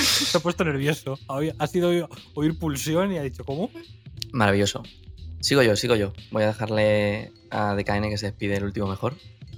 Se 0.01 0.39
ha 0.39 0.41
puesto 0.41 0.64
nervioso. 0.64 1.18
Ha 1.59 1.66
sido 1.66 1.89
oír, 1.91 2.07
oír 2.35 2.59
pulsión 2.59 3.12
y 3.12 3.18
ha 3.18 3.22
dicho, 3.22 3.45
¿cómo? 3.45 3.70
Maravilloso. 4.32 4.82
Sigo 5.41 5.62
yo, 5.62 5.76
sigo 5.76 5.95
yo. 5.95 6.12
Voy 6.30 6.43
a 6.45 6.47
dejarle 6.49 7.32
a 7.51 7.74
DKN 7.74 8.09
que 8.09 8.16
se 8.18 8.26
despide 8.26 8.57
el 8.57 8.64
último 8.64 8.87
mejor. 8.89 9.14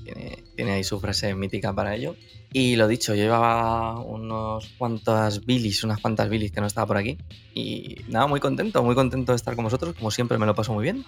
Tiene, 0.06 0.44
tiene 0.54 0.72
ahí 0.72 0.84
su 0.84 1.00
frase 1.00 1.34
mítica 1.34 1.72
para 1.72 1.94
ello. 1.96 2.14
Y 2.52 2.76
lo 2.76 2.86
dicho, 2.86 3.12
yo 3.14 3.24
llevaba 3.24 3.98
unos 4.00 4.68
cuantas 4.78 5.44
bilis, 5.44 5.82
unas 5.82 6.00
cuantas 6.00 6.28
bilis 6.30 6.52
que 6.52 6.60
no 6.60 6.66
estaba 6.68 6.86
por 6.86 6.96
aquí. 6.96 7.18
Y 7.54 7.96
nada, 8.08 8.26
muy 8.28 8.38
contento, 8.40 8.82
muy 8.84 8.94
contento 8.94 9.32
de 9.32 9.36
estar 9.36 9.56
con 9.56 9.64
vosotros. 9.64 9.94
Como 9.96 10.10
siempre, 10.12 10.38
me 10.38 10.46
lo 10.46 10.54
paso 10.54 10.72
muy 10.72 10.84
bien. 10.84 11.04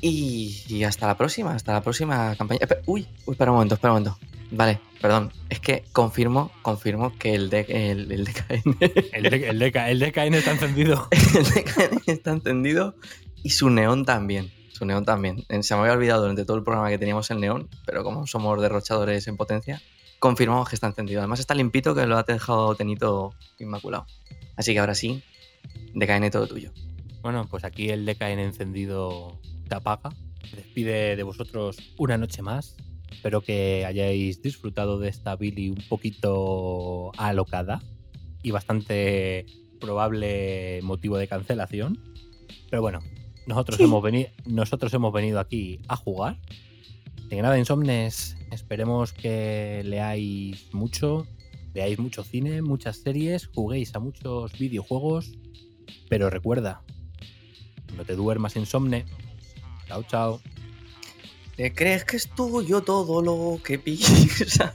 Y, 0.00 0.62
y 0.68 0.84
hasta 0.84 1.08
la 1.08 1.16
próxima, 1.16 1.54
hasta 1.54 1.72
la 1.72 1.82
próxima 1.82 2.36
campaña. 2.36 2.60
Espe- 2.60 2.82
uy, 2.86 3.06
uy, 3.26 3.32
espera 3.32 3.50
un 3.50 3.56
momento, 3.56 3.74
espera 3.74 3.92
un 3.94 4.02
momento. 4.04 4.18
Vale, 4.52 4.78
perdón. 5.02 5.32
Es 5.50 5.58
que 5.60 5.82
confirmo, 5.92 6.52
confirmo 6.62 7.12
que 7.18 7.34
el, 7.34 7.50
de, 7.50 7.66
el, 7.68 8.10
el 8.12 8.24
DKN 8.24 8.76
El, 9.12 9.22
de- 9.30 9.48
el, 9.48 9.58
DK 9.58 9.76
el 9.88 9.98
DKN 9.98 10.34
está 10.34 10.52
encendido. 10.52 11.08
el 11.10 11.44
DKN 11.44 12.00
está 12.06 12.30
encendido 12.30 12.94
y 13.42 13.50
su 13.50 13.68
neón 13.70 14.04
también. 14.04 14.50
Su 14.78 14.84
neón 14.84 15.04
también. 15.04 15.44
Eh, 15.48 15.60
Se 15.64 15.74
me 15.74 15.80
había 15.80 15.92
olvidado 15.92 16.20
durante 16.20 16.44
todo 16.44 16.56
el 16.56 16.62
programa 16.62 16.88
que 16.88 16.98
teníamos 16.98 17.28
el 17.32 17.40
neón, 17.40 17.68
pero 17.84 18.04
como 18.04 18.28
somos 18.28 18.62
derrochadores 18.62 19.26
en 19.26 19.36
potencia, 19.36 19.82
confirmamos 20.20 20.68
que 20.68 20.76
está 20.76 20.86
encendido. 20.86 21.18
Además 21.18 21.40
está 21.40 21.56
limpito 21.56 21.96
que 21.96 22.06
lo 22.06 22.16
ha 22.16 22.22
dejado 22.22 22.76
Tenito 22.76 23.34
inmaculado. 23.58 24.06
Así 24.54 24.74
que 24.74 24.78
ahora 24.78 24.94
sí, 24.94 25.24
DKN 25.94 26.30
todo 26.30 26.46
tuyo. 26.46 26.70
Bueno, 27.22 27.48
pues 27.50 27.64
aquí 27.64 27.90
el 27.90 28.06
DKN 28.06 28.38
encendido 28.38 29.40
se 29.68 29.74
apaga. 29.74 30.10
Despide 30.54 31.16
de 31.16 31.22
vosotros 31.24 31.78
una 31.98 32.16
noche 32.16 32.42
más. 32.42 32.76
Espero 33.10 33.40
que 33.40 33.84
hayáis 33.84 34.40
disfrutado 34.42 35.00
de 35.00 35.08
esta 35.08 35.34
Billy 35.34 35.70
un 35.70 35.82
poquito 35.88 37.10
alocada 37.18 37.82
y 38.44 38.52
bastante 38.52 39.44
probable 39.80 40.82
motivo 40.82 41.18
de 41.18 41.26
cancelación. 41.26 41.98
Pero 42.70 42.80
bueno, 42.80 43.00
nosotros, 43.48 43.80
hemos, 43.80 44.02
venido, 44.02 44.30
nosotros 44.46 44.92
hemos 44.94 45.12
venido 45.12 45.40
aquí 45.40 45.80
a 45.88 45.96
jugar. 45.96 46.38
Que 47.28 47.42
nada, 47.42 47.58
Insomnes, 47.58 48.36
esperemos 48.50 49.12
que 49.12 49.82
leáis 49.84 50.72
mucho, 50.72 51.26
leáis 51.74 51.98
mucho 51.98 52.24
cine, 52.24 52.62
muchas 52.62 52.98
series, 52.98 53.48
juguéis 53.48 53.94
a 53.94 53.98
muchos 53.98 54.58
videojuegos. 54.58 55.32
Pero 56.08 56.30
recuerda, 56.30 56.82
no 57.96 58.04
te 58.04 58.14
duermas 58.14 58.56
insomne. 58.56 59.04
Chao, 59.86 60.02
chao. 60.04 60.40
¿Te 61.56 61.74
crees 61.74 62.04
que 62.04 62.16
es 62.16 62.28
tuyo 62.28 62.82
todo 62.82 63.20
lo 63.20 63.60
que 63.62 63.82
pr- 63.82 64.74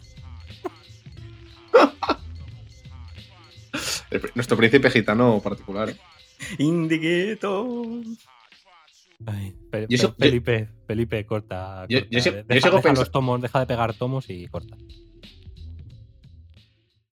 nuestro 4.36 4.58
príncipe 4.58 4.92
gitano 4.92 5.40
particular. 5.42 5.90
¿eh? 5.90 5.98
Ay, 9.26 9.56
Yo 9.90 10.14
Felipe, 10.18 10.70
Felipe, 10.88 11.26
corta. 11.26 11.86
Yo- 11.90 12.00
yo 12.00 12.06
deja, 12.10 12.24
yo 12.32 12.62
sigo 12.62 12.78
deja 12.78 12.94
los 12.94 13.12
tomos, 13.12 13.42
deja 13.42 13.60
de 13.60 13.66
pegar 13.66 13.94
tomos 13.94 14.30
y 14.30 14.48
corta. 14.48 14.76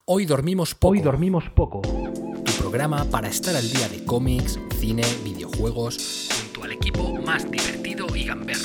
Hoy 0.06 0.26
dormimos 0.26 0.76
poco. 0.76 0.92
Hoy 0.94 1.00
dormimos 1.02 1.50
poco. 1.56 1.82
Tu 1.82 2.52
programa 2.60 3.06
para 3.06 3.28
estar 3.30 3.56
al 3.56 3.70
día 3.72 3.88
de 3.88 4.04
cómics, 4.04 4.60
cine, 4.78 5.04
videojuegos, 5.24 6.30
junto 6.42 6.64
al 6.64 6.72
equipo 6.74 7.14
más 7.26 7.50
divertido 7.50 8.08
y 8.16 8.26
gamberro. 8.26 8.60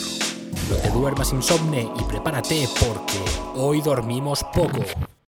No 0.70 0.76
te 0.76 0.90
duermas 0.90 1.32
insomne 1.32 1.88
y 1.98 2.02
prepárate 2.04 2.66
porque 2.80 3.20
hoy 3.54 3.80
dormimos 3.80 4.42
poco. 4.52 4.80